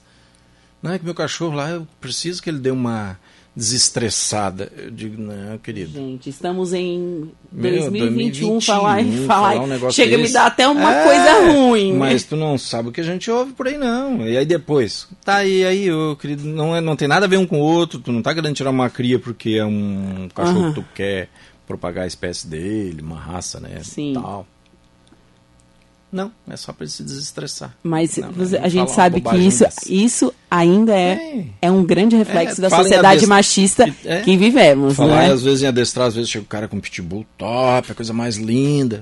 Não, 0.81 0.91
é 0.91 0.99
que 0.99 1.05
meu 1.05 1.13
cachorro 1.13 1.55
lá, 1.55 1.69
eu 1.69 1.87
preciso 1.99 2.41
que 2.41 2.49
ele 2.49 2.59
dê 2.59 2.71
uma 2.71 3.17
desestressada. 3.55 4.71
Eu 4.77 4.91
digo, 4.91 5.21
não, 5.21 5.57
querido. 5.57 5.91
Gente, 5.93 6.29
estamos 6.29 6.73
em 6.73 7.29
Meu, 7.51 7.89
2021, 7.89 8.61
falar, 8.61 8.95
2021, 8.95 9.27
falar, 9.27 9.53
falar 9.53 9.87
um 9.87 9.91
chega 9.91 10.15
a 10.15 10.17
me 10.17 10.23
desse. 10.23 10.33
dar 10.33 10.45
até 10.47 10.67
uma 10.67 10.93
É, 10.93 11.03
coisa 11.03 11.51
ruim. 11.53 11.93
Mas 11.93 12.23
tu 12.23 12.35
não 12.35 12.57
sabe 12.57 12.89
o 12.89 12.91
que 12.91 13.01
a 13.01 13.03
gente 13.03 13.29
ouve 13.29 13.53
por 13.53 13.67
aí, 13.67 13.77
não. 13.77 14.25
E 14.27 14.37
aí 14.37 14.45
depois, 14.45 15.07
tá 15.23 15.35
aí, 15.37 15.63
aí, 15.65 15.91
ô, 15.91 16.15
querido, 16.15 16.45
não, 16.47 16.75
é, 16.75 16.81
não 16.81 16.95
tem 16.95 17.07
nada 17.07 17.25
a 17.25 17.29
ver 17.29 17.37
um 17.37 17.45
com 17.45 17.59
o 17.59 17.63
outro, 17.63 17.99
tu 17.99 18.11
não 18.11 18.21
tá 18.21 18.33
querendo 18.33 18.55
tirar 18.55 18.69
uma 18.71 18.89
cria 18.89 19.19
porque 19.19 19.51
é 19.51 19.65
um 19.65 20.27
cachorro 20.33 20.69
que 20.73 20.81
tu 20.81 20.85
quer 20.95 21.29
propagar 21.67 22.05
a 22.05 22.07
espécie 22.07 22.47
dele, 22.47 23.01
uma 23.01 23.19
raça, 23.19 23.59
né? 23.59 23.81
Sim. 23.83 24.13
Tal. 24.13 24.47
Não, 26.11 26.29
é 26.49 26.57
só 26.57 26.73
pra 26.73 26.83
ele 26.83 26.91
se 26.91 27.03
desestressar. 27.03 27.73
Mas 27.81 28.17
Não, 28.17 28.31
você- 28.33 28.57
não 28.59 28.65
a 28.65 28.69
gente 28.69 28.91
sabe 28.91 29.21
que 29.21 29.37
isso, 29.37 29.63
dessa. 29.63 29.79
isso 29.91 30.33
ainda 30.49 30.93
é, 30.93 31.11
É. 31.13 31.45
é 31.67 31.71
um 31.71 31.83
grande 31.85 32.15
reflexo 32.17 32.59
É, 32.59 32.61
da 32.63 32.69
sociedade 32.69 33.07
adest- 33.19 33.27
machista 33.29 33.95
É. 34.03 34.21
que 34.21 34.35
vivemos, 34.35 34.95
Falar 34.95 35.27
né? 35.27 35.31
às 35.31 35.41
vezes 35.41 35.63
em 35.63 35.67
adestrar, 35.67 36.07
às 36.07 36.15
vezes 36.15 36.29
chega 36.29 36.43
o 36.43 36.47
cara 36.47 36.67
com 36.67 36.79
pitbull 36.81 37.25
top, 37.37 37.91
a 37.91 37.95
coisa 37.95 38.11
mais 38.11 38.35
linda. 38.35 39.01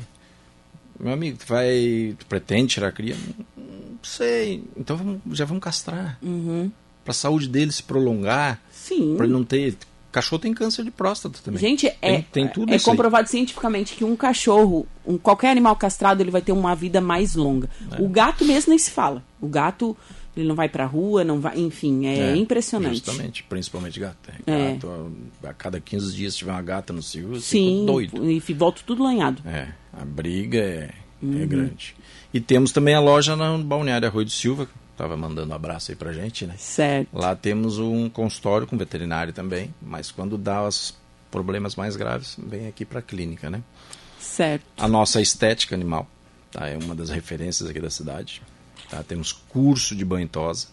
Meu 0.99 1.13
amigo, 1.13 1.37
tu 1.39 1.47
vai. 1.47 2.15
Tu 2.19 2.25
pretende 2.27 2.67
tirar 2.73 2.89
a 2.89 2.91
cria? 2.91 3.15
Não 3.57 3.97
sei. 4.03 4.63
Então 4.77 4.95
vamos- 4.97 5.19
já 5.31 5.45
vamos 5.45 5.63
castrar. 5.63 6.17
Uhum. 6.21 6.71
para 7.03 7.11
a 7.11 7.15
saúde 7.15 7.47
dele 7.49 7.71
se 7.71 7.81
prolongar, 7.81 8.61
Sim. 8.71 9.15
para 9.15 9.25
ele 9.25 9.33
não 9.33 9.43
ter 9.43 9.75
cachorro 10.11 10.39
tem 10.41 10.53
câncer 10.53 10.83
de 10.83 10.91
próstata 10.91 11.39
também. 11.43 11.59
Gente, 11.59 11.87
é, 11.87 11.95
tem, 12.01 12.21
tem 12.31 12.47
tudo 12.47 12.71
é 12.71 12.75
isso 12.75 12.89
aí. 12.89 12.95
comprovado 12.95 13.27
cientificamente 13.29 13.93
que 13.95 14.03
um 14.03 14.15
cachorro, 14.15 14.87
um, 15.05 15.17
qualquer 15.17 15.51
animal 15.51 15.75
castrado, 15.75 16.21
ele 16.21 16.31
vai 16.31 16.41
ter 16.41 16.51
uma 16.51 16.75
vida 16.75 16.99
mais 16.99 17.35
longa. 17.35 17.69
É. 17.91 18.01
O 18.01 18.07
gato 18.09 18.43
mesmo 18.45 18.69
nem 18.69 18.79
se 18.79 18.91
fala. 18.91 19.23
O 19.39 19.47
gato, 19.47 19.95
ele 20.35 20.47
não 20.47 20.55
vai 20.55 20.67
pra 20.67 20.85
rua, 20.85 21.23
não 21.23 21.39
vai, 21.39 21.57
enfim, 21.59 22.05
é, 22.07 22.35
impressionante. 22.35 22.97
Justamente, 22.97 23.43
principalmente 23.43 23.99
gato. 23.99 24.17
É. 24.45 24.73
Gato, 24.73 25.11
a 25.43 25.53
cada 25.53 25.79
15 25.79 26.15
dias 26.15 26.33
se 26.33 26.39
tiver 26.39 26.51
uma 26.51 26.61
gata 26.61 26.91
no 26.91 27.01
cio, 27.03 27.39
Sim, 27.39 27.85
doido. 27.85 28.29
e 28.29 28.39
volta 28.53 28.81
tudo 28.85 29.03
lanhado. 29.03 29.41
É, 29.45 29.67
a 29.93 30.03
briga 30.05 30.57
é, 30.59 30.89
Uhum. 31.21 31.41
é 31.43 31.45
grande. 31.45 31.95
E 32.33 32.39
temos 32.39 32.71
também 32.71 32.95
a 32.95 32.99
loja 33.01 33.35
no 33.35 33.61
Balneário 33.63 34.07
Arroio 34.07 34.25
do 34.25 34.31
Silva, 34.31 34.69
que 34.99 35.03
tava 35.03 35.15
mandando 35.15 35.53
um 35.53 35.55
abraço 35.55 35.91
aí 35.91 35.95
pra 35.95 36.11
gente, 36.11 36.45
né? 36.45 36.55
Certo. 36.57 37.09
Lá 37.13 37.33
temos 37.33 37.79
um 37.79 38.09
consultório 38.09 38.67
com 38.67 38.77
veterinário 38.77 39.31
também, 39.31 39.73
mas 39.81 40.11
quando 40.11 40.37
dá 40.37 40.67
os 40.67 40.93
problemas 41.31 41.75
mais 41.77 41.95
graves, 41.95 42.35
vem 42.37 42.67
aqui 42.67 42.83
para 42.83 42.99
a 42.99 43.01
clínica, 43.01 43.49
né? 43.49 43.63
Certo. 44.19 44.65
A 44.77 44.87
nossa 44.87 45.21
estética 45.21 45.73
animal 45.73 46.05
tá? 46.51 46.67
é 46.67 46.77
uma 46.77 46.93
das 46.93 47.09
referências 47.09 47.69
aqui 47.69 47.79
da 47.79 47.89
cidade. 47.89 48.41
Tá? 48.89 49.01
Temos 49.01 49.31
curso 49.31 49.95
de 49.95 50.03
banho 50.03 50.27
tosa, 50.27 50.67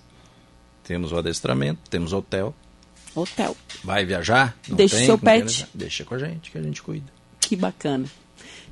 temos 0.83 1.13
o 1.13 1.17
adestramento, 1.17 1.89
temos 1.89 2.13
hotel. 2.13 2.53
Hotel. 3.15 3.57
Vai 3.85 4.05
viajar? 4.05 4.57
Não 4.69 4.77
Deixa 4.77 4.97
tem, 4.97 5.07
seu 5.07 5.17
pet. 5.17 5.69
Deixa 5.73 6.05
com 6.05 6.15
a 6.15 6.19
gente, 6.19 6.51
que 6.51 6.59
a 6.59 6.63
gente 6.63 6.83
cuida. 6.83 7.07
Que 7.41 7.55
bacana. 7.55 8.07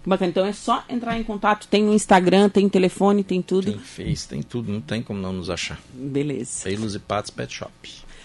Bacana. 0.06 0.30
Então 0.30 0.44
é 0.46 0.52
só 0.52 0.84
entrar 0.88 1.18
em 1.18 1.22
contato. 1.22 1.66
Tem 1.68 1.82
no 1.82 1.94
Instagram, 1.94 2.48
tem 2.48 2.68
telefone, 2.68 3.22
tem 3.24 3.40
tudo. 3.40 3.70
Tem 3.72 3.78
Face, 3.78 4.28
tem 4.28 4.42
tudo, 4.42 4.70
não 4.72 4.80
tem 4.80 5.02
como 5.02 5.18
não 5.20 5.32
nos 5.32 5.48
achar. 5.50 5.80
Beleza. 5.92 6.64
Pelos 6.68 6.94
e 6.94 6.98
Patos 6.98 7.30
Pet 7.30 7.52
Shop. 7.52 7.72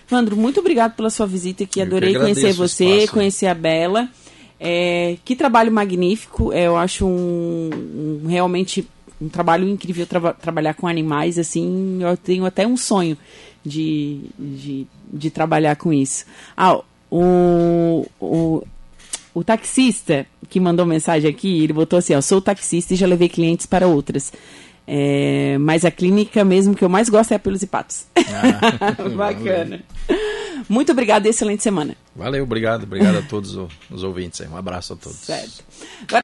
Vandro, 0.08 0.36
muito 0.36 0.60
obrigado 0.60 0.96
pela 0.96 1.10
sua 1.10 1.28
visita 1.28 1.64
aqui. 1.64 1.82
Adorei 1.82 2.16
conhecer 2.16 2.52
o 2.52 2.54
você, 2.56 2.86
espaço, 2.86 3.06
né? 3.08 3.14
conhecer 3.14 3.46
a 3.48 3.54
Bela. 3.54 4.10
É, 4.60 5.18
que 5.24 5.36
trabalho 5.36 5.72
magnífico. 5.72 6.52
É, 6.52 6.68
eu 6.68 6.76
acho 6.76 7.06
um, 7.06 7.70
um- 8.24 8.28
realmente 8.28 8.88
um 9.22 9.30
trabalho 9.30 9.68
incrível 9.70 10.06
traba- 10.08 10.34
trabalhar 10.34 10.74
com 10.74 10.88
animais. 10.88 11.38
Assim, 11.40 12.00
eu 12.02 12.18
tenho 12.18 12.46
até 12.46 12.66
um 12.68 12.76
sonho 12.76 13.18
de, 13.66 14.22
de, 14.38 14.88
de 15.14 15.30
trabalhar 15.30 15.76
com 15.76 15.94
isso. 15.94 16.26
Ah, 16.58 16.82
o, 17.12 18.06
o, 18.20 18.64
o 19.34 19.44
taxista 19.44 20.26
que 20.50 20.60
mandou 20.60 20.86
mensagem 20.86 21.30
aqui, 21.30 21.64
ele 21.64 21.74
botou 21.74 22.00
assim: 22.00 22.16
ó, 22.16 22.22
sou 22.22 22.42
taxista 22.42 22.94
e 22.94 22.98
já 22.98 23.08
levei 23.08 23.30
clientes 23.30 23.66
para 23.66 23.88
outras. 23.88 24.32
É, 24.92 25.56
mas 25.60 25.86
a 25.86 25.92
clínica 25.92 26.44
mesmo 26.44 26.74
que 26.74 26.84
eu 26.84 26.90
mais 26.90 27.10
gosto 27.10 27.32
é 27.32 27.36
a 27.36 27.40
Pelos 27.40 27.62
e 27.62 27.68
Patos. 27.68 28.06
Ah, 28.18 28.96
Bacana. 29.16 29.82
Muito 30.68 30.92
obrigada 30.92 31.28
e 31.28 31.30
excelente 31.30 31.62
semana. 31.62 31.96
Valeu, 32.16 32.44
obrigado, 32.44 32.84
obrigado 32.84 33.20
a 33.20 33.22
todos 33.22 33.56
os 33.90 34.04
ouvintes 34.04 34.42
aí. 34.42 34.48
Um 34.48 34.58
abraço 34.58 34.94
a 34.94 34.96
todos. 34.96 35.20
Certo. 35.20 35.64